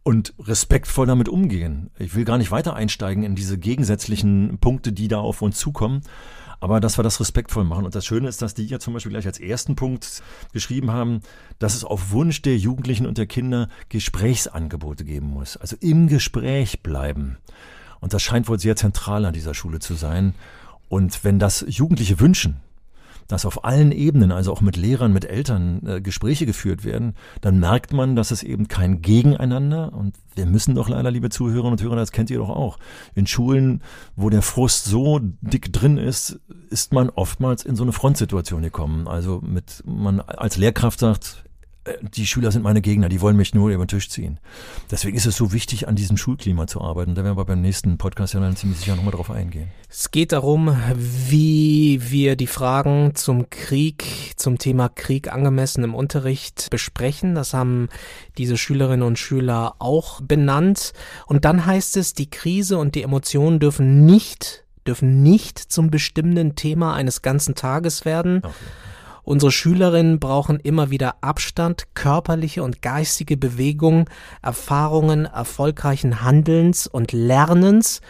und 0.03 0.33
respektvoll 0.39 1.05
damit 1.05 1.29
umgehen. 1.29 1.91
Ich 1.99 2.15
will 2.15 2.25
gar 2.25 2.37
nicht 2.37 2.51
weiter 2.51 2.75
einsteigen 2.75 3.23
in 3.23 3.35
diese 3.35 3.57
gegensätzlichen 3.57 4.57
Punkte, 4.59 4.91
die 4.91 5.07
da 5.07 5.19
auf 5.19 5.41
uns 5.41 5.57
zukommen. 5.59 6.01
Aber 6.61 6.79
dass 6.79 6.97
wir 6.97 7.03
das 7.03 7.19
respektvoll 7.19 7.63
machen. 7.65 7.85
Und 7.85 7.95
das 7.95 8.05
Schöne 8.05 8.29
ist, 8.29 8.41
dass 8.41 8.53
die 8.53 8.65
ja 8.65 8.79
zum 8.79 8.93
Beispiel 8.93 9.11
gleich 9.11 9.25
als 9.25 9.39
ersten 9.39 9.75
Punkt 9.75 10.23
geschrieben 10.53 10.91
haben, 10.91 11.21
dass 11.59 11.75
es 11.75 11.83
auf 11.83 12.11
Wunsch 12.11 12.43
der 12.43 12.55
Jugendlichen 12.55 13.07
und 13.07 13.17
der 13.17 13.25
Kinder 13.25 13.67
Gesprächsangebote 13.89 15.03
geben 15.03 15.27
muss. 15.27 15.57
Also 15.57 15.75
im 15.79 16.07
Gespräch 16.07 16.81
bleiben. 16.81 17.37
Und 17.99 18.13
das 18.13 18.21
scheint 18.21 18.47
wohl 18.47 18.59
sehr 18.59 18.75
zentral 18.75 19.25
an 19.25 19.33
dieser 19.33 19.55
Schule 19.55 19.79
zu 19.79 19.95
sein. 19.95 20.35
Und 20.87 21.23
wenn 21.23 21.39
das 21.39 21.65
Jugendliche 21.67 22.19
wünschen, 22.19 22.61
dass 23.31 23.45
auf 23.45 23.63
allen 23.63 23.91
Ebenen, 23.91 24.31
also 24.31 24.51
auch 24.51 24.61
mit 24.61 24.75
Lehrern, 24.75 25.13
mit 25.13 25.25
Eltern, 25.25 25.81
äh, 25.85 26.01
Gespräche 26.01 26.45
geführt 26.45 26.83
werden, 26.83 27.13
dann 27.39 27.59
merkt 27.59 27.93
man, 27.93 28.15
dass 28.15 28.31
es 28.31 28.43
eben 28.43 28.67
kein 28.67 29.01
Gegeneinander 29.01 29.93
und 29.93 30.15
wir 30.35 30.45
müssen 30.45 30.75
doch 30.75 30.89
leider, 30.89 31.11
liebe 31.11 31.29
Zuhörerinnen 31.29 31.73
und 31.73 31.81
Hörer, 31.81 31.95
das 31.95 32.11
kennt 32.11 32.29
ihr 32.29 32.39
doch 32.39 32.49
auch. 32.49 32.77
In 33.15 33.27
Schulen, 33.27 33.81
wo 34.15 34.29
der 34.29 34.41
Frust 34.41 34.85
so 34.85 35.19
dick 35.41 35.71
drin 35.73 35.97
ist, 35.97 36.39
ist 36.69 36.93
man 36.93 37.09
oftmals 37.09 37.65
in 37.65 37.75
so 37.75 37.83
eine 37.83 37.91
Frontsituation 37.91 38.61
gekommen. 38.61 39.07
Also 39.07 39.41
mit, 39.41 39.83
man 39.85 40.19
als 40.21 40.57
Lehrkraft 40.57 40.99
sagt, 40.99 41.43
die 42.01 42.27
Schüler 42.27 42.51
sind 42.51 42.61
meine 42.61 42.81
Gegner, 42.81 43.09
die 43.09 43.21
wollen 43.21 43.35
mich 43.35 43.55
nur 43.55 43.71
über 43.71 43.85
den 43.85 43.87
Tisch 43.87 44.09
ziehen. 44.09 44.39
Deswegen 44.91 45.17
ist 45.17 45.25
es 45.25 45.35
so 45.35 45.51
wichtig, 45.51 45.87
an 45.87 45.95
diesem 45.95 46.15
Schulklima 46.15 46.67
zu 46.67 46.79
arbeiten. 46.79 47.15
Da 47.15 47.23
werden 47.23 47.37
wir 47.37 47.45
beim 47.45 47.61
nächsten 47.61 47.97
Podcast 47.97 48.35
ja 48.35 48.39
dann 48.39 48.55
ziemlich 48.55 48.79
sicher 48.79 48.95
nochmal 48.95 49.13
drauf 49.13 49.31
eingehen. 49.31 49.71
Es 49.89 50.11
geht 50.11 50.31
darum, 50.31 50.75
wie 50.95 51.99
wir 52.03 52.35
die 52.35 52.47
Fragen 52.47 53.15
zum 53.15 53.49
Krieg, 53.49 54.33
zum 54.35 54.59
Thema 54.59 54.89
Krieg 54.89 55.33
angemessen 55.33 55.83
im 55.83 55.95
Unterricht 55.95 56.69
besprechen. 56.69 57.33
Das 57.33 57.55
haben 57.55 57.89
diese 58.37 58.57
Schülerinnen 58.57 59.05
und 59.05 59.17
Schüler 59.17 59.75
auch 59.79 60.21
benannt. 60.21 60.93
Und 61.25 61.45
dann 61.45 61.65
heißt 61.65 61.97
es, 61.97 62.13
die 62.13 62.29
Krise 62.29 62.77
und 62.77 62.93
die 62.93 63.01
Emotionen 63.01 63.59
dürfen 63.59 64.05
nicht, 64.05 64.65
dürfen 64.85 65.23
nicht 65.23 65.57
zum 65.57 65.89
bestimmenden 65.89 66.55
Thema 66.55 66.93
eines 66.93 67.23
ganzen 67.23 67.55
Tages 67.55 68.05
werden. 68.05 68.41
Okay 68.43 68.53
Unsere 69.23 69.51
Schülerinnen 69.51 70.19
brauchen 70.19 70.59
immer 70.59 70.89
wieder 70.89 71.15
Abstand, 71.21 71.87
körperliche 71.93 72.63
und 72.63 72.81
geistige 72.81 73.37
Bewegung, 73.37 74.09
Erfahrungen 74.41 75.25
erfolgreichen 75.25 76.23
Handelns 76.23 76.87
und 76.87 77.11
Lernens 77.11 78.01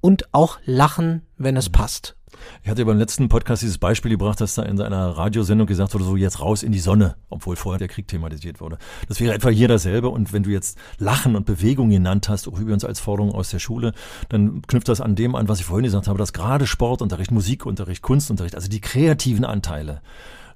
und 0.00 0.32
auch 0.32 0.58
Lachen, 0.64 1.22
wenn 1.36 1.56
es 1.56 1.70
passt. 1.70 2.16
Ich 2.62 2.70
hatte 2.70 2.84
beim 2.84 2.98
letzten 2.98 3.28
Podcast 3.28 3.62
dieses 3.62 3.78
Beispiel 3.78 4.10
gebracht, 4.10 4.40
dass 4.40 4.54
da 4.54 4.62
in 4.62 4.76
seiner 4.76 5.10
Radiosendung 5.10 5.66
gesagt 5.66 5.94
wurde, 5.94 6.04
so 6.04 6.16
jetzt 6.16 6.40
raus 6.40 6.62
in 6.62 6.72
die 6.72 6.78
Sonne, 6.78 7.16
obwohl 7.28 7.56
vorher 7.56 7.78
der 7.78 7.88
Krieg 7.88 8.08
thematisiert 8.08 8.60
wurde. 8.60 8.78
Das 9.08 9.20
wäre 9.20 9.34
etwa 9.34 9.48
hier 9.48 9.68
dasselbe. 9.68 10.08
Und 10.08 10.32
wenn 10.32 10.42
du 10.42 10.50
jetzt 10.50 10.78
Lachen 10.98 11.36
und 11.36 11.46
Bewegung 11.46 11.90
genannt 11.90 12.28
hast, 12.28 12.48
auch 12.48 12.58
übrigens 12.58 12.84
als 12.84 13.00
Forderung 13.00 13.32
aus 13.32 13.50
der 13.50 13.58
Schule, 13.58 13.92
dann 14.28 14.62
knüpft 14.62 14.88
das 14.88 15.00
an 15.00 15.16
dem 15.16 15.34
an, 15.34 15.48
was 15.48 15.60
ich 15.60 15.66
vorhin 15.66 15.84
gesagt 15.84 16.08
habe, 16.08 16.18
dass 16.18 16.32
gerade 16.32 16.66
Sportunterricht, 16.66 17.30
Musikunterricht, 17.30 18.02
Kunstunterricht, 18.02 18.54
also 18.54 18.68
die 18.68 18.80
kreativen 18.80 19.44
Anteile, 19.44 20.00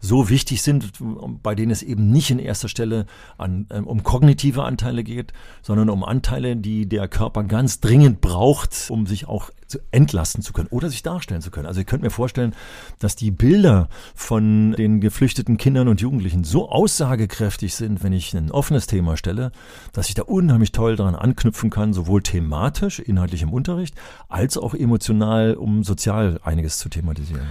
so 0.05 0.29
wichtig 0.29 0.63
sind, 0.63 0.93
bei 1.43 1.55
denen 1.55 1.71
es 1.71 1.83
eben 1.83 2.11
nicht 2.11 2.31
in 2.31 2.39
erster 2.39 2.69
Stelle 2.69 3.07
an, 3.39 3.67
ähm, 3.71 3.87
um 3.87 4.03
kognitive 4.03 4.63
Anteile 4.63 5.03
geht, 5.03 5.33
sondern 5.63 5.89
um 5.89 6.05
Anteile, 6.05 6.57
die 6.57 6.87
der 6.87 7.09
Körper 7.09 7.43
ganz 7.45 7.81
dringend 7.81 8.21
braucht, 8.21 8.91
um 8.91 9.07
sich 9.07 9.27
auch 9.27 9.51
zu 9.67 9.79
entlasten 9.91 10.43
zu 10.43 10.53
können 10.53 10.69
oder 10.69 10.91
sich 10.91 11.03
darstellen 11.03 11.41
zu 11.41 11.51
können. 11.51 11.67
Also 11.67 11.81
ihr 11.81 11.87
könnt 11.87 12.03
mir 12.03 12.11
vorstellen, 12.11 12.55
dass 12.99 13.17
die 13.17 13.31
Bilder 13.31 13.89
von 14.15 14.73
den 14.73 15.01
geflüchteten 15.01 15.57
Kindern 15.57 15.89
und 15.89 16.01
Jugendlichen 16.01 16.45
so 16.45 16.69
aussagekräftig 16.69 17.75
sind, 17.75 18.05
wenn 18.05 18.13
ich 18.13 18.35
ein 18.35 18.51
offenes 18.51 18.87
Thema 18.87 19.17
stelle, 19.17 19.53
dass 19.93 20.09
ich 20.09 20.15
da 20.15 20.23
unheimlich 20.23 20.73
toll 20.73 20.97
daran 20.97 21.15
anknüpfen 21.15 21.71
kann, 21.71 21.95
sowohl 21.95 22.23
thematisch, 22.23 22.99
inhaltlich 22.99 23.43
im 23.43 23.53
Unterricht, 23.53 23.95
als 24.29 24.59
auch 24.59 24.75
emotional, 24.75 25.55
um 25.55 25.83
sozial 25.83 26.41
einiges 26.45 26.79
zu 26.79 26.91
thematisieren. 26.91 27.47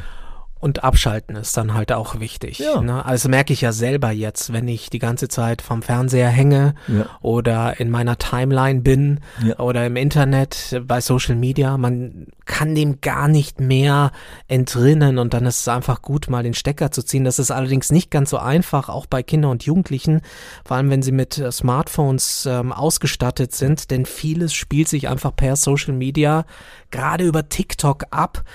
Und 0.64 0.82
abschalten 0.82 1.36
ist 1.36 1.58
dann 1.58 1.74
halt 1.74 1.92
auch 1.92 2.22
wichtig. 2.22 2.60
Ja. 2.60 2.80
Ne? 2.80 3.04
Also 3.04 3.28
merke 3.28 3.52
ich 3.52 3.60
ja 3.60 3.74
selber 3.74 4.12
jetzt, 4.12 4.54
wenn 4.54 4.70
ich 4.70 4.90
die 4.90 4.98
ganze 4.98 5.28
Zeit 5.28 5.62
vom 5.62 5.82
Fernseher 5.82 6.30
hänge 6.30 6.76
ja. 6.88 7.06
oder 7.20 7.82
in 7.82 7.90
meiner 7.90 8.18
Timeline 8.18 8.80
bin 8.80 9.20
ja. 9.46 9.60
oder 9.60 9.86
im 9.86 9.98
Internet 9.98 10.82
bei 10.88 11.02
Social 11.02 11.36
Media, 11.36 11.78
man 11.78 12.28
kann 12.46 12.76
dem 12.76 13.02
gar 13.02 13.28
nicht 13.28 13.60
mehr 13.60 14.14
entrinnen 14.48 15.18
und 15.18 15.34
dann 15.34 15.46
ist 15.46 15.60
es 15.60 15.68
einfach 15.68 16.02
gut, 16.02 16.30
mal 16.30 16.44
den 16.44 16.54
Stecker 16.54 16.92
zu 16.92 17.04
ziehen. 17.04 17.26
Das 17.26 17.40
ist 17.40 17.52
allerdings 17.52 17.92
nicht 17.92 18.10
ganz 18.10 18.30
so 18.30 18.38
einfach, 18.38 18.88
auch 18.88 19.06
bei 19.06 19.22
Kindern 19.22 19.52
und 19.52 19.66
Jugendlichen, 19.66 20.22
vor 20.64 20.78
allem 20.78 20.90
wenn 20.90 21.04
sie 21.04 21.12
mit 21.12 21.40
äh, 21.40 21.52
Smartphones 21.52 22.46
ähm, 22.46 22.72
ausgestattet 22.72 23.54
sind, 23.54 23.92
denn 23.92 24.06
vieles 24.06 24.54
spielt 24.54 24.88
sich 24.88 25.10
einfach 25.10 25.36
per 25.36 25.58
Social 25.58 25.94
Media, 25.94 26.46
gerade 26.90 27.26
über 27.26 27.50
TikTok 27.50 28.06
ab 28.12 28.46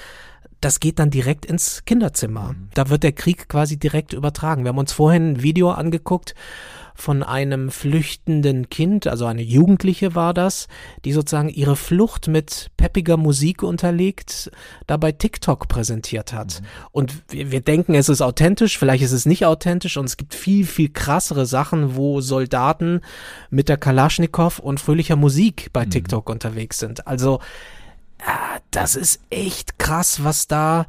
das 0.61 0.81
geht 0.81 0.99
dann 0.99 1.11
direkt 1.11 1.47
ins 1.47 1.85
Kinderzimmer. 1.85 2.55
Mhm. 2.55 2.69
Da 2.75 2.89
wird 2.89 3.03
der 3.03 3.13
Krieg 3.13 3.49
quasi 3.49 3.79
direkt 3.79 4.13
übertragen. 4.13 4.65
Wir 4.65 4.71
haben 4.71 4.79
uns 4.79 4.93
vorhin 4.93 5.33
ein 5.33 5.43
Video 5.43 5.71
angeguckt 5.71 6.35
von 6.99 7.23
einem 7.23 7.71
flüchtenden 7.71 8.71
Kind, 8.71 9.07
also 9.07 9.25
eine 9.25 9.43
Jugendliche 9.43 10.17
war 10.17 10.35
das, 10.35 10.67
die 11.05 11.13
sozusagen 11.13 11.49
ihre 11.49 11.77
Flucht 11.77 12.27
mit 12.27 12.73
peppiger 12.77 13.17
Musik 13.17 13.63
unterlegt, 13.63 14.51
dabei 14.89 15.13
TikTok 15.13 15.69
präsentiert 15.69 16.33
hat. 16.33 16.61
Mhm. 16.61 16.67
Und 16.91 17.23
wir, 17.29 17.53
wir, 17.53 17.61
denken, 17.61 17.95
es 17.95 18.09
ist 18.09 18.21
authentisch, 18.21 18.79
vielleicht 18.79 19.05
ist 19.05 19.13
es 19.13 19.27
nicht 19.27 19.47
authentisch 19.47 19.97
und 19.97 20.07
es 20.07 20.17
gibt 20.17 20.35
viel, 20.35 20.67
viel 20.67 20.89
krassere 20.89 21.47
Sachen, 21.47 21.95
wo 21.95 22.21
Soldaten 22.21 23.01
mit 23.49 23.69
der 23.69 23.77
Kalaschnikow 23.77 24.59
und 24.59 24.81
fröhlicher 24.81 25.17
Musik 25.17 25.71
bei 25.73 25.87
mhm. 25.87 25.91
TikTok 25.91 26.29
unterwegs 26.29 26.81
sind. 26.81 27.07
Also 27.07 27.39
das 28.71 28.97
ist 28.97 29.21
echt 29.31 29.79
krass, 29.79 30.25
was 30.25 30.47
da 30.47 30.87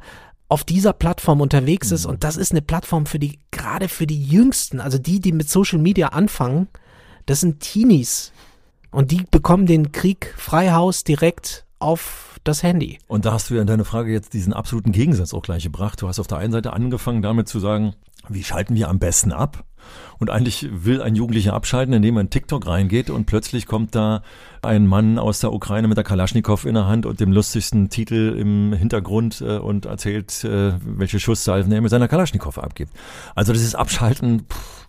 auf 0.48 0.64
dieser 0.64 0.92
Plattform 0.92 1.40
unterwegs 1.40 1.92
ist. 1.92 2.04
Mhm. 2.04 2.10
Und 2.10 2.24
das 2.24 2.36
ist 2.36 2.52
eine 2.52 2.62
Plattform 2.62 3.06
für 3.06 3.18
die, 3.18 3.38
gerade 3.50 3.88
für 3.88 4.06
die 4.06 4.22
Jüngsten, 4.22 4.80
also 4.80 4.98
die, 4.98 5.20
die 5.20 5.32
mit 5.32 5.48
Social 5.48 5.78
Media 5.78 6.08
anfangen, 6.08 6.68
das 7.26 7.40
sind 7.40 7.60
Teenies. 7.60 8.32
Und 8.90 9.12
die 9.12 9.24
bekommen 9.30 9.66
den 9.66 9.92
Krieg 9.92 10.34
Freihaus 10.36 11.04
direkt 11.04 11.64
auf 11.78 12.40
das 12.42 12.62
Handy. 12.62 12.98
Und 13.06 13.24
da 13.24 13.32
hast 13.32 13.50
du 13.50 13.54
ja 13.54 13.60
in 13.60 13.66
deiner 13.66 13.84
Frage 13.84 14.12
jetzt 14.12 14.32
diesen 14.32 14.52
absoluten 14.52 14.92
Gegensatz 14.92 15.32
auch 15.32 15.42
gleich 15.42 15.62
gebracht. 15.62 16.02
Du 16.02 16.08
hast 16.08 16.18
auf 16.18 16.26
der 16.26 16.38
einen 16.38 16.52
Seite 16.52 16.72
angefangen 16.72 17.22
damit 17.22 17.48
zu 17.48 17.60
sagen, 17.60 17.94
wie 18.28 18.44
schalten 18.44 18.74
wir 18.74 18.88
am 18.88 18.98
besten 18.98 19.32
ab? 19.32 19.64
Und 20.18 20.28
eigentlich 20.28 20.68
will 20.70 21.00
ein 21.00 21.14
Jugendlicher 21.14 21.54
abschalten, 21.54 21.94
indem 21.94 22.18
er 22.18 22.20
in 22.22 22.30
TikTok 22.30 22.66
reingeht 22.66 23.08
und 23.08 23.24
plötzlich 23.24 23.66
kommt 23.66 23.94
da 23.94 24.22
ein 24.60 24.86
Mann 24.86 25.18
aus 25.18 25.40
der 25.40 25.52
Ukraine 25.52 25.88
mit 25.88 25.96
der 25.96 26.04
Kalaschnikow 26.04 26.66
in 26.66 26.74
der 26.74 26.86
Hand 26.86 27.06
und 27.06 27.20
dem 27.20 27.32
lustigsten 27.32 27.88
Titel 27.88 28.36
im 28.38 28.74
Hintergrund 28.74 29.40
äh, 29.40 29.56
und 29.56 29.86
erzählt, 29.86 30.44
äh, 30.44 30.74
welche 30.84 31.18
Schusssalven 31.18 31.72
er 31.72 31.80
mit 31.80 31.90
seiner 31.90 32.08
Kalaschnikow 32.08 32.58
abgibt. 32.58 32.92
Also 33.34 33.52
ist 33.52 33.74
Abschalten. 33.74 34.42
Pff, 34.42 34.88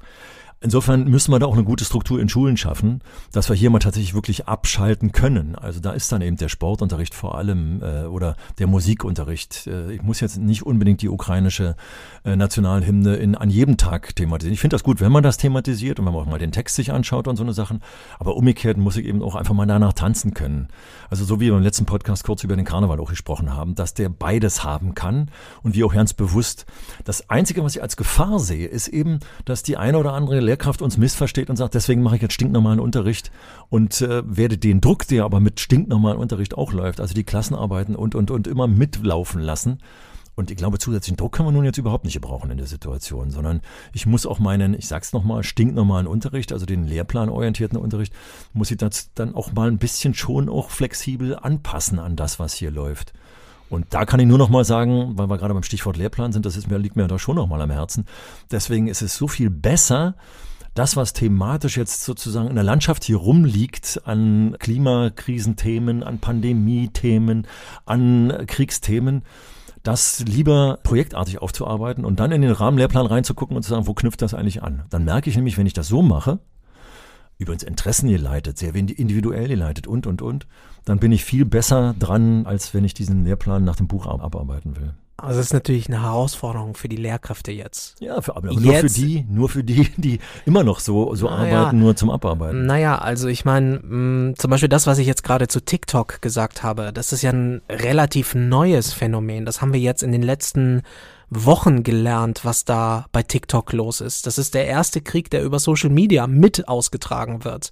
Insofern 0.64 1.06
müssen 1.06 1.32
wir 1.32 1.40
da 1.40 1.48
auch 1.48 1.56
eine 1.56 1.64
gute 1.64 1.84
Struktur 1.86 2.20
in 2.20 2.30
Schulen 2.30 2.56
schaffen, 2.56 3.02
dass 3.32 3.50
wir 3.50 3.56
hier 3.56 3.72
mal 3.72 3.80
tatsächlich 3.80 4.14
wirklich 4.14 4.48
abschalten 4.48 5.12
können. 5.12 5.56
Also 5.56 5.80
da 5.80 5.92
ist 5.92 6.12
dann 6.12 6.22
eben 6.22 6.38
der 6.38 6.50
Sportunterricht 6.50 7.16
vor 7.16 7.36
allem 7.36 7.82
äh, 7.82 8.04
oder 8.04 8.36
der 8.60 8.68
Musikunterricht. 8.68 9.66
Äh, 9.66 9.94
ich 9.94 10.04
muss 10.04 10.20
jetzt 10.20 10.38
nicht 10.38 10.64
unbedingt 10.64 11.02
die 11.02 11.10
ukrainische 11.10 11.76
äh, 12.24 12.36
Nationalhymne 12.36 13.16
in, 13.16 13.34
an 13.34 13.50
jedem 13.50 13.78
Tag 13.78 14.16
thematisieren. 14.16 14.54
Ich 14.54 14.60
finde 14.60 14.76
das 14.76 14.84
gut, 14.84 15.02
wenn 15.02 15.12
man 15.12 15.24
das 15.24 15.38
thematisiert 15.38 16.00
und 16.00 16.06
wenn 16.06 16.14
man 16.14 16.22
auch 16.22 16.30
mal 16.30 16.38
den 16.38 16.52
Text 16.52 16.76
sich 16.76 16.92
anschaut 16.92 17.28
und 17.28 17.38
so 17.38 17.44
eine 17.44 17.54
Sachen. 17.54 17.82
Aber 18.20 18.36
umgekehrt 18.36 18.78
muss 18.78 18.98
ich 18.98 19.06
eben 19.08 19.24
auch 19.24 19.34
einfach 19.34 19.56
mal 19.56 19.66
danach 19.66 19.94
tanzen 19.94 20.36
können. 20.36 20.68
Also 21.10 21.26
so 21.26 21.40
wie 21.40 21.46
wir 21.46 21.58
im 21.58 21.64
letzten 21.64 21.88
Podcast 21.88 22.24
kurz 22.24 22.44
über 22.44 22.56
den 22.56 22.66
Karneval 22.66 23.00
auch 23.00 23.10
gesprochen 23.10 23.56
haben, 23.56 23.74
dass 23.74 23.96
der 23.96 24.10
beides 24.10 24.64
haben 24.64 24.94
kann 24.94 25.32
und 25.64 25.74
wie 25.74 25.84
auch 25.84 25.96
ganz 25.96 26.14
bewusst. 26.14 26.68
Das 27.04 27.32
Einzige, 27.32 27.64
was 27.64 27.76
ich 27.76 27.82
als 27.82 27.98
Gefahr 27.98 28.38
sehe, 28.38 28.68
ist 28.68 28.90
eben, 28.90 29.22
dass 29.46 29.64
die 29.64 29.76
eine 29.76 29.98
oder 29.98 30.14
andere 30.14 30.40
Lehrkraft 30.52 30.82
uns 30.82 30.98
missversteht 30.98 31.50
und 31.50 31.56
sagt, 31.56 31.76
deswegen 31.76 32.04
mache 32.04 32.18
ich 32.18 32.22
jetzt 32.22 32.34
stinknormalen 32.34 32.82
Unterricht 32.82 33.32
und 33.70 34.02
äh, 34.02 34.22
werde 34.26 34.58
den 34.58 34.82
Druck, 34.82 35.08
der 35.08 35.24
aber 35.24 35.40
mit 35.40 35.62
stinknormalen 35.62 36.20
Unterricht 36.20 36.58
auch 36.58 36.74
läuft, 36.74 37.00
also 37.00 37.14
die 37.14 37.24
Klassenarbeiten 37.24 37.96
und, 37.96 38.16
und, 38.16 38.32
und 38.32 38.48
immer 38.48 38.68
mitlaufen 38.68 39.42
lassen. 39.42 39.78
Und 40.36 40.52
ich 40.52 40.58
glaube, 40.58 40.78
zusätzlichen 40.78 41.16
Druck 41.16 41.32
kann 41.32 41.46
man 41.46 41.56
nun 41.56 41.64
jetzt 41.64 41.78
überhaupt 41.78 42.04
nicht 42.04 42.16
gebrauchen 42.16 42.52
in 42.52 42.58
der 42.58 42.68
Situation, 42.68 43.32
sondern 43.32 43.62
ich 43.94 44.06
muss 44.06 44.26
auch 44.26 44.40
meinen, 44.40 44.74
ich 44.74 44.90
sag's 44.90 45.14
nochmal, 45.14 45.44
stinknormalen 45.44 46.08
Unterricht, 46.08 46.52
also 46.52 46.66
den 46.66 46.84
lehrplanorientierten 46.84 47.78
Unterricht, 47.78 48.14
muss 48.52 48.72
ich 48.72 48.78
das 48.78 49.14
dann 49.14 49.34
auch 49.34 49.54
mal 49.54 49.70
ein 49.70 49.78
bisschen 49.78 50.14
schon 50.14 50.50
auch 50.50 50.70
flexibel 50.70 51.38
anpassen 51.38 51.98
an 51.98 52.18
das, 52.18 52.40
was 52.40 52.54
hier 52.56 52.72
läuft. 52.72 53.14
Und 53.72 53.88
da 53.92 54.06
kann 54.06 54.20
ich 54.20 54.28
nur 54.28 54.38
noch 54.38 54.50
mal 54.50 54.66
sagen, 54.66 55.14
weil 55.16 55.30
wir 55.30 55.38
gerade 55.38 55.54
beim 55.54 55.64
Stichwort 55.64 55.96
Lehrplan 55.96 56.34
sind, 56.34 56.46
das 56.46 56.58
ist 56.58 56.70
mir, 56.70 56.78
liegt 56.78 56.98
mir 56.98 57.08
da 57.08 57.18
schon 57.18 57.38
noch 57.38 57.48
mal 57.48 57.62
am 57.62 57.72
Herzen. 57.72 58.06
Deswegen 58.52 58.88
ist 58.88 59.02
es 59.02 59.16
so 59.16 59.30
viel 59.30 59.50
besser, 59.50 60.16
das, 60.74 60.98
was 60.98 61.14
thematisch 61.14 61.78
jetzt 61.78 62.04
sozusagen 62.04 62.50
in 62.50 62.56
der 62.56 62.66
Landschaft 62.66 63.06
hier 63.06 63.16
rumliegt, 63.16 64.02
an 64.04 64.58
Klimakrisenthemen, 64.60 66.04
an 66.04 66.20
Pandemie-Themen, 66.20 67.48
an 67.86 68.44
Kriegsthemen, 68.46 69.24
das 69.84 70.20
lieber 70.20 70.80
projektartig 70.84 71.42
aufzuarbeiten 71.42 72.04
und 72.04 72.20
dann 72.20 72.34
in 72.34 72.42
den 72.42 72.52
Rahmenlehrplan 72.52 73.06
reinzugucken 73.06 73.56
und 73.56 73.64
zu 73.64 73.70
sagen, 73.70 73.88
wo 73.88 73.94
knüpft 73.94 74.22
das 74.22 74.34
eigentlich 74.34 74.64
an? 74.64 74.84
Dann 74.90 75.06
merke 75.06 75.30
ich 75.30 75.38
nämlich, 75.38 75.58
wenn 75.58 75.66
ich 75.66 75.74
das 75.74 75.88
so 75.88 76.02
mache, 76.02 76.40
übrigens 77.42 77.64
Interessen 77.64 78.10
geleitet, 78.10 78.58
sehr 78.58 78.74
individuell 78.76 79.48
geleitet 79.48 79.88
und, 79.88 80.08
und, 80.08 80.22
und, 80.22 80.48
dann 80.86 81.00
bin 81.00 81.12
ich 81.12 81.26
viel 81.26 81.46
besser 81.46 81.96
dran, 81.98 82.46
als 82.46 82.74
wenn 82.74 82.86
ich 82.86 82.94
diesen 82.94 83.26
Lehrplan 83.26 83.64
nach 83.64 83.76
dem 83.76 83.88
Buch 83.88 84.06
abarbeiten 84.06 84.76
will. 84.76 84.94
Also 85.22 85.40
es 85.40 85.48
ist 85.48 85.54
natürlich 85.54 85.88
eine 85.88 86.02
Herausforderung 86.02 86.76
für 86.76 86.90
die 86.90 86.96
Lehrkräfte 86.96 87.52
jetzt. 87.52 87.96
Ja, 88.00 88.22
für, 88.22 88.36
aber 88.36 88.52
jetzt, 88.52 88.62
nur 88.62 88.74
für 88.76 88.88
die, 88.88 89.26
nur 89.30 89.50
für 89.50 89.64
die, 89.64 89.92
die 89.98 90.20
immer 90.46 90.64
noch 90.64 90.80
so, 90.80 91.14
so 91.16 91.28
naja, 91.28 91.60
arbeiten, 91.62 91.80
nur 91.80 91.96
zum 91.96 92.10
Abarbeiten. 92.10 92.66
Naja, 92.66 92.98
also 92.98 93.28
ich 93.28 93.46
meine, 93.46 93.80
mm, 93.80 94.36
zum 94.38 94.50
Beispiel 94.52 94.70
das, 94.70 94.88
was 94.88 94.98
ich 94.98 95.08
jetzt 95.08 95.24
gerade 95.24 95.48
zu 95.48 95.64
TikTok 95.64 96.22
gesagt 96.22 96.64
habe, 96.64 96.92
das 96.92 97.14
ist 97.14 97.22
ja 97.22 97.32
ein 97.32 97.62
relativ 97.70 98.34
neues 98.36 98.94
Phänomen. 98.94 99.46
Das 99.46 99.62
haben 99.62 99.74
wir 99.74 99.80
jetzt 99.80 100.04
in 100.04 100.12
den 100.12 100.24
letzten 100.24 100.82
Wochen 101.30 101.84
gelernt, 101.84 102.42
was 102.44 102.66
da 102.66 103.06
bei 103.12 103.24
TikTok 103.24 103.72
los 103.74 104.02
ist. 104.02 104.28
Das 104.28 104.38
ist 104.38 104.54
der 104.54 104.66
erste 104.66 105.02
Krieg, 105.02 105.30
der 105.30 105.44
über 105.44 105.60
Social 105.60 105.90
Media 105.90 106.28
mit 106.28 106.68
ausgetragen 106.68 107.46
wird. 107.46 107.72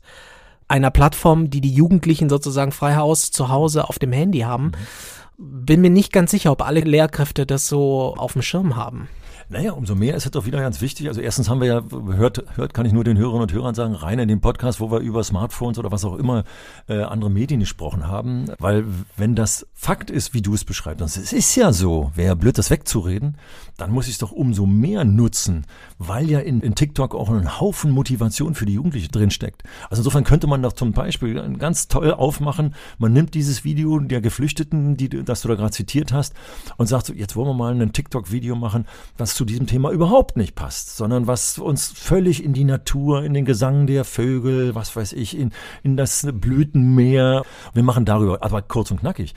Einer 0.70 0.92
Plattform, 0.92 1.50
die 1.50 1.60
die 1.60 1.74
Jugendlichen 1.74 2.30
sozusagen 2.30 2.72
frei 2.72 2.96
Haus 2.96 3.32
zu 3.32 3.50
Hause 3.50 3.90
auf 3.90 4.00
dem 4.00 4.14
Handy 4.14 4.40
haben. 4.40 4.68
Mhm 4.68 5.20
bin 5.40 5.82
mir 5.82 5.90
nicht 5.90 6.12
ganz 6.12 6.32
sicher, 6.32 6.52
ob 6.52 6.62
alle 6.62 6.82
Lehrkräfte 6.82 7.46
das 7.46 7.68
so 7.68 8.14
auf 8.18 8.34
dem 8.34 8.42
Schirm 8.42 8.76
haben. 8.76 9.08
Naja, 9.52 9.72
umso 9.72 9.95
mehr 9.95 10.14
ist 10.14 10.26
es 10.26 10.32
doch 10.32 10.45
wieder 10.45 10.60
ganz 10.60 10.80
wichtig. 10.80 11.08
Also 11.08 11.22
erstens 11.22 11.50
haben 11.50 11.60
wir 11.60 11.68
ja, 11.68 11.84
hört, 12.16 12.43
hört 12.56 12.76
kann 12.76 12.86
ich 12.86 12.93
nur 12.93 13.04
den 13.04 13.18
Hörerinnen 13.18 13.41
und 13.41 13.52
Hörern 13.52 13.74
sagen, 13.74 13.95
rein 13.95 14.20
in 14.20 14.28
den 14.28 14.41
Podcast, 14.41 14.80
wo 14.80 14.91
wir 14.91 15.00
über 15.00 15.24
Smartphones 15.24 15.80
oder 15.80 15.91
was 15.91 16.06
auch 16.06 16.18
immer 16.18 16.43
äh, 16.88 17.02
andere 17.02 17.32
Medien 17.32 17.60
gesprochen 17.60 18.06
haben. 18.06 18.45
Weil 18.60 18.86
wenn 19.18 19.34
das 19.34 19.66
Fakt 19.74 20.12
ist, 20.12 20.36
wie 20.36 20.43
du 20.43 20.54
es 20.54 20.66
beschreibst, 20.66 21.02
und 21.02 21.08
es 21.08 21.34
ist 21.34 21.56
ja 21.56 21.74
so, 21.74 22.12
wäre 22.14 22.28
ja 22.28 22.36
blöd, 22.36 22.60
das 22.60 22.70
wegzureden, 22.70 23.38
dann 23.76 23.89
muss 23.89 24.06
ich 24.06 24.14
es 24.14 24.18
doch 24.20 24.32
umso 24.32 24.68
mehr 24.68 25.04
nutzen, 25.04 25.66
weil 25.97 26.30
ja 26.30 26.41
in, 26.41 26.62
in 26.62 26.76
TikTok 26.76 27.16
auch 27.16 27.32
ein 27.32 27.60
Haufen 27.60 27.89
Motivation 27.89 28.54
für 28.54 28.68
die 28.68 28.74
Jugendlichen 28.74 29.12
drinsteckt. 29.12 29.64
Also 29.89 30.02
insofern 30.02 30.26
könnte 30.26 30.45
man 30.45 30.62
doch 30.62 30.74
zum 30.74 30.91
Beispiel 30.91 31.58
ganz 31.58 31.88
toll 31.88 32.14
aufmachen, 32.14 32.76
man 33.00 33.14
nimmt 33.14 33.34
dieses 33.34 33.64
Video 33.64 33.97
der 33.97 34.22
Geflüchteten, 34.22 34.95
die, 34.95 35.10
das 35.10 35.41
du 35.41 35.47
da 35.47 35.56
gerade 35.56 35.72
zitiert 35.72 36.14
hast, 36.14 36.36
und 36.78 36.86
sagt 36.86 37.08
so, 37.08 37.14
jetzt 37.14 37.36
wollen 37.36 37.47
wir 37.47 37.56
mal 37.56 37.74
ein 37.74 37.93
TikTok-Video 37.93 38.56
machen, 38.56 38.86
was 39.18 39.39
zu 39.40 39.46
diesem 39.46 39.68
Thema 39.68 39.92
überhaupt 39.92 40.36
nicht 40.36 40.54
passt, 40.54 40.98
sondern 40.98 41.26
was 41.26 41.60
uns 41.60 41.88
völlig 41.88 42.44
in 42.44 42.52
die 42.52 42.66
Natur, 42.66 43.24
in 43.24 43.34
den 43.34 43.46
Gesang 43.46 43.88
der 43.88 44.04
Vögel, 44.04 44.76
was 44.76 44.94
weiß 44.94 45.14
ich, 45.14 45.38
in, 45.38 45.52
in 45.82 45.96
das 45.96 46.28
Blütenmeer. 46.30 47.44
Wir 47.74 47.84
machen 47.84 48.04
darüber, 48.04 48.44
aber 48.44 48.62
kurz 48.62 48.92
und 48.92 49.00
knackig. 49.00 49.34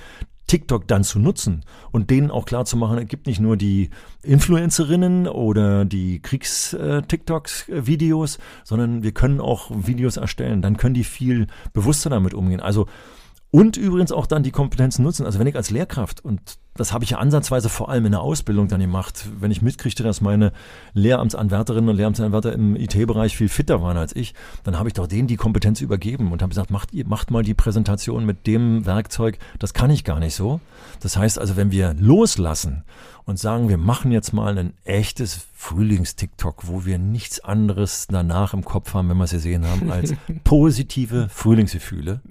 TikTok 0.48 0.88
dann 0.88 1.04
zu 1.04 1.20
nutzen 1.20 1.64
und 1.92 2.10
denen 2.10 2.32
auch 2.32 2.46
klar 2.46 2.64
zu 2.64 2.76
machen, 2.76 2.98
es 2.98 3.06
gibt 3.06 3.28
nicht 3.28 3.38
nur 3.38 3.56
die 3.56 3.90
Influencerinnen 4.24 5.28
oder 5.28 5.84
die 5.84 6.20
Kriegs-TikToks-Videos, 6.20 8.38
sondern 8.64 9.04
wir 9.04 9.12
können 9.12 9.40
auch 9.40 9.70
Videos 9.72 10.16
erstellen. 10.16 10.62
Dann 10.62 10.78
können 10.78 10.94
die 10.94 11.04
viel 11.04 11.46
bewusster 11.72 12.10
damit 12.10 12.34
umgehen. 12.34 12.58
Also 12.58 12.88
und 13.52 13.76
übrigens 13.76 14.12
auch 14.12 14.26
dann 14.26 14.42
die 14.42 14.50
Kompetenzen 14.50 15.02
nutzen. 15.02 15.26
Also 15.26 15.38
wenn 15.38 15.46
ich 15.46 15.56
als 15.56 15.68
Lehrkraft, 15.68 16.24
und 16.24 16.40
das 16.74 16.94
habe 16.94 17.04
ich 17.04 17.10
ja 17.10 17.18
ansatzweise 17.18 17.68
vor 17.68 17.90
allem 17.90 18.06
in 18.06 18.12
der 18.12 18.22
Ausbildung 18.22 18.66
dann 18.66 18.80
gemacht, 18.80 19.28
wenn 19.38 19.50
ich 19.50 19.60
mitkriegte, 19.60 20.02
dass 20.02 20.22
meine 20.22 20.52
Lehramtsanwärterinnen 20.94 21.90
und 21.90 21.96
Lehramtsanwärter 21.96 22.54
im 22.54 22.76
IT-Bereich 22.76 23.36
viel 23.36 23.50
fitter 23.50 23.82
waren 23.82 23.98
als 23.98 24.16
ich, 24.16 24.32
dann 24.64 24.78
habe 24.78 24.88
ich 24.88 24.94
doch 24.94 25.06
denen 25.06 25.28
die 25.28 25.36
Kompetenz 25.36 25.82
übergeben 25.82 26.32
und 26.32 26.40
habe 26.40 26.48
gesagt, 26.48 26.70
macht, 26.70 26.94
macht 27.04 27.30
mal 27.30 27.42
die 27.42 27.52
Präsentation 27.52 28.24
mit 28.24 28.46
dem 28.46 28.86
Werkzeug, 28.86 29.38
das 29.58 29.74
kann 29.74 29.90
ich 29.90 30.02
gar 30.02 30.18
nicht 30.18 30.34
so. 30.34 30.60
Das 31.00 31.18
heißt 31.18 31.38
also, 31.38 31.54
wenn 31.54 31.70
wir 31.70 31.92
loslassen 31.98 32.84
und 33.26 33.38
sagen, 33.38 33.68
wir 33.68 33.76
machen 33.76 34.12
jetzt 34.12 34.32
mal 34.32 34.56
ein 34.56 34.72
echtes 34.84 35.46
Frühlings-TikTok, 35.52 36.68
wo 36.68 36.86
wir 36.86 36.98
nichts 36.98 37.40
anderes 37.40 38.06
danach 38.08 38.54
im 38.54 38.64
Kopf 38.64 38.94
haben, 38.94 39.10
wenn 39.10 39.18
wir 39.18 39.24
es 39.24 39.32
gesehen 39.32 39.66
haben, 39.66 39.92
als 39.92 40.14
positive 40.44 41.28
Frühlingsgefühle, 41.28 42.22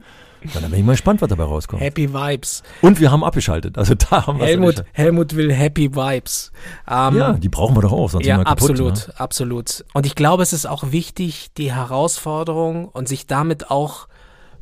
dann 0.53 0.69
bin 0.69 0.79
ich 0.79 0.85
mal 0.85 0.93
gespannt, 0.93 1.21
was 1.21 1.29
dabei 1.29 1.43
rauskommt. 1.43 1.81
Happy 1.81 2.13
Vibes. 2.13 2.63
Und 2.81 2.99
wir 2.99 3.11
haben 3.11 3.23
abgeschaltet. 3.23 3.77
Also 3.77 3.95
da 3.95 4.27
haben 4.27 4.39
wir 4.39 4.45
Helmut, 4.45 4.83
Helmut 4.93 5.35
will 5.35 5.53
Happy 5.53 5.95
Vibes. 5.95 6.51
Ähm, 6.89 7.17
ja, 7.17 7.33
die 7.33 7.49
brauchen 7.49 7.75
wir 7.75 7.81
doch 7.81 7.91
auch, 7.91 8.09
sonst 8.09 8.25
ja, 8.25 8.35
sind 8.35 8.41
wir 8.41 8.45
kaputt. 8.45 8.69
Absolut, 8.69 9.07
ne? 9.07 9.19
absolut. 9.19 9.85
Und 9.93 10.05
ich 10.05 10.15
glaube, 10.15 10.43
es 10.43 10.53
ist 10.53 10.65
auch 10.65 10.91
wichtig, 10.91 11.51
die 11.57 11.71
Herausforderung 11.71 12.87
und 12.89 13.07
sich 13.07 13.27
damit 13.27 13.69
auch 13.69 14.07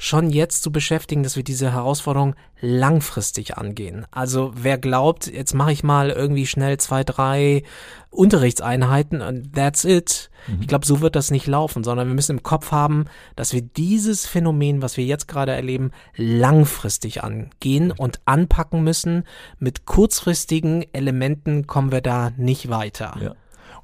schon 0.02 0.30
jetzt 0.30 0.64
zu 0.64 0.72
beschäftigen, 0.72 1.24
dass 1.24 1.36
wir 1.36 1.44
diese 1.44 1.74
Herausforderung 1.74 2.34
langfristig 2.62 3.58
angehen. 3.58 4.08
Also 4.12 4.54
wer 4.56 4.78
glaubt, 4.78 5.28
jetzt 5.28 5.54
mache 5.54 5.74
ich 5.74 5.84
mal 5.84 6.10
irgendwie 6.10 6.48
schnell 6.48 6.78
zwei, 6.78 7.04
drei 7.04 7.64
Unterrichtseinheiten 8.10 9.22
und 9.22 9.54
that's 9.54 9.84
it. 9.84 10.32
Mhm. 10.48 10.62
Ich 10.62 10.68
glaube, 10.68 10.86
so 10.86 11.02
wird 11.02 11.18
das 11.18 11.32
nicht 11.32 11.48
laufen, 11.48 11.84
sondern 11.84 12.08
wir 12.08 12.16
müssen 12.16 12.38
im 12.38 12.44
Kopf 12.44 12.72
haben, 12.72 13.06
dass 13.36 13.52
wir 13.52 13.62
dieses 13.62 14.26
Phänomen, 14.26 14.82
was 14.82 14.96
wir 14.96 15.04
jetzt 15.04 15.28
gerade 15.28 15.52
erleben, 15.52 15.92
langfristig 16.16 17.22
angehen 17.22 17.92
und 17.92 18.22
anpacken 18.24 18.82
müssen. 18.84 19.26
Mit 19.60 19.86
kurzfristigen 19.86 20.86
Elementen 20.94 21.68
kommen 21.68 21.92
wir 21.92 22.02
da 22.02 22.32
nicht 22.38 22.70
weiter. 22.70 23.18
Ja. 23.22 23.36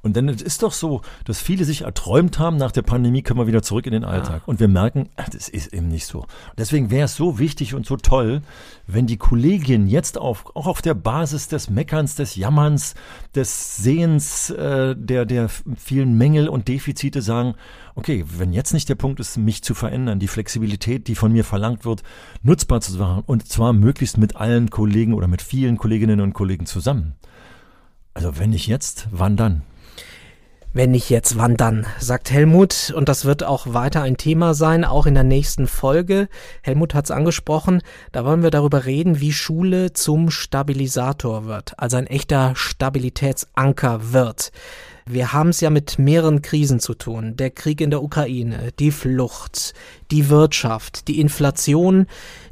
Und 0.02 0.16
denn 0.16 0.28
es 0.28 0.42
ist 0.42 0.62
doch 0.62 0.72
so, 0.72 1.02
dass 1.24 1.40
viele 1.40 1.64
sich 1.64 1.82
erträumt 1.82 2.38
haben, 2.38 2.56
nach 2.56 2.72
der 2.72 2.82
Pandemie 2.82 3.22
können 3.22 3.40
wir 3.40 3.46
wieder 3.46 3.62
zurück 3.62 3.86
in 3.86 3.92
den 3.92 4.04
Alltag. 4.04 4.36
Ja. 4.36 4.42
Und 4.46 4.60
wir 4.60 4.68
merken, 4.68 5.08
das 5.32 5.48
ist 5.48 5.72
eben 5.72 5.88
nicht 5.88 6.06
so. 6.06 6.26
Deswegen 6.56 6.90
wäre 6.90 7.06
es 7.06 7.16
so 7.16 7.38
wichtig 7.38 7.74
und 7.74 7.86
so 7.86 7.96
toll, 7.96 8.42
wenn 8.86 9.06
die 9.06 9.16
Kolleginnen 9.16 9.88
jetzt 9.88 10.18
auf, 10.18 10.46
auch 10.54 10.66
auf 10.66 10.82
der 10.82 10.94
Basis 10.94 11.48
des 11.48 11.70
Meckerns, 11.70 12.14
des 12.14 12.36
Jammerns, 12.36 12.94
des 13.34 13.76
Sehens 13.76 14.50
äh, 14.50 14.94
der, 14.96 15.26
der 15.26 15.48
vielen 15.48 16.16
Mängel 16.16 16.48
und 16.48 16.68
Defizite 16.68 17.22
sagen, 17.22 17.54
okay, 17.94 18.24
wenn 18.36 18.52
jetzt 18.52 18.74
nicht 18.74 18.88
der 18.88 18.94
Punkt 18.94 19.20
ist, 19.20 19.36
mich 19.36 19.64
zu 19.64 19.74
verändern, 19.74 20.20
die 20.20 20.28
Flexibilität, 20.28 21.08
die 21.08 21.14
von 21.14 21.32
mir 21.32 21.44
verlangt 21.44 21.84
wird, 21.84 22.02
nutzbar 22.42 22.80
zu 22.80 22.96
machen 22.96 23.24
und 23.26 23.48
zwar 23.48 23.72
möglichst 23.72 24.18
mit 24.18 24.36
allen 24.36 24.70
Kollegen 24.70 25.14
oder 25.14 25.26
mit 25.26 25.42
vielen 25.42 25.76
Kolleginnen 25.78 26.20
und 26.20 26.34
Kollegen 26.34 26.66
zusammen. 26.66 27.14
Also 28.14 28.38
wenn 28.38 28.50
nicht 28.50 28.66
jetzt, 28.66 29.08
wann 29.10 29.36
dann? 29.36 29.62
Wenn 30.76 30.90
nicht 30.90 31.08
jetzt, 31.08 31.38
wann 31.38 31.56
dann? 31.56 31.86
sagt 32.00 32.30
Helmut. 32.30 32.92
Und 32.94 33.08
das 33.08 33.24
wird 33.24 33.42
auch 33.42 33.72
weiter 33.72 34.02
ein 34.02 34.18
Thema 34.18 34.52
sein, 34.52 34.84
auch 34.84 35.06
in 35.06 35.14
der 35.14 35.24
nächsten 35.24 35.68
Folge. 35.68 36.28
Helmut 36.60 36.92
hat 36.92 37.06
es 37.06 37.10
angesprochen. 37.10 37.80
Da 38.12 38.26
wollen 38.26 38.42
wir 38.42 38.50
darüber 38.50 38.84
reden, 38.84 39.18
wie 39.18 39.32
Schule 39.32 39.94
zum 39.94 40.28
Stabilisator 40.28 41.46
wird, 41.46 41.78
also 41.78 41.96
ein 41.96 42.06
echter 42.06 42.52
Stabilitätsanker 42.56 44.12
wird. 44.12 44.52
Wir 45.06 45.32
haben 45.32 45.48
es 45.48 45.62
ja 45.62 45.70
mit 45.70 45.98
mehreren 45.98 46.42
Krisen 46.42 46.78
zu 46.78 46.92
tun. 46.92 47.36
Der 47.36 47.48
Krieg 47.48 47.80
in 47.80 47.88
der 47.88 48.02
Ukraine, 48.02 48.70
die 48.78 48.90
Flucht, 48.90 49.72
die 50.10 50.28
Wirtschaft, 50.28 51.08
die 51.08 51.20
Inflation, 51.20 52.04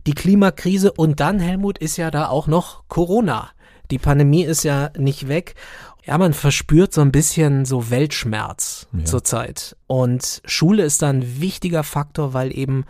die 0.07 0.15
Klimakrise 0.15 0.93
und 0.93 1.21
dann, 1.21 1.41
Helmut, 1.41 1.77
ist 1.77 1.99
ja 1.99 2.11
da 2.11 2.29
auch 2.29 2.47
noch 2.47 2.85
Corona. 2.89 3.51
Die 3.91 3.99
Pandemie 3.99 4.45
ist 4.45 4.65
ja 4.65 4.91
nicht 4.97 5.29
weg 5.29 5.57
ja, 6.07 6.19
man 6.19 6.35
verspürt 6.35 6.93
so 6.93 7.01
ein 7.01 7.13
bisschen 7.13 7.65
so 7.65 7.91
Weltschmerz 7.91 8.89
ja. 8.93 9.05
zurzeit. 9.05 9.77
Und 9.87 10.43
Schule 10.45 10.85
ist 10.85 11.03
da 11.03 11.09
ein 11.09 11.41
wichtiger 11.41 11.83
Faktor, 11.83 12.35
weil 12.35 12.57
eben 12.57 12.85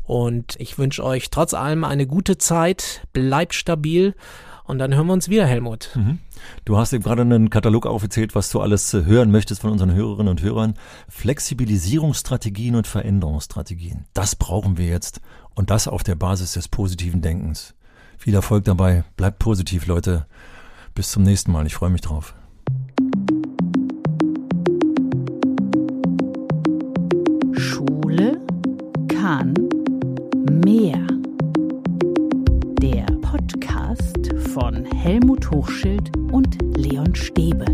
Und 0.05 0.55
ich 0.59 0.77
wünsche 0.77 1.03
euch 1.03 1.29
trotz 1.29 1.53
allem 1.53 1.83
eine 1.83 2.05
gute 2.05 2.37
Zeit, 2.37 3.07
bleibt 3.11 3.55
stabil 3.55 4.13
und 4.65 4.79
dann 4.79 4.95
hören 4.95 5.07
wir 5.07 5.13
uns 5.13 5.29
wieder, 5.29 5.45
Helmut. 5.45 5.91
Mhm. 5.95 6.19
Du 6.65 6.77
hast 6.77 6.91
eben 6.91 7.03
gerade 7.03 7.21
einen 7.21 7.51
Katalog 7.51 7.85
aufgezählt, 7.85 8.33
was 8.33 8.49
du 8.49 8.61
alles 8.61 8.93
äh, 8.93 9.05
hören 9.05 9.31
möchtest 9.31 9.61
von 9.61 9.71
unseren 9.71 9.93
Hörerinnen 9.93 10.29
und 10.29 10.41
Hörern. 10.41 10.73
Flexibilisierungsstrategien 11.07 12.75
und 12.75 12.87
Veränderungsstrategien. 12.87 14.05
Das 14.13 14.35
brauchen 14.35 14.77
wir 14.77 14.87
jetzt. 14.87 15.21
Und 15.53 15.69
das 15.69 15.87
auf 15.87 16.03
der 16.03 16.15
Basis 16.15 16.53
des 16.53 16.67
positiven 16.67 17.21
Denkens. 17.21 17.75
Viel 18.17 18.33
Erfolg 18.33 18.65
dabei. 18.65 19.03
Bleibt 19.17 19.37
positiv, 19.37 19.85
Leute. 19.85 20.25
Bis 20.95 21.11
zum 21.11 21.23
nächsten 21.23 21.51
Mal. 21.51 21.67
Ich 21.67 21.75
freue 21.75 21.91
mich 21.91 22.01
drauf. 22.01 22.33
Schule 27.53 28.41
kann 29.07 29.53
mehr. 30.63 31.05
von 34.55 34.85
Helmut 34.85 35.51
Hochschild 35.51 36.15
und 36.31 36.57
Leon 36.77 37.13
Stäbe. 37.13 37.65